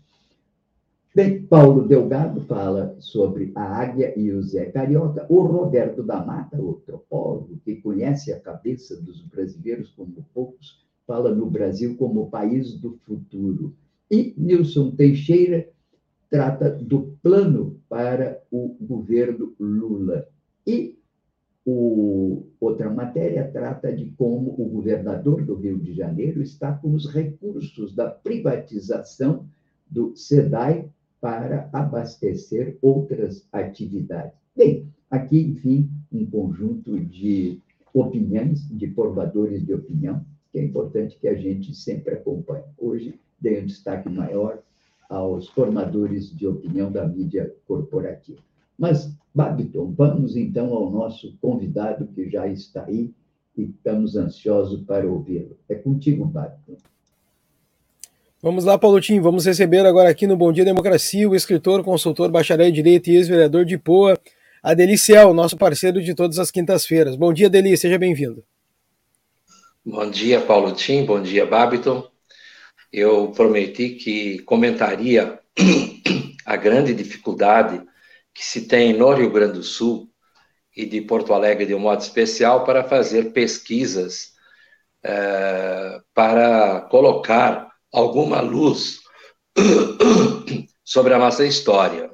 Bem, 1.20 1.43
Paulo 1.43 1.86
Delgado 1.86 2.39
fala 2.45 2.95
sobre 2.97 3.51
a 3.53 3.61
Águia 3.61 4.17
e 4.17 4.32
o 4.32 4.41
Zé 4.41 4.67
Carioca. 4.67 5.26
O 5.28 5.41
Roberto 5.41 6.01
da 6.01 6.26
Mata, 6.26 6.57
o 6.57 6.78
antropólogo, 6.78 7.59
que 7.65 7.76
conhece 7.76 8.32
a 8.32 8.39
cabeça 8.39 8.95
dos 9.01 9.22
brasileiros 9.24 9.89
como 9.89 10.26
poucos, 10.34 10.82
fala 11.05 11.36
no 11.36 11.49
Brasil 11.49 11.97
como 11.97 12.30
país 12.30 12.74
do 12.80 12.97
futuro. 13.05 13.76
E 14.09 14.34
Nilson 14.38 14.91
Teixeira 14.91 15.67
trata 16.30 16.70
do 16.72 17.17
plano 17.22 17.82
para 17.89 18.41
o 18.49 18.78
governo 18.80 19.53
Lula. 19.59 20.26
E 20.65 20.97
o, 21.65 22.45
outra 22.61 22.89
matéria 22.89 23.45
trata 23.51 23.93
de 23.93 24.09
como 24.11 24.55
o 24.57 24.70
governador 24.70 25.43
do 25.43 25.55
Rio 25.55 25.80
de 25.80 25.91
Janeiro 25.93 26.41
está 26.41 26.72
com 26.72 26.93
os 26.93 27.11
recursos 27.11 27.93
da 27.93 28.09
privatização 28.09 29.45
do 29.86 30.15
SEDAI 30.15 30.89
para 31.22 31.70
abastecer 31.74 32.78
outras 32.82 33.47
atividades. 33.51 34.34
Bem, 34.55 34.88
aqui, 35.09 35.39
enfim, 35.41 35.89
um 36.11 36.26
conjunto 36.26 36.99
de 36.99 37.61
opiniões, 37.93 38.67
de 38.70 38.88
formadores 38.91 39.65
de 39.65 39.74
opinião, 39.74 40.26
que 40.51 40.59
é 40.59 40.63
importante 40.63 41.17
que 41.20 41.28
a 41.28 41.36
gente 41.36 41.74
sempre 41.76 42.15
acompanhe. 42.15 42.63
Hoje, 42.78 43.20
dei 43.39 43.61
um 43.61 43.65
destaque 43.65 44.09
maior 44.09 44.61
aos 45.09 45.47
formadores 45.49 46.36
de 46.36 46.47
opinião 46.47 46.91
da 46.91 47.07
mídia 47.07 47.55
corporativa. 47.67 48.39
Mas, 48.78 49.13
Babiton, 49.34 49.91
vamos 49.91 50.36
então 50.36 50.74
ao 50.74 50.91
nosso 50.91 51.36
convidado 51.41 52.07
que 52.07 52.30
já 52.30 52.47
está 52.47 52.86
aí 52.86 53.13
e 53.57 53.63
estamos 53.63 54.15
ansiosos 54.15 54.82
para 54.84 55.07
ouvi-lo. 55.07 55.57
É 55.67 55.76
contigo, 55.76 56.26
Babiton. 56.26 56.78
Vamos 58.42 58.64
lá, 58.64 58.80
Paulotinho. 58.80 59.22
Vamos 59.22 59.46
receber 59.46 59.86
agora 59.86 60.10
aqui 60.10 60.26
no 60.26 60.38
Bom 60.38 60.54
Dia 60.54 60.64
Democracia 60.64 61.28
o 61.28 61.36
escritor, 61.36 61.84
consultor, 61.84 62.32
bacharel 62.32 62.70
em 62.70 62.72
Direito 62.72 63.10
e 63.10 63.18
ex-vereador 63.18 63.66
de 63.66 63.78
Poa, 63.78 64.18
Adeliciel, 64.64 65.34
nosso 65.34 65.58
parceiro 65.58 66.02
de 66.02 66.16
todas 66.16 66.40
as 66.40 66.50
quintas-feiras. 66.50 67.18
Bom 67.18 67.34
dia, 67.34 67.48
Adeli, 67.48 67.76
seja 67.76 67.98
bem-vindo. 67.98 68.42
Bom 69.86 70.10
dia, 70.10 70.40
Paulo 70.40 70.72
Tim, 70.72 71.04
bom 71.04 71.22
dia, 71.22 71.46
Babiton. 71.46 72.08
Eu 72.94 73.28
prometi 73.36 73.90
que 73.90 74.40
comentaria 74.44 75.38
a 76.46 76.56
grande 76.56 76.94
dificuldade 76.94 77.82
que 78.34 78.46
se 78.46 78.70
tem 78.70 78.94
no 78.94 79.14
Rio 79.14 79.32
Grande 79.32 79.54
do 79.54 79.64
Sul 79.64 80.10
e 80.74 80.86
de 80.86 81.02
Porto 81.02 81.34
Alegre 81.34 81.66
de 81.66 81.76
um 81.76 81.80
modo 81.80 82.00
especial 82.00 82.64
para 82.64 82.86
fazer 82.86 83.34
pesquisas 83.34 84.32
é, 85.04 86.00
para 86.14 86.88
colocar 86.90 87.68
alguma 87.92 88.42
luz 88.42 89.00
sobre 90.84 91.14
a 91.14 91.18
nossa 91.20 91.46
história. 91.46 92.12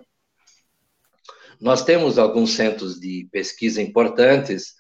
Nós 1.60 1.84
temos 1.84 2.18
alguns 2.18 2.52
centros 2.52 3.00
de 3.00 3.28
pesquisa 3.32 3.82
importantes 3.82 4.74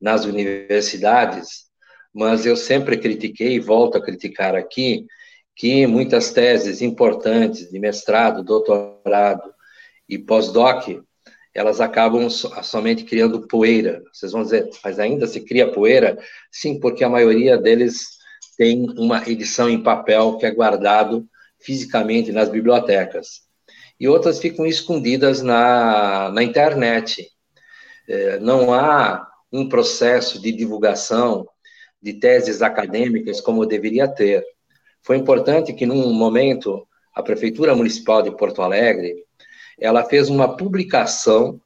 nas 0.00 0.24
universidades, 0.24 1.66
mas 2.12 2.44
eu 2.44 2.56
sempre 2.56 2.98
critiquei 2.98 3.54
e 3.54 3.60
volto 3.60 3.96
a 3.96 4.02
criticar 4.02 4.54
aqui 4.54 5.06
que 5.54 5.86
muitas 5.86 6.32
teses 6.32 6.80
importantes 6.80 7.70
de 7.70 7.78
mestrado, 7.78 8.42
doutorado 8.42 9.52
e 10.08 10.18
pós-doc, 10.18 10.88
elas 11.54 11.80
acabam 11.80 12.28
somente 12.30 13.04
criando 13.04 13.46
poeira. 13.46 14.02
Vocês 14.12 14.32
vão 14.32 14.42
dizer, 14.42 14.68
mas 14.82 14.98
ainda 14.98 15.26
se 15.26 15.40
cria 15.40 15.70
poeira? 15.70 16.18
Sim, 16.50 16.80
porque 16.80 17.04
a 17.04 17.10
maioria 17.10 17.58
deles 17.58 18.21
tem 18.56 18.88
uma 18.98 19.22
edição 19.28 19.68
em 19.68 19.82
papel 19.82 20.36
que 20.38 20.46
é 20.46 20.50
guardado 20.50 21.26
fisicamente 21.58 22.32
nas 22.32 22.48
bibliotecas 22.48 23.42
e 24.02 24.08
outras 24.08 24.40
ficam 24.40 24.66
escondidas 24.66 25.42
na, 25.42 26.28
na 26.30 26.42
internet. 26.42 27.30
É, 28.08 28.40
não 28.40 28.74
há 28.74 29.24
um 29.52 29.68
processo 29.68 30.42
de 30.42 30.50
divulgação 30.50 31.46
de 32.02 32.14
teses 32.14 32.62
acadêmicas 32.62 33.40
como 33.40 33.64
deveria 33.64 34.08
ter. 34.08 34.44
Foi 35.02 35.16
importante 35.16 35.72
que, 35.72 35.86
num 35.86 36.12
momento, 36.12 36.84
a 37.14 37.22
Prefeitura 37.22 37.76
Municipal 37.76 38.22
de 38.22 38.36
Porto 38.36 38.60
Alegre 38.60 39.24
ela 39.78 40.04
fez 40.04 40.28
uma 40.28 40.56
publicação 40.56 41.60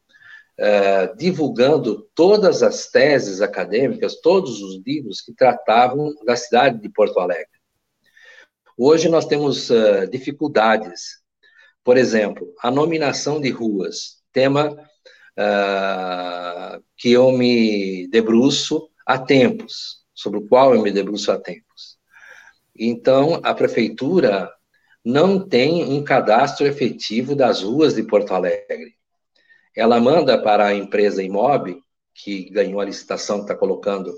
é, 0.59 1.15
divulgando 1.15 2.09
todas 2.15 2.63
as 2.63 2.89
teses 2.89 3.41
acadêmicas, 3.41 4.21
todos 4.21 4.63
os 4.63 4.83
livros 4.85 5.21
que 5.21 5.35
tratavam 5.35 6.15
da 6.25 6.37
cidade 6.37 6.81
de 6.81 6.89
Porto 6.89 7.21
Alegre. 7.21 7.47
Hoje 8.79 9.09
nós 9.09 9.25
temos 9.25 9.71
uh, 9.71 10.07
dificuldades 10.11 11.25
por 11.87 11.97
exemplo, 11.97 12.53
a 12.61 12.69
nominação 12.69 13.41
de 13.41 13.49
ruas, 13.49 14.21
tema 14.33 14.73
uh, 14.73 16.83
que 16.97 17.13
eu 17.13 17.31
me 17.31 18.09
debruço 18.09 18.91
há 19.07 19.17
tempos, 19.17 19.99
sobre 20.13 20.41
o 20.41 20.49
qual 20.49 20.75
eu 20.75 20.83
me 20.83 20.91
debruço 20.91 21.31
há 21.31 21.39
tempos. 21.39 21.97
Então, 22.77 23.41
a 23.41 23.55
prefeitura 23.55 24.51
não 25.05 25.39
tem 25.39 25.85
um 25.85 26.03
cadastro 26.03 26.67
efetivo 26.67 27.37
das 27.37 27.63
ruas 27.63 27.95
de 27.95 28.03
Porto 28.03 28.35
Alegre. 28.35 28.97
Ela 29.77 30.01
manda 30.01 30.41
para 30.41 30.67
a 30.67 30.75
empresa 30.75 31.23
Imob, 31.23 31.79
que 32.15 32.49
ganhou 32.51 32.81
a 32.81 32.85
licitação, 32.85 33.43
está 33.43 33.55
colocando 33.55 34.15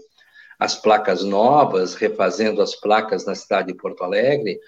as 0.58 0.76
placas 0.76 1.24
novas, 1.24 1.94
refazendo 1.94 2.62
as 2.62 2.74
placas 2.74 3.26
na 3.26 3.34
cidade 3.34 3.68
de 3.68 3.74
Porto 3.74 4.04
Alegre, 4.04 4.58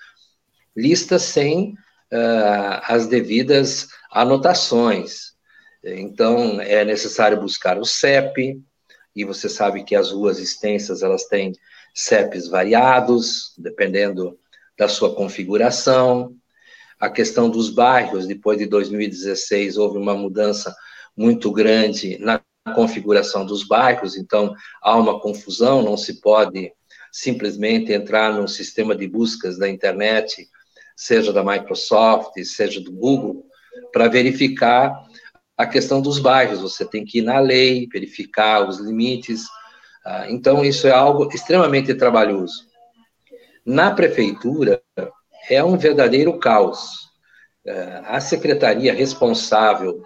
listas 0.76 1.22
sem 1.22 1.74
uh, 2.12 2.80
as 2.82 3.06
devidas 3.06 3.88
anotações. 4.10 5.32
Então, 5.82 6.60
é 6.60 6.84
necessário 6.84 7.40
buscar 7.40 7.78
o 7.78 7.84
CEP, 7.84 8.60
e 9.14 9.24
você 9.24 9.48
sabe 9.48 9.82
que 9.84 9.96
as 9.96 10.10
ruas 10.10 10.38
extensas, 10.38 11.02
elas 11.02 11.24
têm 11.24 11.52
CEPs 11.94 12.48
variados, 12.48 13.54
dependendo 13.58 14.38
da 14.78 14.88
sua 14.88 15.14
configuração. 15.14 16.36
A 17.00 17.08
questão 17.08 17.48
dos 17.48 17.70
bairros, 17.70 18.26
depois 18.26 18.58
de 18.58 18.66
2016, 18.66 19.78
houve 19.78 19.98
uma 19.98 20.14
mudança 20.14 20.74
muito 21.16 21.50
grande 21.50 22.18
na 22.18 22.40
configuração 22.74 23.44
dos 23.44 23.66
bairros, 23.66 24.16
então 24.16 24.54
há 24.82 24.96
uma 24.96 25.18
confusão, 25.18 25.82
não 25.82 25.96
se 25.96 26.20
pode 26.20 26.72
simplesmente 27.10 27.92
entrar 27.92 28.32
num 28.32 28.46
sistema 28.46 28.94
de 28.94 29.08
buscas 29.08 29.58
da 29.58 29.68
internet 29.68 30.46
seja 31.00 31.32
da 31.32 31.42
Microsoft, 31.42 32.38
seja 32.44 32.78
do 32.78 32.92
Google, 32.92 33.46
para 33.90 34.06
verificar 34.06 34.94
a 35.56 35.66
questão 35.66 36.02
dos 36.02 36.18
bairros. 36.18 36.60
Você 36.60 36.84
tem 36.84 37.06
que 37.06 37.20
ir 37.20 37.22
na 37.22 37.40
lei, 37.40 37.88
verificar 37.90 38.68
os 38.68 38.78
limites. 38.78 39.46
Ah, 40.04 40.30
então, 40.30 40.62
isso 40.62 40.86
é 40.86 40.90
algo 40.90 41.26
extremamente 41.32 41.94
trabalhoso. 41.94 42.66
Na 43.64 43.90
prefeitura, 43.90 44.82
é 45.50 45.62
um 45.62 45.76
verdadeiro 45.76 46.38
caos. 46.38 47.10
Ah, 47.66 48.16
a 48.16 48.20
secretaria 48.20 48.94
responsável 48.94 50.02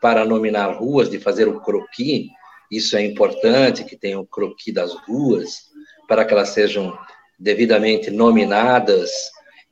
para 0.00 0.24
nominar 0.24 0.76
ruas, 0.76 1.10
de 1.10 1.18
fazer 1.18 1.46
o 1.46 1.60
croqui, 1.60 2.30
isso 2.70 2.96
é 2.96 3.04
importante, 3.04 3.84
que 3.84 3.96
tenha 3.96 4.18
o 4.18 4.26
croqui 4.26 4.72
das 4.72 4.92
ruas, 4.92 5.66
para 6.08 6.24
que 6.24 6.32
elas 6.32 6.48
sejam 6.48 6.98
devidamente 7.38 8.10
nominadas 8.10 9.10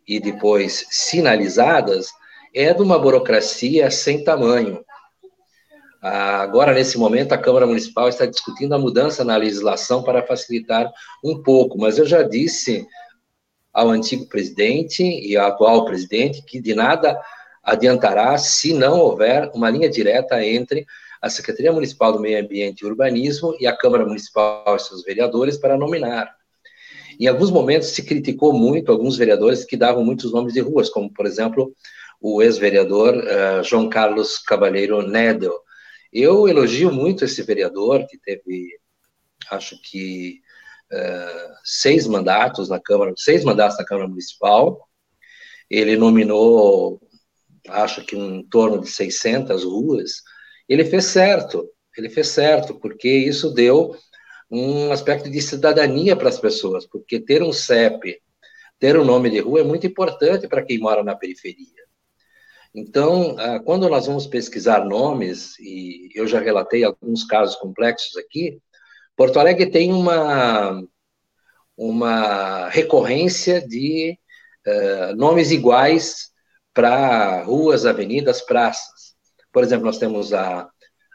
e 0.06 0.20
depois 0.20 0.86
sinalizadas 0.90 2.08
é 2.54 2.72
de 2.72 2.82
uma 2.82 2.98
burocracia 2.98 3.90
sem 3.90 4.22
tamanho. 4.22 4.84
Agora, 6.00 6.74
nesse 6.74 6.98
momento, 6.98 7.32
a 7.32 7.38
Câmara 7.38 7.66
Municipal 7.66 8.08
está 8.08 8.26
discutindo 8.26 8.74
a 8.74 8.78
mudança 8.78 9.24
na 9.24 9.36
legislação 9.36 10.02
para 10.02 10.26
facilitar 10.26 10.92
um 11.24 11.42
pouco, 11.42 11.78
mas 11.78 11.98
eu 11.98 12.04
já 12.04 12.22
disse 12.22 12.86
ao 13.74 13.90
antigo 13.90 14.26
presidente 14.26 15.02
e 15.02 15.36
ao 15.36 15.48
atual 15.48 15.84
presidente 15.84 16.42
que 16.42 16.60
de 16.60 16.74
nada 16.74 17.20
adiantará 17.62 18.38
se 18.38 18.72
não 18.72 19.00
houver 19.00 19.50
uma 19.52 19.68
linha 19.68 19.90
direta 19.90 20.42
entre 20.44 20.86
a 21.20 21.28
Secretaria 21.28 21.72
Municipal 21.72 22.12
do 22.12 22.20
Meio 22.20 22.38
Ambiente 22.38 22.82
e 22.82 22.86
Urbanismo 22.86 23.56
e 23.58 23.66
a 23.66 23.76
Câmara 23.76 24.04
Municipal 24.04 24.76
e 24.76 24.78
seus 24.78 25.02
vereadores 25.02 25.56
para 25.56 25.76
nominar. 25.76 26.30
Em 27.18 27.26
alguns 27.26 27.50
momentos 27.50 27.88
se 27.88 28.04
criticou 28.04 28.52
muito 28.52 28.92
alguns 28.92 29.16
vereadores 29.16 29.64
que 29.64 29.76
davam 29.76 30.04
muitos 30.04 30.32
nomes 30.32 30.52
de 30.52 30.60
ruas, 30.60 30.90
como, 30.90 31.12
por 31.12 31.26
exemplo, 31.26 31.74
o 32.20 32.42
ex-vereador 32.42 33.16
uh, 33.16 33.64
João 33.64 33.88
Carlos 33.88 34.38
Cavalheiro 34.38 35.00
Nedel. 35.02 35.54
Eu 36.12 36.48
elogio 36.48 36.92
muito 36.92 37.24
esse 37.24 37.42
vereador, 37.42 38.06
que 38.06 38.18
teve, 38.18 38.68
acho 39.50 39.80
que, 39.82 40.40
seis 41.64 42.06
mandatos 42.06 42.68
na 42.68 42.80
Câmara, 42.80 43.12
seis 43.16 43.44
mandatos 43.44 43.78
na 43.78 43.84
Câmara 43.84 44.08
Municipal. 44.08 44.88
Ele 45.70 45.96
nominou, 45.96 47.00
acho 47.68 48.04
que 48.04 48.16
em 48.16 48.46
torno 48.48 48.80
de 48.80 48.90
600 48.90 49.64
ruas. 49.64 50.22
Ele 50.68 50.84
fez 50.84 51.06
certo, 51.06 51.68
ele 51.96 52.08
fez 52.08 52.28
certo, 52.28 52.78
porque 52.78 53.08
isso 53.08 53.52
deu 53.52 53.96
um 54.50 54.92
aspecto 54.92 55.30
de 55.30 55.40
cidadania 55.40 56.14
para 56.14 56.28
as 56.28 56.38
pessoas, 56.38 56.86
porque 56.86 57.18
ter 57.18 57.42
um 57.42 57.52
CEP, 57.52 58.20
ter 58.78 58.98
um 58.98 59.04
nome 59.04 59.30
de 59.30 59.40
rua 59.40 59.60
é 59.60 59.64
muito 59.64 59.86
importante 59.86 60.46
para 60.46 60.62
quem 60.62 60.78
mora 60.78 61.02
na 61.02 61.16
periferia. 61.16 61.84
Então, 62.74 63.36
ah, 63.38 63.60
quando 63.60 63.88
nós 63.88 64.06
vamos 64.06 64.26
pesquisar 64.26 64.84
nomes, 64.84 65.58
e 65.60 66.10
eu 66.14 66.26
já 66.26 66.40
relatei 66.40 66.82
alguns 66.82 67.24
casos 67.24 67.54
complexos 67.56 68.16
aqui, 68.16 68.60
Porto 69.16 69.38
Alegre 69.38 69.66
tem 69.66 69.92
uma, 69.92 70.82
uma 71.76 72.68
recorrência 72.68 73.66
de 73.66 74.18
uh, 74.66 75.16
nomes 75.16 75.50
iguais 75.50 76.30
para 76.72 77.42
ruas, 77.44 77.86
avenidas, 77.86 78.42
praças. 78.42 79.14
Por 79.52 79.62
exemplo, 79.62 79.86
nós 79.86 79.98
temos 79.98 80.32
a 80.32 80.68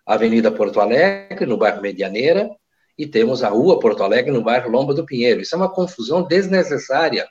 Avenida 0.05 0.51
Porto 0.51 0.79
Alegre, 0.79 1.45
no 1.45 1.57
bairro 1.57 1.81
Medianeira, 1.81 2.49
e 2.97 3.05
temos 3.05 3.43
a 3.43 3.49
Rua 3.49 3.79
Porto 3.79 4.03
Alegre 4.03 4.31
no 4.31 4.43
bairro 4.43 4.71
Lomba 4.71 4.93
do 4.93 5.05
Pinheiro. 5.05 5.41
Isso 5.41 5.55
é 5.55 5.57
uma 5.57 5.71
confusão 5.71 6.21
desnecessária. 6.21 7.27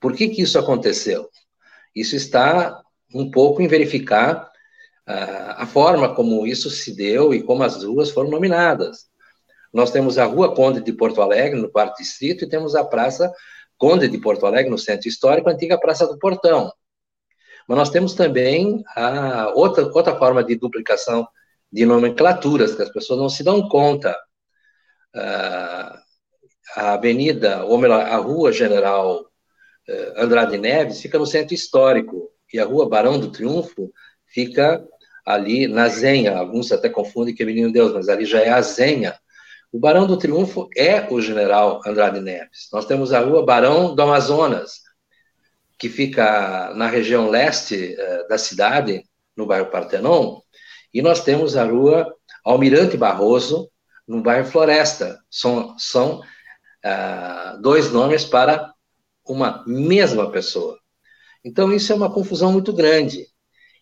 Por 0.00 0.12
que, 0.12 0.28
que 0.28 0.42
isso 0.42 0.58
aconteceu? 0.58 1.28
Isso 1.94 2.16
está 2.16 2.80
um 3.14 3.30
pouco 3.30 3.62
em 3.62 3.68
verificar 3.68 4.44
uh, 5.08 5.54
a 5.56 5.66
forma 5.66 6.14
como 6.14 6.46
isso 6.46 6.70
se 6.70 6.94
deu 6.94 7.34
e 7.34 7.42
como 7.42 7.62
as 7.62 7.82
ruas 7.84 8.10
foram 8.10 8.30
nominadas. 8.30 9.09
Nós 9.72 9.90
temos 9.90 10.18
a 10.18 10.24
Rua 10.24 10.54
Conde 10.54 10.80
de 10.80 10.92
Porto 10.92 11.22
Alegre, 11.22 11.60
no 11.60 11.70
quarto 11.70 11.98
distrito, 11.98 12.44
e 12.44 12.48
temos 12.48 12.74
a 12.74 12.84
Praça 12.84 13.32
Conde 13.78 14.08
de 14.08 14.18
Porto 14.18 14.46
Alegre, 14.46 14.70
no 14.70 14.78
centro 14.78 15.08
histórico, 15.08 15.48
a 15.48 15.52
antiga 15.52 15.78
Praça 15.78 16.06
do 16.06 16.18
Portão. 16.18 16.72
Mas 17.68 17.78
nós 17.78 17.90
temos 17.90 18.14
também 18.14 18.82
a 18.96 19.52
outra, 19.54 19.84
outra 19.84 20.16
forma 20.16 20.42
de 20.42 20.56
duplicação 20.56 21.26
de 21.72 21.86
nomenclaturas, 21.86 22.74
que 22.74 22.82
as 22.82 22.90
pessoas 22.90 23.20
não 23.20 23.28
se 23.28 23.44
dão 23.44 23.68
conta 23.68 24.16
a 26.76 26.92
avenida, 26.94 27.64
ou 27.64 27.78
melhor, 27.78 28.00
a 28.00 28.16
rua 28.16 28.52
General 28.52 29.20
uh, 29.20 30.12
Andrade 30.16 30.56
Neves 30.56 31.00
fica 31.00 31.18
no 31.18 31.26
centro 31.26 31.54
histórico, 31.54 32.30
e 32.52 32.58
a 32.58 32.64
rua 32.64 32.88
Barão 32.88 33.18
do 33.18 33.30
Triunfo 33.30 33.92
fica 34.26 34.84
ali 35.24 35.66
na 35.66 35.88
Zenha. 35.88 36.36
Alguns 36.36 36.72
até 36.72 36.88
confundem 36.88 37.34
que 37.34 37.42
é 37.42 37.46
Menino 37.46 37.72
Deus, 37.72 37.92
mas 37.92 38.08
ali 38.08 38.24
já 38.24 38.40
é 38.40 38.50
a 38.50 38.60
Zenha. 38.60 39.16
O 39.72 39.78
Barão 39.78 40.06
do 40.06 40.16
Triunfo 40.16 40.68
é 40.76 41.06
o 41.12 41.20
general 41.20 41.80
Andrade 41.86 42.20
Neves. 42.20 42.68
Nós 42.72 42.86
temos 42.86 43.12
a 43.12 43.20
rua 43.20 43.44
Barão 43.44 43.94
do 43.94 44.02
Amazonas, 44.02 44.80
que 45.78 45.88
fica 45.88 46.72
na 46.74 46.88
região 46.88 47.30
leste 47.30 47.94
uh, 47.94 48.28
da 48.28 48.36
cidade, 48.36 49.04
no 49.36 49.46
bairro 49.46 49.70
Partenon, 49.70 50.40
e 50.92 51.00
nós 51.00 51.22
temos 51.22 51.56
a 51.56 51.64
rua 51.64 52.12
Almirante 52.44 52.96
Barroso, 52.96 53.70
no 54.08 54.20
bairro 54.20 54.46
Floresta. 54.46 55.20
São, 55.30 55.78
são 55.78 56.18
uh, 56.18 57.62
dois 57.62 57.92
nomes 57.92 58.24
para 58.24 58.74
uma 59.24 59.62
mesma 59.68 60.32
pessoa. 60.32 60.80
Então, 61.44 61.72
isso 61.72 61.92
é 61.92 61.94
uma 61.94 62.12
confusão 62.12 62.52
muito 62.52 62.72
grande. 62.72 63.24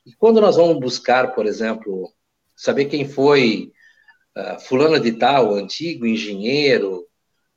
E 0.04 0.12
quando 0.12 0.38
nós 0.38 0.56
vamos 0.56 0.78
buscar, 0.78 1.34
por 1.34 1.46
exemplo, 1.46 2.12
saber 2.54 2.84
quem 2.84 3.08
foi 3.08 3.72
uh, 4.38 4.60
fulano 4.60 5.00
de 5.00 5.12
tal, 5.12 5.54
antigo 5.54 6.06
engenheiro, 6.06 7.06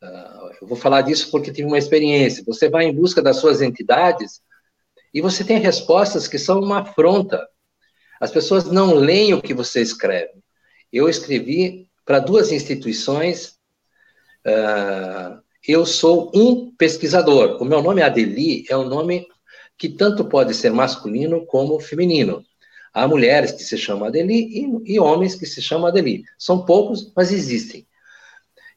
uh, 0.02 0.52
eu 0.62 0.68
vou 0.68 0.78
falar 0.78 1.02
disso 1.02 1.30
porque 1.30 1.52
tive 1.52 1.68
uma 1.68 1.78
experiência. 1.78 2.44
Você 2.46 2.70
vai 2.70 2.86
em 2.86 2.94
busca 2.94 3.22
das 3.22 3.38
suas 3.38 3.62
entidades 3.62 4.42
e 5.14 5.22
você 5.22 5.44
tem 5.44 5.60
respostas 5.60 6.28
que 6.28 6.40
são 6.40 6.60
uma 6.60 6.80
afronta. 6.80 7.48
As 8.20 8.32
pessoas 8.32 8.66
não 8.66 8.94
leem 8.94 9.34
o 9.34 9.42
que 9.42 9.54
você 9.54 9.82
escreve. 9.82 10.34
Eu 10.92 11.08
escrevi 11.08 11.88
para 12.06 12.20
duas 12.20 12.52
instituições. 12.52 13.58
Uh, 14.46 15.42
eu 15.68 15.86
sou 15.86 16.32
um 16.34 16.76
pesquisador. 16.76 17.62
O 17.62 17.66
meu 17.66 17.82
nome 17.82 18.02
Adeli 18.02 18.66
é 18.70 18.76
um 18.76 18.88
nome 18.88 19.28
que 19.78 19.90
tanto 19.90 20.26
pode 20.26 20.54
ser 20.54 20.72
masculino 20.72 21.46
como 21.46 21.80
feminino. 21.80 22.44
Há 22.94 23.08
mulheres 23.08 23.52
que 23.52 23.64
se 23.64 23.78
chamam 23.78 24.06
Adeli 24.06 24.84
e, 24.86 24.94
e 24.94 25.00
homens 25.00 25.36
que 25.36 25.46
se 25.46 25.62
chamam 25.62 25.88
Adeli. 25.88 26.24
São 26.38 26.66
poucos, 26.66 27.12
mas 27.16 27.32
existem. 27.32 27.88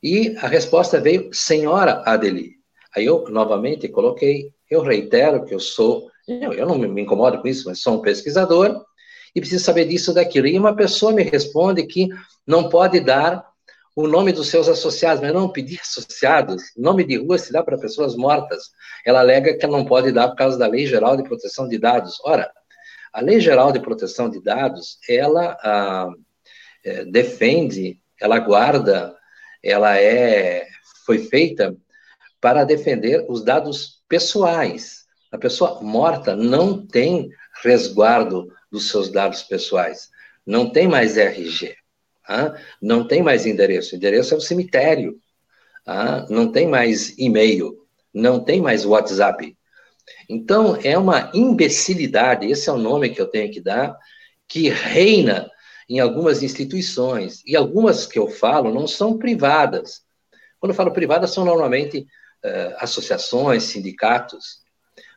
E 0.02 0.36
a 0.38 0.46
resposta 0.46 1.00
veio 1.00 1.30
Senhora 1.32 2.02
Adeli. 2.04 2.56
Aí 2.94 3.06
eu 3.06 3.24
novamente 3.28 3.88
coloquei, 3.88 4.52
eu 4.70 4.82
reitero 4.82 5.44
que 5.44 5.54
eu 5.54 5.58
sou, 5.58 6.10
eu, 6.28 6.52
eu 6.52 6.66
não 6.66 6.78
me 6.78 7.02
incomodo 7.02 7.40
com 7.40 7.48
isso, 7.48 7.68
mas 7.68 7.80
sou 7.80 7.94
um 7.94 8.02
pesquisador 8.02 8.84
e 9.34 9.40
preciso 9.40 9.64
saber 9.64 9.86
disso 9.86 10.14
daquilo. 10.14 10.46
E 10.46 10.58
uma 10.58 10.76
pessoa 10.76 11.12
me 11.12 11.22
responde 11.22 11.84
que 11.86 12.08
não 12.46 12.68
pode 12.68 13.00
dar 13.00 13.44
o 13.96 14.06
nome 14.06 14.32
dos 14.32 14.48
seus 14.48 14.68
associados, 14.68 15.22
mas 15.22 15.32
não 15.32 15.48
pedir 15.48 15.80
associados. 15.80 16.62
Nome 16.76 17.04
de 17.04 17.16
rua 17.16 17.38
se 17.38 17.52
dá 17.52 17.62
para 17.62 17.78
pessoas 17.78 18.16
mortas. 18.16 18.70
Ela 19.04 19.20
alega 19.20 19.56
que 19.56 19.66
não 19.66 19.84
pode 19.84 20.12
dar 20.12 20.28
por 20.28 20.36
causa 20.36 20.58
da 20.58 20.66
Lei 20.66 20.86
Geral 20.86 21.16
de 21.16 21.22
Proteção 21.22 21.68
de 21.68 21.78
Dados. 21.78 22.18
Ora, 22.24 22.50
a 23.14 23.20
Lei 23.20 23.38
Geral 23.38 23.70
de 23.70 23.78
Proteção 23.78 24.28
de 24.28 24.42
Dados, 24.42 24.98
ela 25.08 25.56
ah, 25.62 26.08
é, 26.84 27.04
defende, 27.04 28.00
ela 28.20 28.40
guarda, 28.40 29.16
ela 29.62 29.96
é, 29.96 30.66
foi 31.06 31.18
feita 31.18 31.76
para 32.40 32.64
defender 32.64 33.24
os 33.28 33.44
dados 33.44 34.02
pessoais. 34.08 35.04
A 35.30 35.38
pessoa 35.38 35.80
morta 35.80 36.34
não 36.34 36.84
tem 36.84 37.30
resguardo 37.62 38.52
dos 38.70 38.90
seus 38.90 39.08
dados 39.08 39.44
pessoais, 39.44 40.10
não 40.44 40.68
tem 40.68 40.88
mais 40.88 41.16
RG. 41.16 41.76
Ah, 42.26 42.58
não 42.82 43.06
tem 43.06 43.22
mais 43.22 43.46
endereço. 43.46 43.94
Endereço 43.94 44.34
é 44.34 44.36
o 44.36 44.40
cemitério. 44.40 45.20
Ah, 45.86 46.26
não 46.28 46.50
tem 46.50 46.66
mais 46.66 47.16
e-mail. 47.16 47.86
Não 48.12 48.42
tem 48.42 48.60
mais 48.60 48.84
WhatsApp. 48.84 49.56
Então, 50.28 50.76
é 50.82 50.96
uma 50.98 51.30
imbecilidade, 51.34 52.46
esse 52.46 52.68
é 52.68 52.72
o 52.72 52.78
nome 52.78 53.10
que 53.10 53.20
eu 53.20 53.26
tenho 53.26 53.50
que 53.52 53.60
dar, 53.60 53.96
que 54.48 54.68
reina 54.68 55.50
em 55.88 56.00
algumas 56.00 56.42
instituições. 56.42 57.42
E 57.46 57.56
algumas 57.56 58.06
que 58.06 58.18
eu 58.18 58.28
falo 58.28 58.72
não 58.72 58.86
são 58.86 59.18
privadas. 59.18 60.02
Quando 60.58 60.70
eu 60.70 60.76
falo 60.76 60.92
privadas, 60.92 61.32
são 61.32 61.44
normalmente 61.44 62.00
uh, 62.00 62.74
associações, 62.78 63.64
sindicatos. 63.64 64.62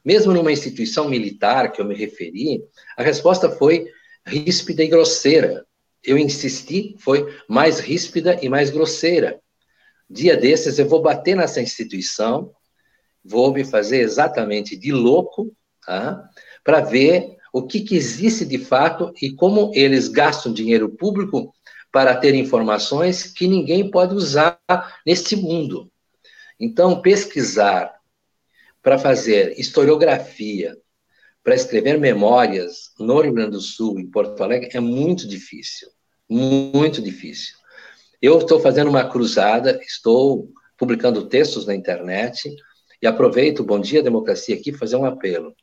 Mesmo 0.04 0.34
numa 0.34 0.52
instituição 0.52 1.10
militar 1.10 1.72
que 1.72 1.82
eu 1.82 1.86
me 1.86 1.96
referi, 1.96 2.62
a 2.98 3.04
resposta 3.04 3.50
foi 3.50 3.88
ríspida 4.26 4.84
e 4.84 4.88
grosseira 4.88 5.68
eu 6.08 6.18
insisti, 6.18 6.96
foi 7.00 7.28
mais 7.50 7.80
ríspida 7.80 8.40
e 8.42 8.48
mais 8.48 8.70
grosseira. 8.70 9.42
Dia 10.10 10.38
desses 10.38 10.80
eu 10.80 10.88
vou 10.88 11.02
bater 11.02 11.36
nessa 11.36 11.62
instituição, 11.62 12.54
vou 13.28 13.53
me 13.53 13.63
fazer 13.63 13.99
exatamente 13.99 14.75
de 14.75 14.91
louco, 14.91 15.53
tá? 15.86 16.30
para 16.63 16.82
ver 16.82 17.36
o 17.51 17.63
que, 17.63 17.82
que 17.82 17.95
existe 17.95 18.45
de 18.45 18.57
fato 18.57 19.13
e 19.21 19.32
como 19.32 19.71
eles 19.73 20.07
gastam 20.07 20.53
dinheiro 20.53 20.89
público 20.89 21.53
para 21.91 22.15
ter 22.15 22.36
informações 22.36 23.23
que 23.23 23.47
ninguém 23.47 23.89
pode 23.89 24.13
usar 24.13 24.59
neste 25.05 25.36
mundo. 25.36 25.91
Então, 26.59 27.01
pesquisar 27.01 27.95
para 28.82 28.97
fazer 28.97 29.59
historiografia, 29.59 30.78
para 31.43 31.55
escrever 31.55 31.97
memórias 31.97 32.91
no 32.99 33.21
Rio 33.21 33.34
Grande 33.34 33.51
do 33.51 33.61
Sul, 33.61 33.99
em 33.99 34.09
Porto 34.09 34.43
Alegre, 34.43 34.69
é 34.73 34.80
muito 34.80 35.28
difícil 35.28 35.89
muito 36.30 37.01
difícil. 37.01 37.55
Eu 38.21 38.39
estou 38.39 38.59
fazendo 38.59 38.89
uma 38.89 39.09
cruzada, 39.09 39.80
estou 39.82 40.51
publicando 40.78 41.28
textos 41.28 41.65
na 41.65 41.75
internet 41.75 42.53
e 43.02 43.08
aproveito 43.08 43.60
o 43.60 43.64
Bom 43.64 43.80
Dia 43.80 44.04
Democracia 44.04 44.56
aqui 44.56 44.74
fazer 44.74 44.95
um 44.95 45.06
apelo. 45.06 45.54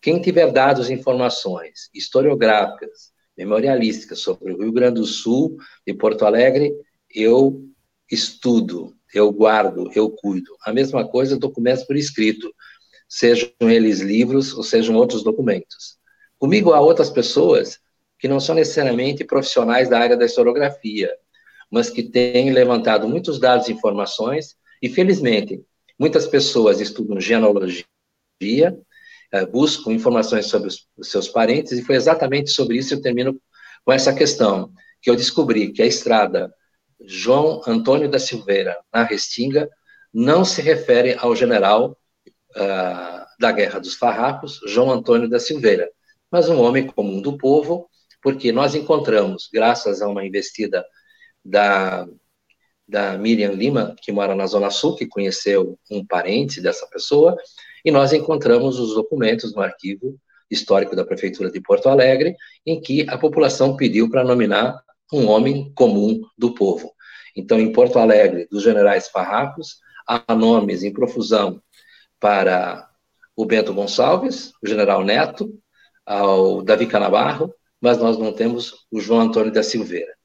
Quem 0.00 0.20
tiver 0.20 0.52
dados 0.52 0.90
e 0.90 0.94
informações 0.94 1.90
historiográficas, 1.92 3.10
memorialísticas 3.36 4.20
sobre 4.20 4.52
o 4.52 4.62
Rio 4.62 4.72
Grande 4.72 5.00
do 5.00 5.06
Sul 5.06 5.56
e 5.86 5.92
Porto 5.92 6.24
Alegre, 6.24 6.72
eu 7.12 7.64
estudo, 8.10 8.94
eu 9.14 9.30
guardo, 9.32 9.90
eu 9.94 10.10
cuido. 10.10 10.56
A 10.64 10.72
mesma 10.72 11.06
coisa 11.06 11.38
documentos 11.38 11.84
por 11.84 11.96
escrito, 11.96 12.52
sejam 13.08 13.50
eles 13.62 14.00
livros 14.00 14.54
ou 14.54 14.62
sejam 14.62 14.94
outros 14.96 15.22
documentos. 15.22 15.98
Comigo 16.38 16.72
há 16.72 16.80
outras 16.80 17.10
pessoas 17.10 17.78
que 18.18 18.28
não 18.28 18.40
são 18.40 18.54
necessariamente 18.54 19.24
profissionais 19.24 19.88
da 19.88 19.98
área 19.98 20.16
da 20.16 20.26
historiografia, 20.26 21.10
mas 21.70 21.90
que 21.90 22.02
têm 22.02 22.50
levantado 22.50 23.08
muitos 23.08 23.38
dados 23.38 23.68
e 23.68 23.72
informações, 23.72 24.56
e 24.82 24.88
felizmente, 24.88 25.62
muitas 25.98 26.26
pessoas 26.26 26.80
estudam 26.80 27.20
genealogia, 27.20 27.84
eh, 29.32 29.46
buscam 29.46 29.92
informações 29.92 30.46
sobre 30.46 30.68
os, 30.68 30.86
seus 31.02 31.28
parentes, 31.28 31.72
e 31.72 31.82
foi 31.82 31.96
exatamente 31.96 32.50
sobre 32.50 32.76
isso 32.78 32.90
que 32.90 32.94
eu 32.94 33.02
termino 33.02 33.40
com 33.84 33.92
essa 33.92 34.14
questão, 34.14 34.72
que 35.02 35.10
eu 35.10 35.16
descobri 35.16 35.72
que 35.72 35.82
a 35.82 35.86
estrada 35.86 36.52
João 37.00 37.62
Antônio 37.66 38.10
da 38.10 38.18
Silveira, 38.18 38.76
na 38.92 39.02
Restinga, 39.02 39.68
não 40.12 40.44
se 40.44 40.60
refere 40.62 41.14
ao 41.18 41.34
general 41.36 41.96
uh, 42.56 43.26
da 43.38 43.52
Guerra 43.52 43.78
dos 43.78 43.94
Farrapos, 43.94 44.60
João 44.66 44.90
Antônio 44.90 45.28
da 45.28 45.38
Silveira, 45.38 45.88
mas 46.30 46.48
um 46.48 46.60
homem 46.60 46.86
comum 46.86 47.20
do 47.20 47.38
povo, 47.38 47.88
porque 48.22 48.50
nós 48.50 48.74
encontramos, 48.74 49.48
graças 49.52 50.02
a 50.02 50.08
uma 50.08 50.24
investida 50.26 50.84
da, 51.44 52.06
da 52.88 53.18
Miriam 53.18 53.52
Lima, 53.52 53.94
que 54.00 54.10
mora 54.10 54.34
na 54.34 54.46
Zona 54.46 54.70
Sul, 54.70 54.96
que 54.96 55.06
conheceu 55.06 55.78
um 55.90 56.04
parente 56.04 56.60
dessa 56.60 56.86
pessoa, 56.86 57.36
e 57.84 57.90
nós 57.90 58.12
encontramos 58.12 58.78
os 58.78 58.94
documentos 58.94 59.54
no 59.54 59.60
arquivo 59.60 60.18
histórico 60.50 60.96
da 60.96 61.04
Prefeitura 61.04 61.50
de 61.50 61.60
Porto 61.60 61.88
Alegre, 61.88 62.34
em 62.64 62.80
que 62.80 63.06
a 63.08 63.18
população 63.18 63.76
pediu 63.76 64.08
para 64.10 64.24
nominar 64.24 64.82
um 65.12 65.28
homem 65.28 65.70
comum 65.74 66.20
do 66.36 66.54
povo. 66.54 66.92
Então, 67.36 67.60
em 67.60 67.72
Porto 67.72 67.98
Alegre, 67.98 68.48
dos 68.50 68.62
generais 68.62 69.08
farrapos, 69.08 69.76
há 70.06 70.34
nomes 70.34 70.82
em 70.82 70.92
profusão 70.92 71.62
para 72.18 72.88
o 73.36 73.44
Bento 73.44 73.74
Gonçalves, 73.74 74.52
o 74.62 74.66
general 74.66 75.04
Neto, 75.04 75.54
ao 76.04 76.62
Davi 76.62 76.86
Canabarro, 76.86 77.54
mas 77.80 77.98
nós 77.98 78.18
não 78.18 78.32
temos 78.32 78.86
o 78.90 78.98
João 78.98 79.20
Antônio 79.20 79.52
da 79.52 79.62
Silveira. 79.62 80.17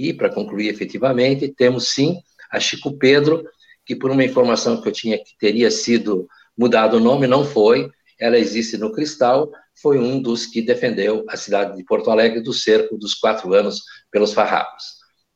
E, 0.00 0.14
para 0.14 0.30
concluir 0.30 0.68
efetivamente, 0.68 1.52
temos 1.54 1.90
sim 1.90 2.16
a 2.50 2.58
Chico 2.58 2.96
Pedro, 2.96 3.44
que 3.84 3.94
por 3.94 4.10
uma 4.10 4.24
informação 4.24 4.80
que 4.80 4.88
eu 4.88 4.92
tinha 4.92 5.18
que 5.18 5.36
teria 5.38 5.70
sido 5.70 6.26
mudado 6.56 6.96
o 6.96 7.00
nome, 7.00 7.26
não 7.26 7.44
foi, 7.44 7.90
ela 8.18 8.38
existe 8.38 8.78
no 8.78 8.92
Cristal, 8.92 9.52
foi 9.82 9.98
um 9.98 10.18
dos 10.18 10.46
que 10.46 10.62
defendeu 10.62 11.22
a 11.28 11.36
cidade 11.36 11.76
de 11.76 11.84
Porto 11.84 12.10
Alegre 12.10 12.40
do 12.40 12.54
cerco 12.54 12.96
dos 12.96 13.14
quatro 13.14 13.52
anos 13.52 13.82
pelos 14.10 14.32
farrapos. 14.32 14.84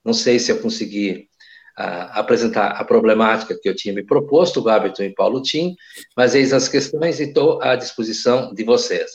Não 0.02 0.14
sei 0.14 0.38
se 0.38 0.50
eu 0.50 0.58
consegui 0.58 1.28
uh, 1.78 2.08
apresentar 2.12 2.68
a 2.68 2.84
problemática 2.86 3.58
que 3.60 3.68
eu 3.68 3.76
tinha 3.76 3.92
me 3.92 4.02
proposto, 4.02 4.66
hábito 4.66 5.02
em 5.02 5.12
Paulo 5.12 5.42
Tim, 5.42 5.76
mas 6.16 6.34
eis 6.34 6.54
as 6.54 6.70
questões 6.70 7.20
e 7.20 7.24
estou 7.24 7.60
à 7.60 7.76
disposição 7.76 8.54
de 8.54 8.64
vocês 8.64 9.10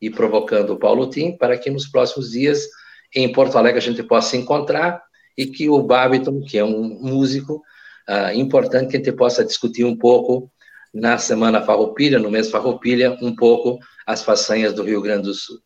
e 0.00 0.08
provocando 0.08 0.72
o 0.72 0.78
Paulo 0.78 1.10
Tim 1.10 1.36
para 1.36 1.58
que 1.58 1.68
nos 1.68 1.86
próximos 1.86 2.30
dias 2.30 2.66
em 3.14 3.30
Porto 3.32 3.56
Alegre 3.56 3.78
a 3.78 3.82
gente 3.82 4.02
possa 4.02 4.30
se 4.30 4.36
encontrar 4.36 5.02
e 5.36 5.46
que 5.46 5.68
o 5.68 5.82
Babiton, 5.82 6.40
que 6.40 6.58
é 6.58 6.64
um 6.64 6.82
músico 7.00 7.62
uh, 8.08 8.34
importante, 8.34 8.90
que 8.90 8.96
a 8.96 8.98
gente 8.98 9.12
possa 9.12 9.44
discutir 9.44 9.84
um 9.84 9.96
pouco 9.96 10.50
na 10.92 11.18
Semana 11.18 11.62
Farroupilha, 11.62 12.18
no 12.18 12.30
mês 12.30 12.50
Farroupilha, 12.50 13.16
um 13.20 13.34
pouco 13.34 13.78
as 14.06 14.22
façanhas 14.22 14.72
do 14.72 14.82
Rio 14.82 15.02
Grande 15.02 15.24
do 15.24 15.34
Sul. 15.34 15.58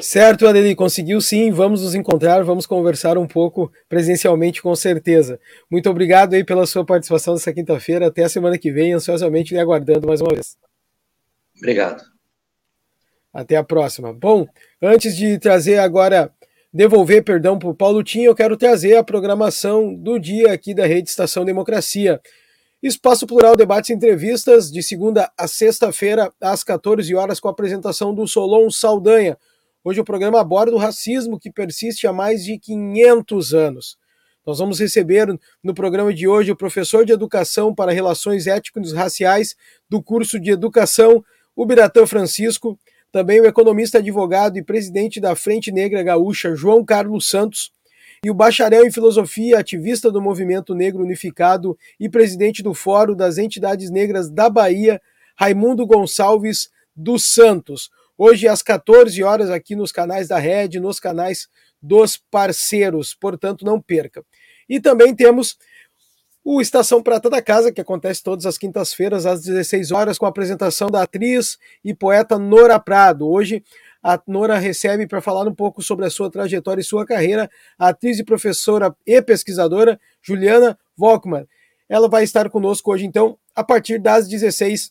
Certo, 0.00 0.46
Adeli, 0.46 0.76
conseguiu 0.76 1.20
sim. 1.20 1.50
Vamos 1.50 1.82
nos 1.82 1.94
encontrar, 1.94 2.44
vamos 2.44 2.66
conversar 2.66 3.18
um 3.18 3.26
pouco 3.26 3.72
presencialmente, 3.88 4.62
com 4.62 4.74
certeza. 4.76 5.40
Muito 5.68 5.90
obrigado 5.90 6.34
aí 6.34 6.44
pela 6.44 6.66
sua 6.66 6.84
participação 6.84 7.34
nessa 7.34 7.52
quinta-feira. 7.52 8.06
Até 8.06 8.24
a 8.24 8.28
semana 8.28 8.56
que 8.58 8.70
vem, 8.70 8.92
ansiosamente 8.92 9.54
lhe 9.54 9.60
aguardando 9.60 10.06
mais 10.06 10.20
uma 10.20 10.32
vez. 10.32 10.56
Obrigado. 11.56 12.17
Até 13.38 13.56
a 13.56 13.62
próxima. 13.62 14.12
Bom, 14.12 14.46
antes 14.82 15.16
de 15.16 15.38
trazer 15.38 15.78
agora, 15.78 16.32
devolver 16.72 17.22
perdão 17.22 17.58
para 17.58 17.68
o 17.68 17.74
Paulo 17.74 18.02
Tim, 18.02 18.22
eu 18.22 18.34
quero 18.34 18.56
trazer 18.56 18.96
a 18.96 19.04
programação 19.04 19.94
do 19.94 20.18
dia 20.18 20.52
aqui 20.52 20.74
da 20.74 20.86
Rede 20.86 21.08
Estação 21.08 21.44
Democracia. 21.44 22.20
Espaço 22.82 23.26
Plural 23.26 23.56
Debates 23.56 23.90
e 23.90 23.92
Entrevistas, 23.92 24.70
de 24.70 24.82
segunda 24.82 25.30
a 25.36 25.46
sexta-feira, 25.46 26.32
às 26.40 26.64
14 26.64 27.14
horas, 27.14 27.38
com 27.38 27.48
a 27.48 27.50
apresentação 27.50 28.14
do 28.14 28.26
Solon 28.26 28.70
Saldanha 28.70 29.36
Hoje 29.84 30.00
o 30.00 30.04
programa 30.04 30.40
aborda 30.40 30.74
o 30.74 30.78
racismo 30.78 31.38
que 31.38 31.50
persiste 31.50 32.06
há 32.06 32.12
mais 32.12 32.44
de 32.44 32.58
500 32.58 33.54
anos. 33.54 33.96
Nós 34.44 34.58
vamos 34.58 34.80
receber 34.80 35.28
no 35.62 35.72
programa 35.72 36.12
de 36.12 36.26
hoje 36.26 36.50
o 36.50 36.56
professor 36.56 37.06
de 37.06 37.12
Educação 37.12 37.74
para 37.74 37.90
Relações 37.90 38.46
Étnicos 38.46 38.92
Raciais 38.92 39.54
do 39.88 40.02
curso 40.02 40.38
de 40.40 40.50
Educação, 40.50 41.24
o 41.56 41.66
Francisco, 42.06 42.78
também 43.12 43.40
o 43.40 43.46
economista, 43.46 43.98
advogado 43.98 44.58
e 44.58 44.62
presidente 44.62 45.20
da 45.20 45.34
Frente 45.34 45.72
Negra 45.72 46.02
Gaúcha, 46.02 46.54
João 46.54 46.84
Carlos 46.84 47.28
Santos, 47.28 47.72
e 48.24 48.30
o 48.30 48.34
bacharel 48.34 48.84
em 48.84 48.90
filosofia, 48.90 49.58
ativista 49.58 50.10
do 50.10 50.20
Movimento 50.20 50.74
Negro 50.74 51.02
Unificado 51.02 51.78
e 52.00 52.08
presidente 52.08 52.62
do 52.62 52.74
Fórum 52.74 53.14
das 53.14 53.38
Entidades 53.38 53.90
Negras 53.90 54.28
da 54.28 54.50
Bahia, 54.50 55.00
Raimundo 55.36 55.86
Gonçalves 55.86 56.68
dos 56.96 57.32
Santos 57.32 57.90
hoje 58.18 58.48
às 58.48 58.60
14 58.62 59.22
horas 59.22 59.48
aqui 59.48 59.76
nos 59.76 59.92
canais 59.92 60.26
da 60.26 60.38
Rede, 60.38 60.80
nos 60.80 60.98
canais 60.98 61.48
dos 61.80 62.16
parceiros, 62.16 63.14
portanto 63.14 63.64
não 63.64 63.80
perca. 63.80 64.24
E 64.68 64.80
também 64.80 65.14
temos 65.14 65.56
o 66.50 66.62
Estação 66.62 67.02
Prata 67.02 67.28
da 67.28 67.42
Casa, 67.42 67.70
que 67.70 67.78
acontece 67.78 68.22
todas 68.22 68.46
as 68.46 68.56
quintas-feiras 68.56 69.26
às 69.26 69.42
16 69.42 69.92
horas 69.92 70.16
com 70.16 70.24
a 70.24 70.30
apresentação 70.30 70.88
da 70.88 71.02
atriz 71.02 71.58
e 71.84 71.92
poeta 71.92 72.38
Nora 72.38 72.80
Prado. 72.80 73.28
Hoje 73.28 73.62
a 74.02 74.18
Nora 74.26 74.56
recebe 74.56 75.06
para 75.06 75.20
falar 75.20 75.46
um 75.46 75.54
pouco 75.54 75.82
sobre 75.82 76.06
a 76.06 76.10
sua 76.10 76.30
trajetória 76.30 76.80
e 76.80 76.84
sua 76.84 77.04
carreira 77.04 77.50
a 77.78 77.88
atriz 77.88 78.18
e 78.18 78.24
professora 78.24 78.96
e 79.06 79.20
pesquisadora 79.20 80.00
Juliana 80.22 80.78
Volkmann. 80.96 81.46
Ela 81.86 82.08
vai 82.08 82.24
estar 82.24 82.48
conosco 82.48 82.90
hoje 82.90 83.04
então 83.04 83.38
a 83.54 83.62
partir 83.62 83.98
das 83.98 84.26
16 84.26 84.90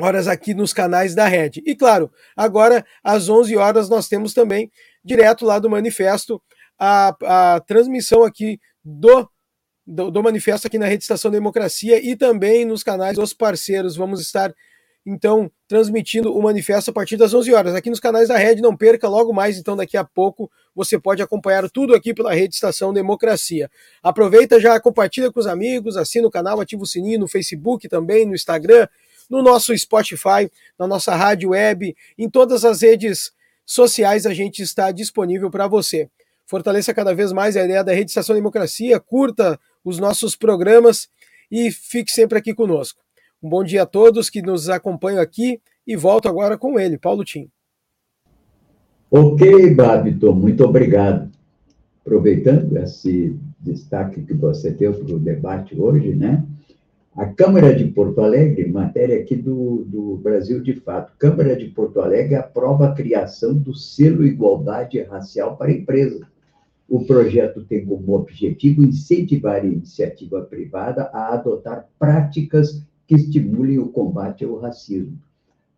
horas 0.00 0.26
aqui 0.26 0.52
nos 0.52 0.72
canais 0.72 1.14
da 1.14 1.28
Rede. 1.28 1.62
E 1.64 1.76
claro, 1.76 2.10
agora 2.36 2.84
às 3.04 3.28
11 3.28 3.56
horas 3.56 3.88
nós 3.88 4.08
temos 4.08 4.34
também, 4.34 4.68
direto 5.04 5.44
lá 5.44 5.60
do 5.60 5.70
Manifesto, 5.70 6.42
a, 6.76 7.54
a 7.54 7.60
transmissão 7.60 8.24
aqui 8.24 8.58
do, 8.84 9.30
do, 9.86 10.10
do, 10.10 10.22
Manifesto 10.22 10.66
aqui 10.66 10.78
na 10.78 10.86
Rede 10.86 11.02
Estação 11.02 11.30
Democracia 11.30 11.98
e 12.04 12.16
também 12.16 12.64
nos 12.64 12.82
canais 12.82 13.16
dos 13.16 13.34
parceiros. 13.34 13.96
Vamos 13.96 14.20
estar, 14.20 14.54
então, 15.04 15.50
transmitindo 15.66 16.36
o 16.36 16.42
Manifesto 16.42 16.90
a 16.90 16.94
partir 16.94 17.16
das 17.16 17.34
11 17.34 17.52
horas. 17.52 17.74
Aqui 17.74 17.90
nos 17.90 18.00
canais 18.00 18.28
da 18.28 18.36
Rede, 18.36 18.62
não 18.62 18.76
perca, 18.76 19.08
logo 19.08 19.32
mais, 19.32 19.58
então, 19.58 19.76
daqui 19.76 19.96
a 19.96 20.04
pouco, 20.04 20.50
você 20.74 20.98
pode 20.98 21.22
acompanhar 21.22 21.68
tudo 21.70 21.94
aqui 21.94 22.14
pela 22.14 22.32
Rede 22.32 22.54
Estação 22.54 22.92
Democracia. 22.92 23.70
Aproveita 24.02 24.60
já, 24.60 24.78
compartilha 24.80 25.30
com 25.32 25.40
os 25.40 25.46
amigos, 25.46 25.96
assina 25.96 26.26
o 26.26 26.30
canal, 26.30 26.60
ativa 26.60 26.82
o 26.82 26.86
sininho 26.86 27.20
no 27.20 27.28
Facebook 27.28 27.88
também, 27.88 28.24
no 28.24 28.34
Instagram, 28.34 28.86
no 29.28 29.42
nosso 29.42 29.76
Spotify, 29.76 30.50
na 30.78 30.86
nossa 30.86 31.14
rádio 31.14 31.50
web, 31.50 31.96
em 32.18 32.28
todas 32.28 32.64
as 32.64 32.82
redes 32.82 33.32
sociais 33.64 34.26
a 34.26 34.34
gente 34.34 34.62
está 34.62 34.90
disponível 34.90 35.50
para 35.50 35.66
você. 35.66 36.08
Fortaleça 36.46 36.92
cada 36.92 37.14
vez 37.14 37.32
mais 37.32 37.56
a 37.56 37.64
ideia 37.64 37.82
da 37.82 37.92
Rede 37.92 38.10
Estação 38.10 38.34
Democracia, 38.34 39.00
curta 39.00 39.58
os 39.84 39.98
nossos 39.98 40.36
programas 40.36 41.08
e 41.50 41.70
fique 41.70 42.10
sempre 42.10 42.38
aqui 42.38 42.54
conosco. 42.54 43.00
Um 43.42 43.48
bom 43.48 43.64
dia 43.64 43.82
a 43.82 43.86
todos 43.86 44.30
que 44.30 44.40
nos 44.40 44.68
acompanham 44.68 45.20
aqui 45.20 45.60
e 45.86 45.96
volto 45.96 46.28
agora 46.28 46.56
com 46.56 46.78
ele, 46.78 46.96
Paulo 46.96 47.24
Tim. 47.24 47.48
Ok, 49.10 49.74
Babito, 49.74 50.34
muito 50.34 50.64
obrigado. 50.64 51.30
Aproveitando 52.00 52.76
esse 52.78 53.36
destaque 53.60 54.22
que 54.22 54.32
você 54.32 54.70
deu 54.70 54.94
para 54.94 55.14
o 55.14 55.18
debate 55.18 55.78
hoje, 55.78 56.14
né? 56.14 56.44
A 57.14 57.26
Câmara 57.26 57.74
de 57.74 57.84
Porto 57.84 58.22
Alegre, 58.22 58.66
matéria 58.66 59.20
aqui 59.20 59.36
do, 59.36 59.84
do 59.84 60.16
Brasil 60.16 60.62
de 60.62 60.74
Fato, 60.74 61.12
Câmara 61.18 61.54
de 61.54 61.66
Porto 61.66 62.00
Alegre 62.00 62.36
aprova 62.36 62.88
a 62.88 62.94
criação 62.94 63.52
do 63.52 63.74
selo 63.74 64.24
Igualdade 64.24 65.02
Racial 65.02 65.56
para 65.58 65.70
Empresas. 65.70 66.22
O 66.92 67.06
projeto 67.06 67.64
tem 67.64 67.86
como 67.86 68.12
objetivo 68.12 68.84
incentivar 68.84 69.62
a 69.62 69.66
iniciativa 69.66 70.42
privada 70.42 71.04
a 71.04 71.32
adotar 71.32 71.88
práticas 71.98 72.84
que 73.06 73.14
estimulem 73.14 73.78
o 73.78 73.88
combate 73.88 74.44
ao 74.44 74.58
racismo. 74.58 75.18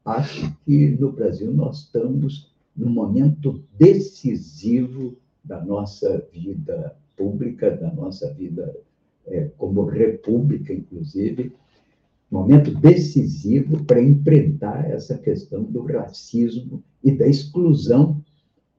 Acho 0.04 0.52
que 0.64 0.88
no 0.88 1.12
Brasil 1.12 1.54
nós 1.54 1.82
estamos 1.82 2.52
num 2.76 2.90
momento 2.90 3.62
decisivo 3.78 5.16
da 5.44 5.64
nossa 5.64 6.26
vida 6.32 6.96
pública, 7.16 7.70
da 7.70 7.92
nossa 7.92 8.34
vida 8.34 8.76
é, 9.28 9.44
como 9.56 9.84
república, 9.84 10.72
inclusive, 10.72 11.52
momento 12.28 12.74
decisivo 12.74 13.84
para 13.84 14.02
enfrentar 14.02 14.90
essa 14.90 15.16
questão 15.16 15.62
do 15.62 15.84
racismo 15.84 16.82
e 17.04 17.12
da 17.12 17.28
exclusão 17.28 18.20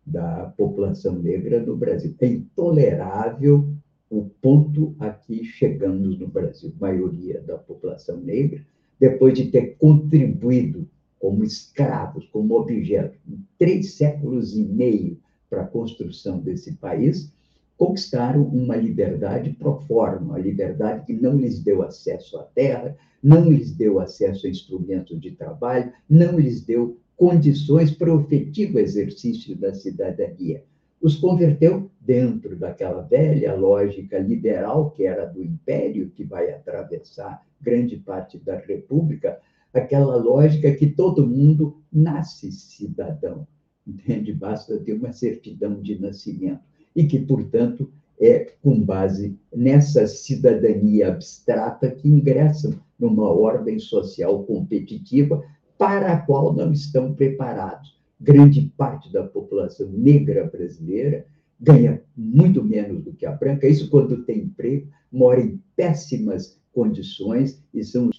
da 0.05 0.53
população 0.57 1.17
negra 1.17 1.59
no 1.59 1.75
Brasil. 1.75 2.13
É 2.19 2.27
intolerável 2.27 3.67
o 4.09 4.29
ponto 4.41 4.95
a 4.99 5.09
que 5.09 5.43
chegamos 5.43 6.19
no 6.19 6.27
Brasil. 6.27 6.71
A 6.77 6.81
maioria 6.81 7.41
da 7.41 7.57
população 7.57 8.17
negra, 8.17 8.61
depois 8.99 9.33
de 9.33 9.45
ter 9.45 9.75
contribuído 9.77 10.87
como 11.19 11.43
escravos, 11.43 12.25
como 12.27 12.55
objeto, 12.55 13.17
em 13.27 13.43
três 13.57 13.93
séculos 13.95 14.55
e 14.55 14.63
meio 14.63 15.17
para 15.49 15.63
a 15.63 15.67
construção 15.67 16.39
desse 16.39 16.73
país, 16.73 17.33
conquistaram 17.77 18.43
uma 18.43 18.75
liberdade 18.75 19.51
pro 19.51 19.81
forma, 19.81 20.35
a 20.35 20.39
liberdade 20.39 21.05
que 21.05 21.13
não 21.13 21.37
lhes 21.37 21.59
deu 21.59 21.81
acesso 21.81 22.37
à 22.37 22.43
terra, 22.43 22.95
não 23.21 23.49
lhes 23.49 23.71
deu 23.75 23.99
acesso 23.99 24.45
a 24.45 24.49
instrumentos 24.49 25.19
de 25.19 25.31
trabalho, 25.31 25.91
não 26.07 26.39
lhes 26.39 26.61
deu 26.61 26.97
condições 27.15 27.91
para 27.91 28.13
o 28.13 28.21
efetivo 28.21 28.79
exercício 28.79 29.55
da 29.55 29.73
cidadania. 29.73 30.63
Os 31.01 31.15
converteu 31.15 31.89
dentro 32.01 32.55
daquela 32.55 33.01
velha 33.01 33.53
lógica 33.53 34.17
liberal 34.17 34.91
que 34.91 35.03
era 35.03 35.25
do 35.25 35.43
império, 35.43 36.09
que 36.09 36.23
vai 36.23 36.51
atravessar 36.51 37.41
grande 37.61 37.97
parte 37.97 38.37
da 38.37 38.57
república, 38.57 39.39
aquela 39.73 40.15
lógica 40.15 40.73
que 40.73 40.87
todo 40.87 41.27
mundo 41.27 41.77
nasce 41.91 42.51
cidadão, 42.51 43.47
entende? 43.85 44.33
Basta 44.33 44.77
ter 44.79 44.93
uma 44.93 45.11
certidão 45.11 45.81
de 45.81 45.99
nascimento 45.99 46.61
e 46.95 47.05
que, 47.05 47.19
portanto, 47.19 47.91
é 48.19 48.53
com 48.63 48.81
base 48.81 49.37
nessa 49.53 50.07
cidadania 50.07 51.09
abstrata 51.09 51.91
que 51.91 52.07
ingressam 52.07 52.73
numa 52.97 53.29
ordem 53.29 53.77
social 53.77 54.43
competitiva 54.43 55.43
para 55.77 56.13
a 56.13 56.21
qual 56.21 56.53
não 56.53 56.71
estão 56.71 57.13
preparados. 57.13 57.95
Grande 58.19 58.71
parte 58.77 59.11
da 59.11 59.23
população 59.23 59.89
negra 59.89 60.45
brasileira 60.45 61.25
ganha 61.59 62.01
muito 62.15 62.63
menos 62.63 63.03
do 63.03 63.13
que 63.13 63.25
a 63.25 63.31
branca, 63.31 63.67
isso 63.67 63.89
quando 63.89 64.23
tem 64.23 64.39
emprego, 64.43 64.87
mora 65.11 65.41
em 65.41 65.61
péssimas 65.75 66.59
condições 66.73 67.61
e 67.73 67.83
são 67.83 68.09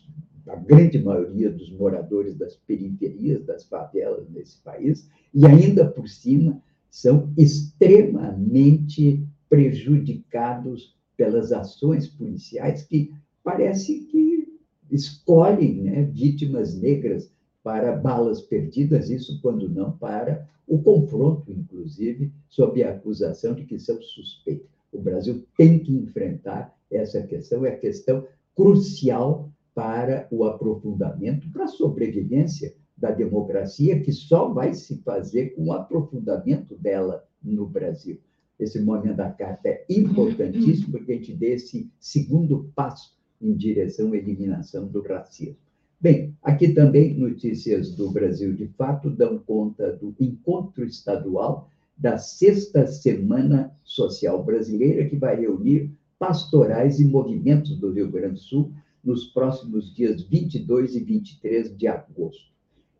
a 0.49 0.57
grande 0.57 0.99
maioria 0.99 1.51
dos 1.51 1.71
moradores 1.73 2.37
das 2.37 2.57
periferias, 2.57 3.45
das 3.45 3.65
favelas 3.65 4.29
nesse 4.31 4.59
país, 4.63 5.09
e 5.35 5.45
ainda 5.45 5.85
por 5.87 6.09
cima 6.09 6.63
são 6.91 7.33
extremamente 7.37 9.27
prejudicados 9.49 10.97
pelas 11.17 11.53
ações 11.53 12.09
policiais 12.09 12.85
que 12.85 13.13
parece 13.43 14.01
que 14.07 14.49
escolhem 14.91 15.83
né, 15.83 16.03
vítimas 16.03 16.79
negras 16.79 17.31
para 17.67 17.97
balas 17.97 18.41
perdidas, 18.41 19.11
isso 19.11 19.41
quando 19.43 19.69
não 19.69 19.91
para 19.91 20.49
o 20.69 20.81
confronto, 20.81 21.51
inclusive, 21.51 22.33
sob 22.49 22.81
a 22.85 22.93
acusação 22.93 23.55
de 23.55 23.65
que 23.65 23.77
são 23.77 24.01
suspeitos. 24.01 24.69
O 24.93 25.01
Brasil 25.01 25.45
tem 25.59 25.81
que 25.81 25.93
enfrentar 25.93 26.73
essa 26.89 27.21
questão, 27.25 27.67
é 27.67 27.71
a 27.71 27.77
questão 27.77 28.25
crucial 28.55 29.51
para 29.75 30.29
o 30.31 30.45
aprofundamento, 30.45 31.51
para 31.51 31.65
a 31.65 31.67
sobrevivência 31.67 32.73
da 32.97 33.11
democracia, 33.11 34.01
que 34.01 34.13
só 34.13 34.49
vai 34.49 34.73
se 34.73 34.99
fazer 34.99 35.57
com 35.57 35.65
o 35.65 35.73
aprofundamento 35.73 36.77
dela 36.77 37.25
no 37.43 37.67
Brasil. 37.67 38.21
Esse 38.61 38.79
momento 38.79 39.17
da 39.17 39.33
carta 39.33 39.71
é 39.71 39.85
importantíssimo, 39.91 40.93
porque 40.93 41.11
a 41.11 41.17
gente 41.17 41.35
dê 41.35 41.55
esse 41.55 41.91
segundo 41.99 42.71
passo 42.77 43.13
em 43.43 43.57
direção 43.57 44.13
à 44.13 44.17
eliminação 44.17 44.87
do 44.87 45.03
racismo. 45.03 45.66
Bem, 45.99 46.37
aqui 46.43 46.75
também 46.75 47.15
notícias 47.15 47.91
do 47.93 48.11
Brasil 48.11 48.53
de 48.55 48.67
Fato 48.69 49.09
dão 49.09 49.39
conta 49.39 49.93
do 49.97 50.15
encontro 50.21 50.85
estadual 50.85 51.71
da 51.97 52.19
sexta 52.19 52.87
Semana 52.87 53.73
Social 53.83 54.45
Brasileira, 54.45 55.09
que 55.09 55.17
vai 55.17 55.41
reunir 55.41 55.91
pastorais 56.19 57.01
e 57.01 57.07
movimentos 57.07 57.79
do 57.79 57.91
Rio 57.93 58.11
Grande 58.11 58.35
do 58.35 58.41
Sul 58.41 58.73
nos 59.03 59.25
próximos 59.29 59.95
dias 59.95 60.23
22 60.23 60.97
e 60.97 61.01
23 61.01 61.75
de 61.75 61.89
agosto. 61.89 62.53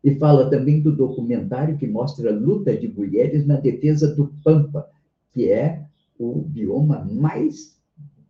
E 0.03 0.15
fala 0.15 0.49
também 0.49 0.81
do 0.81 0.95
documentário 0.95 1.77
que 1.77 1.85
mostra 1.85 2.31
a 2.31 2.35
luta 2.35 2.75
de 2.75 2.87
mulheres 2.87 3.45
na 3.45 3.57
defesa 3.57 4.15
do 4.15 4.33
Pampa, 4.43 4.89
que 5.33 5.49
é 5.49 5.85
o 6.17 6.41
bioma 6.41 7.05
mais 7.05 7.77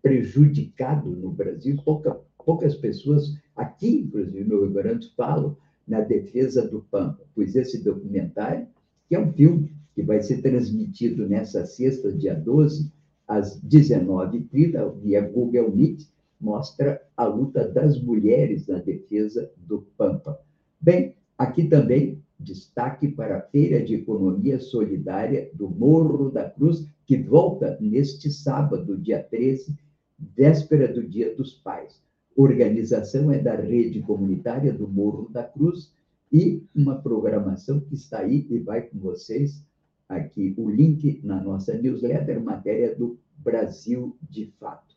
prejudicado 0.01 1.09
no 1.09 1.31
Brasil. 1.31 1.77
Pouca, 1.85 2.19
poucas 2.47 2.75
pessoas 2.75 3.37
aqui, 3.53 4.05
inclusive 4.05 4.45
no 4.45 4.61
Rio 4.61 4.71
Grande, 4.71 5.11
falam 5.17 5.57
na 5.85 5.99
defesa 5.99 6.65
do 6.65 6.79
Pampa, 6.89 7.25
pois 7.35 7.57
esse 7.57 7.83
documentário, 7.83 8.65
que 9.09 9.15
é 9.15 9.19
um 9.19 9.33
filme 9.33 9.69
que 9.93 10.01
vai 10.01 10.21
ser 10.21 10.41
transmitido 10.41 11.27
nessa 11.27 11.65
sexta, 11.65 12.09
dia 12.09 12.33
12, 12.33 12.89
às 13.27 13.61
19h30, 13.61 14.95
via 15.01 15.19
Google 15.19 15.75
Meet, 15.75 16.07
mostra 16.39 17.01
a 17.17 17.25
luta 17.25 17.67
das 17.67 18.01
mulheres 18.01 18.65
na 18.65 18.79
defesa 18.79 19.51
do 19.57 19.85
Pampa. 19.97 20.39
Bem, 20.79 21.15
aqui 21.37 21.65
também 21.65 22.23
destaque 22.39 23.09
para 23.09 23.39
a 23.39 23.41
Feira 23.41 23.83
de 23.83 23.95
Economia 23.95 24.57
Solidária 24.59 25.49
do 25.53 25.69
Morro 25.69 26.29
da 26.29 26.49
Cruz, 26.49 26.87
que 27.05 27.17
volta 27.17 27.77
neste 27.81 28.31
sábado, 28.31 28.97
dia 28.97 29.21
13, 29.21 29.75
véspera 30.17 30.87
do 30.87 31.05
Dia 31.05 31.35
dos 31.35 31.53
Pais. 31.53 32.06
Organização 32.37 33.31
é 33.31 33.39
da 33.39 33.55
Rede 33.55 33.99
Comunitária 34.01 34.71
do 34.71 34.87
Morro 34.87 35.27
da 35.31 35.43
Cruz 35.43 35.91
e 36.31 36.61
uma 36.75 37.01
programação 37.01 37.79
que 37.79 37.95
está 37.95 38.19
aí 38.19 38.45
e 38.47 38.59
vai 38.59 38.83
com 38.83 38.99
vocês 38.99 39.65
aqui 40.07 40.53
o 40.55 40.69
link 40.69 41.19
na 41.23 41.43
nossa 41.43 41.73
newsletter, 41.73 42.39
matéria 42.39 42.95
do 42.95 43.17
Brasil 43.39 44.15
de 44.29 44.53
Fato. 44.59 44.95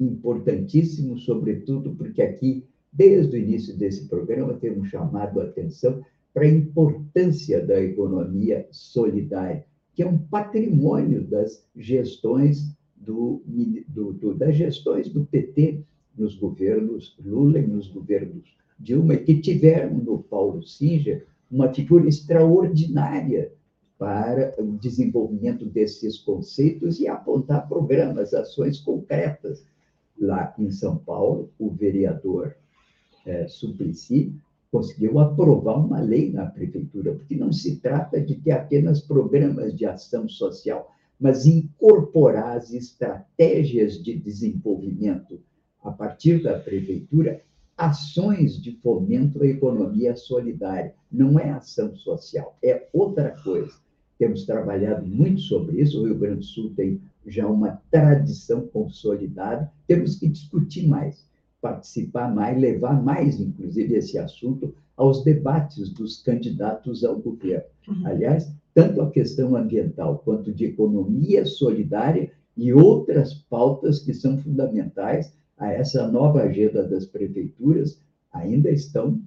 Importantíssimo, 0.00 1.18
sobretudo, 1.18 1.94
porque 1.96 2.22
aqui, 2.22 2.64
desde 2.90 3.36
o 3.36 3.38
início 3.38 3.76
desse 3.76 4.08
programa, 4.08 4.54
temos 4.54 4.88
chamado 4.88 5.42
a 5.42 5.44
atenção 5.44 6.02
para 6.32 6.44
a 6.44 6.48
importância 6.48 7.64
da 7.64 7.78
economia 7.78 8.66
solidária, 8.70 9.66
que 9.92 10.02
é 10.02 10.06
um 10.06 10.16
patrimônio 10.16 11.24
das 11.24 11.62
gestões 11.76 12.74
do, 12.96 13.42
do, 13.86 14.14
do, 14.14 14.34
das 14.34 14.56
gestões 14.56 15.10
do 15.10 15.26
PT 15.26 15.84
nos 16.16 16.34
governos 16.34 17.16
Lula 17.24 17.58
e 17.58 17.66
nos 17.66 17.88
governos 17.88 18.54
Dilma, 18.78 19.16
que 19.16 19.40
tiveram 19.40 19.94
no 19.94 20.22
Paulo 20.22 20.62
Singer 20.62 21.26
uma 21.50 21.72
figura 21.72 22.08
extraordinária 22.08 23.52
para 23.98 24.54
o 24.58 24.76
desenvolvimento 24.78 25.64
desses 25.66 26.18
conceitos 26.18 26.98
e 26.98 27.06
apontar 27.06 27.68
programas, 27.68 28.34
ações 28.34 28.80
concretas. 28.80 29.64
Lá 30.18 30.54
em 30.58 30.70
São 30.70 30.96
Paulo, 30.96 31.50
o 31.58 31.70
vereador 31.70 32.56
é, 33.24 33.46
Suplicy 33.46 34.34
conseguiu 34.70 35.20
aprovar 35.20 35.78
uma 35.78 36.00
lei 36.00 36.32
na 36.32 36.46
prefeitura, 36.46 37.14
porque 37.14 37.36
não 37.36 37.52
se 37.52 37.76
trata 37.76 38.20
de 38.20 38.34
ter 38.34 38.50
apenas 38.50 39.00
programas 39.00 39.74
de 39.76 39.86
ação 39.86 40.28
social, 40.28 40.92
mas 41.18 41.46
incorporar 41.46 42.56
as 42.56 42.72
estratégias 42.72 44.02
de 44.02 44.18
desenvolvimento 44.18 45.40
a 45.84 45.92
partir 45.92 46.42
da 46.42 46.58
prefeitura 46.58 47.42
ações 47.76 48.60
de 48.60 48.72
fomento 48.76 49.42
à 49.42 49.46
economia 49.46 50.16
solidária. 50.16 50.94
Não 51.10 51.38
é 51.38 51.50
ação 51.50 51.94
social, 51.96 52.56
é 52.62 52.88
outra 52.92 53.30
coisa. 53.42 53.72
Temos 54.18 54.46
trabalhado 54.46 55.04
muito 55.06 55.40
sobre 55.42 55.80
isso. 55.80 56.00
O 56.00 56.06
Rio 56.06 56.18
Grande 56.18 56.38
do 56.38 56.44
Sul 56.44 56.72
tem 56.74 57.00
já 57.26 57.46
uma 57.46 57.82
tradição 57.90 58.66
consolidada. 58.68 59.70
Temos 59.86 60.16
que 60.16 60.28
discutir 60.28 60.86
mais, 60.86 61.28
participar 61.60 62.32
mais, 62.32 62.58
levar 62.58 63.02
mais, 63.02 63.40
inclusive, 63.40 63.94
esse 63.94 64.18
assunto 64.18 64.74
aos 64.96 65.24
debates 65.24 65.88
dos 65.88 66.22
candidatos 66.22 67.02
ao 67.04 67.18
governo. 67.18 67.64
Uhum. 67.88 68.06
Aliás, 68.06 68.52
tanto 68.72 69.00
a 69.02 69.10
questão 69.10 69.56
ambiental 69.56 70.22
quanto 70.24 70.52
de 70.52 70.66
economia 70.66 71.44
solidária 71.44 72.30
e 72.56 72.72
outras 72.72 73.34
pautas 73.34 73.98
que 73.98 74.14
são 74.14 74.38
fundamentais 74.38 75.34
a 75.58 75.72
essa 75.72 76.06
nova 76.08 76.42
agenda 76.42 76.86
das 76.86 77.06
prefeituras 77.06 78.00
ainda 78.32 78.70
estão 78.70 79.20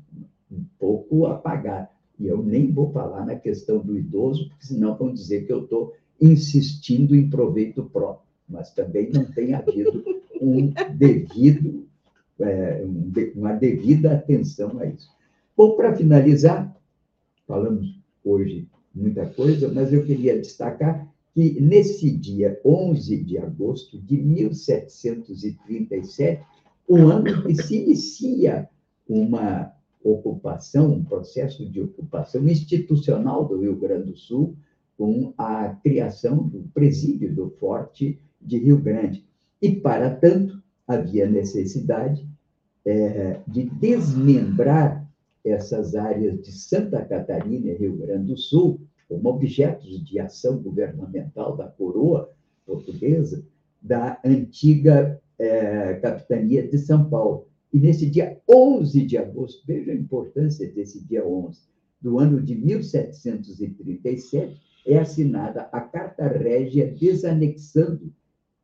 um 0.51 0.63
pouco 0.79 1.25
apagadas. 1.25 1.89
E 2.19 2.27
eu 2.27 2.43
nem 2.43 2.71
vou 2.71 2.91
falar 2.91 3.25
na 3.25 3.35
questão 3.35 3.79
do 3.79 3.97
idoso, 3.97 4.49
porque 4.49 4.65
senão 4.65 4.97
vão 4.97 5.13
dizer 5.13 5.45
que 5.45 5.53
eu 5.53 5.63
estou 5.63 5.93
insistindo 6.19 7.15
em 7.15 7.29
proveito 7.29 7.83
próprio. 7.83 8.27
Mas 8.49 8.73
também 8.73 9.11
não 9.11 9.25
tem 9.25 9.53
havido 9.53 10.03
um 10.41 10.73
devido, 10.95 11.85
é, 12.39 12.83
uma 13.35 13.53
devida 13.53 14.13
atenção 14.13 14.79
a 14.79 14.85
isso. 14.85 15.09
Bom, 15.55 15.75
para 15.75 15.95
finalizar, 15.95 16.75
falamos 17.45 17.99
hoje 18.23 18.67
muita 18.93 19.25
coisa, 19.27 19.71
mas 19.71 19.93
eu 19.93 20.03
queria 20.03 20.39
destacar 20.39 21.07
que 21.37 21.61
nesse 21.61 22.09
dia 22.09 22.59
11 22.65 23.23
de 23.23 23.37
agosto 23.37 24.01
de 24.01 24.17
1737, 24.17 26.43
o 26.87 26.97
ano 26.97 27.43
que 27.43 27.53
se 27.53 27.77
inicia 27.77 28.67
uma 29.07 29.71
ocupação, 30.03 30.93
um 30.93 31.03
processo 31.03 31.63
de 31.69 31.79
ocupação 31.79 32.47
institucional 32.47 33.47
do 33.47 33.61
Rio 33.61 33.75
Grande 33.75 34.13
do 34.13 34.17
Sul, 34.17 34.57
com 34.97 35.31
a 35.37 35.77
criação 35.83 36.37
do 36.37 36.63
presídio 36.73 37.31
do 37.35 37.51
Forte 37.51 38.19
de 38.41 38.57
Rio 38.57 38.79
Grande. 38.79 39.23
E, 39.61 39.75
para 39.75 40.09
tanto, 40.09 40.59
havia 40.87 41.29
necessidade 41.29 42.27
é, 42.83 43.41
de 43.47 43.65
desmembrar 43.65 45.07
essas 45.45 45.93
áreas 45.93 46.41
de 46.41 46.51
Santa 46.51 47.05
Catarina 47.05 47.67
e 47.67 47.77
Rio 47.77 47.95
Grande 47.95 48.25
do 48.25 48.37
Sul 48.39 48.81
como 49.07 49.29
objetos 49.29 50.03
de 50.03 50.19
ação 50.19 50.57
governamental 50.57 51.55
da 51.55 51.67
coroa 51.67 52.29
portuguesa 52.65 53.45
da 53.81 54.19
antiga 54.23 55.21
é, 55.39 55.95
capitania 55.95 56.67
de 56.67 56.77
São 56.77 57.09
Paulo. 57.09 57.47
E 57.71 57.79
nesse 57.79 58.09
dia 58.09 58.39
11 58.49 59.05
de 59.05 59.17
agosto, 59.17 59.65
veja 59.65 59.91
a 59.91 59.95
importância 59.95 60.69
desse 60.71 61.03
dia 61.05 61.25
11, 61.25 61.61
do 62.01 62.19
ano 62.19 62.41
de 62.41 62.55
1737, 62.55 64.61
é 64.85 64.97
assinada 64.97 65.69
a 65.71 65.79
Carta 65.81 66.27
Régia 66.27 66.93
desanexando 66.93 68.13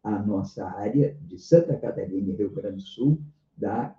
a 0.03 0.19
nossa 0.19 0.65
área 0.65 1.17
de 1.21 1.37
Santa 1.37 1.75
Catarina 1.75 2.31
e 2.31 2.35
Rio 2.35 2.49
Grande 2.51 2.77
do 2.77 2.81
Sul 2.81 3.21
da 3.57 3.95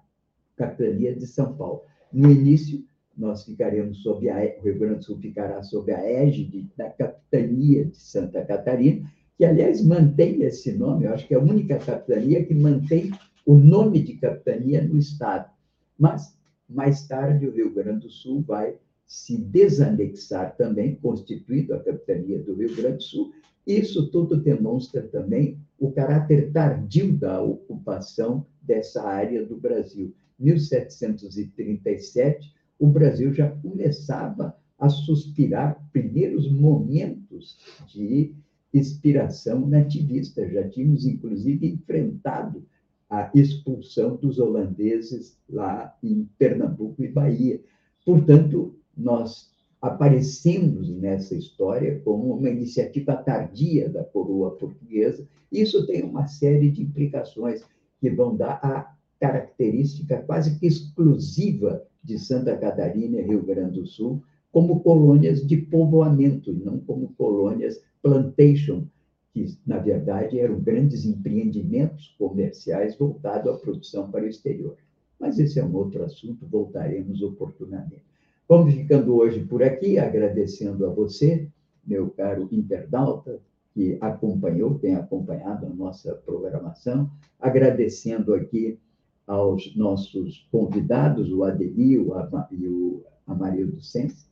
capitania 0.57 1.15
de 1.15 1.27
São 1.27 1.55
Paulo. 1.57 1.83
No 2.13 2.31
início, 2.31 2.85
nós 3.17 3.45
ficaremos 3.45 4.03
sob 4.03 4.29
a 4.29 4.39
o 4.59 4.65
Rio 4.65 4.79
Grande 4.79 4.99
do 4.99 5.05
Sul 5.05 5.19
ficará 5.19 5.63
sob 5.63 5.93
a 5.93 6.05
égide 6.05 6.69
da 6.77 6.91
capitania 6.91 7.85
de 7.85 7.97
Santa 7.97 8.45
Catarina, 8.45 9.09
que 9.37 9.45
aliás 9.45 9.85
mantém 9.85 10.43
esse 10.43 10.73
nome, 10.73 11.05
eu 11.05 11.15
acho 11.15 11.27
que 11.27 11.35
é 11.35 11.37
a 11.37 11.43
única 11.43 11.79
capitania 11.79 12.45
que 12.45 12.55
mantém 12.55 13.13
o 13.45 13.55
nome 13.55 14.01
de 14.01 14.15
capitania 14.15 14.83
no 14.83 14.99
Estado. 14.99 15.51
Mas, 15.99 16.37
mais 16.69 17.07
tarde, 17.07 17.47
o 17.47 17.53
Rio 17.53 17.73
Grande 17.73 18.07
do 18.07 18.11
Sul 18.11 18.43
vai 18.43 18.77
se 19.07 19.37
desanexar 19.37 20.57
também, 20.57 20.97
constituindo 20.97 21.75
a 21.75 21.81
capitania 21.81 22.43
do 22.43 22.55
Rio 22.55 22.75
Grande 22.75 22.97
do 22.97 23.03
Sul. 23.03 23.33
Isso 23.67 24.11
tudo 24.11 24.37
demonstra 24.37 25.03
também 25.03 25.59
o 25.79 25.93
caráter 25.93 26.51
tardio 26.53 27.17
da 27.17 27.43
ocupação 27.43 28.47
dessa 28.63 29.03
área 29.03 29.45
do 29.45 29.57
Brasil. 29.57 30.15
1737, 30.39 32.54
o 32.85 32.89
Brasil 32.89 33.33
já 33.33 33.49
começava 33.49 34.55
a 34.79 34.91
suspirar 34.91 35.83
primeiros 35.91 36.51
momentos 36.53 37.57
de 37.87 38.35
inspiração 38.75 39.67
nativista. 39.67 40.47
Já 40.51 40.69
tínhamos, 40.69 41.07
inclusive, 41.07 41.67
enfrentado 41.67 42.63
a 43.09 43.31
expulsão 43.35 44.17
dos 44.17 44.39
holandeses 44.39 45.39
lá 45.49 45.97
em 46.03 46.29
Pernambuco 46.37 47.03
e 47.03 47.09
Bahia. 47.09 47.59
Portanto, 48.05 48.77
nós 48.95 49.51
aparecemos 49.81 50.91
nessa 50.91 51.35
história 51.35 52.01
como 52.05 52.37
uma 52.37 52.51
iniciativa 52.51 53.17
tardia 53.17 53.89
da 53.89 54.05
coroa 54.05 54.57
portuguesa. 54.57 55.27
Isso 55.51 55.87
tem 55.87 56.03
uma 56.03 56.27
série 56.27 56.71
de 56.71 56.83
implicações 56.83 57.63
que 57.99 58.11
vão 58.11 58.37
dar 58.37 58.61
a 58.63 58.94
característica 59.25 60.19
quase 60.19 60.59
que 60.59 60.67
exclusiva 60.67 61.83
de 62.03 62.19
Santa 62.19 62.55
Catarina 62.59 63.19
e 63.19 63.23
Rio 63.23 63.43
Grande 63.43 63.81
do 63.81 63.87
Sul 63.87 64.23
como 64.53 64.81
colônias 64.81 65.45
de 65.47 65.57
povoamento, 65.57 66.53
não 66.53 66.79
como 66.79 67.15
colônias 67.17 67.81
plantation, 68.03 68.87
que, 69.33 69.47
na 69.67 69.79
verdade, 69.79 70.39
eram 70.39 70.61
grandes 70.61 71.07
empreendimentos 71.07 72.15
comerciais 72.19 72.99
voltados 72.99 73.51
à 73.51 73.57
produção 73.57 74.11
para 74.11 74.25
o 74.25 74.29
exterior. 74.29 74.77
Mas 75.19 75.39
esse 75.39 75.59
é 75.59 75.65
um 75.65 75.75
outro 75.75 76.05
assunto, 76.05 76.47
voltaremos 76.47 77.23
oportunamente. 77.23 78.03
Vamos 78.47 78.75
ficando 78.75 79.17
hoje 79.17 79.41
por 79.41 79.63
aqui, 79.63 79.99
agradecendo 79.99 80.85
a 80.85 80.91
você, 80.91 81.49
meu 81.85 82.11
caro 82.11 82.47
internauta, 82.53 83.41
que 83.73 83.97
acompanhou, 84.03 84.79
tem 84.79 84.95
acompanhado 84.95 85.65
a 85.65 85.71
nossa 85.71 86.15
programação, 86.15 87.11
agradecendo 87.41 88.35
aqui 88.35 88.79
aos 89.27 89.75
nossos 89.75 90.47
convidados, 90.51 91.33
o 91.33 91.45
Adelio 91.45 92.13
e 92.51 92.69
o 92.69 93.03
Amarildo 93.27 93.81
Sens, 93.81 94.29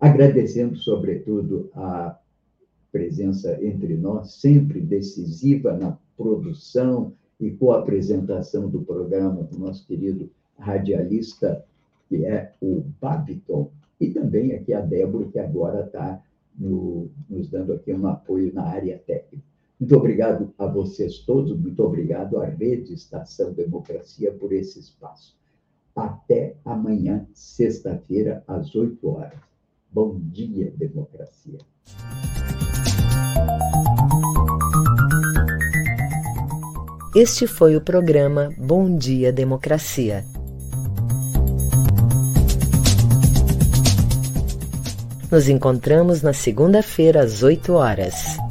agradecendo, 0.00 0.76
sobretudo, 0.76 1.70
a 1.74 2.18
presença 2.90 3.58
entre 3.64 3.96
nós, 3.96 4.32
sempre 4.32 4.80
decisiva 4.80 5.76
na 5.76 5.98
produção 6.16 7.12
e 7.40 7.50
com 7.50 7.72
a 7.72 7.78
apresentação 7.78 8.68
do 8.68 8.82
programa 8.82 9.42
do 9.42 9.58
nosso 9.58 9.86
querido 9.86 10.30
radialista, 10.58 11.64
que 12.08 12.24
é 12.24 12.52
o 12.60 12.84
Babiton, 13.00 13.70
e 14.00 14.10
também 14.10 14.52
aqui 14.52 14.72
a 14.74 14.80
Débora, 14.80 15.28
que 15.28 15.38
agora 15.38 15.86
está 15.86 16.22
no, 16.58 17.10
nos 17.28 17.48
dando 17.48 17.72
aqui 17.72 17.92
um 17.92 18.06
apoio 18.06 18.52
na 18.52 18.64
área 18.64 18.98
técnica. 18.98 19.51
Muito 19.82 19.96
obrigado 19.96 20.54
a 20.56 20.64
vocês 20.64 21.18
todos, 21.26 21.58
muito 21.58 21.82
obrigado 21.82 22.40
à 22.40 22.46
Rede 22.46 22.94
Estação 22.94 23.52
Democracia 23.52 24.30
por 24.30 24.52
esse 24.52 24.78
espaço. 24.78 25.36
Até 25.92 26.54
amanhã, 26.64 27.26
sexta-feira, 27.34 28.44
às 28.46 28.76
8 28.76 29.08
horas. 29.08 29.40
Bom 29.90 30.20
dia, 30.20 30.72
democracia. 30.76 31.58
Este 37.12 37.48
foi 37.48 37.74
o 37.74 37.80
programa 37.80 38.50
Bom 38.56 38.96
Dia 38.96 39.32
Democracia. 39.32 40.24
Nos 45.28 45.48
encontramos 45.48 46.22
na 46.22 46.32
segunda-feira 46.32 47.24
às 47.24 47.42
8 47.42 47.72
horas. 47.72 48.41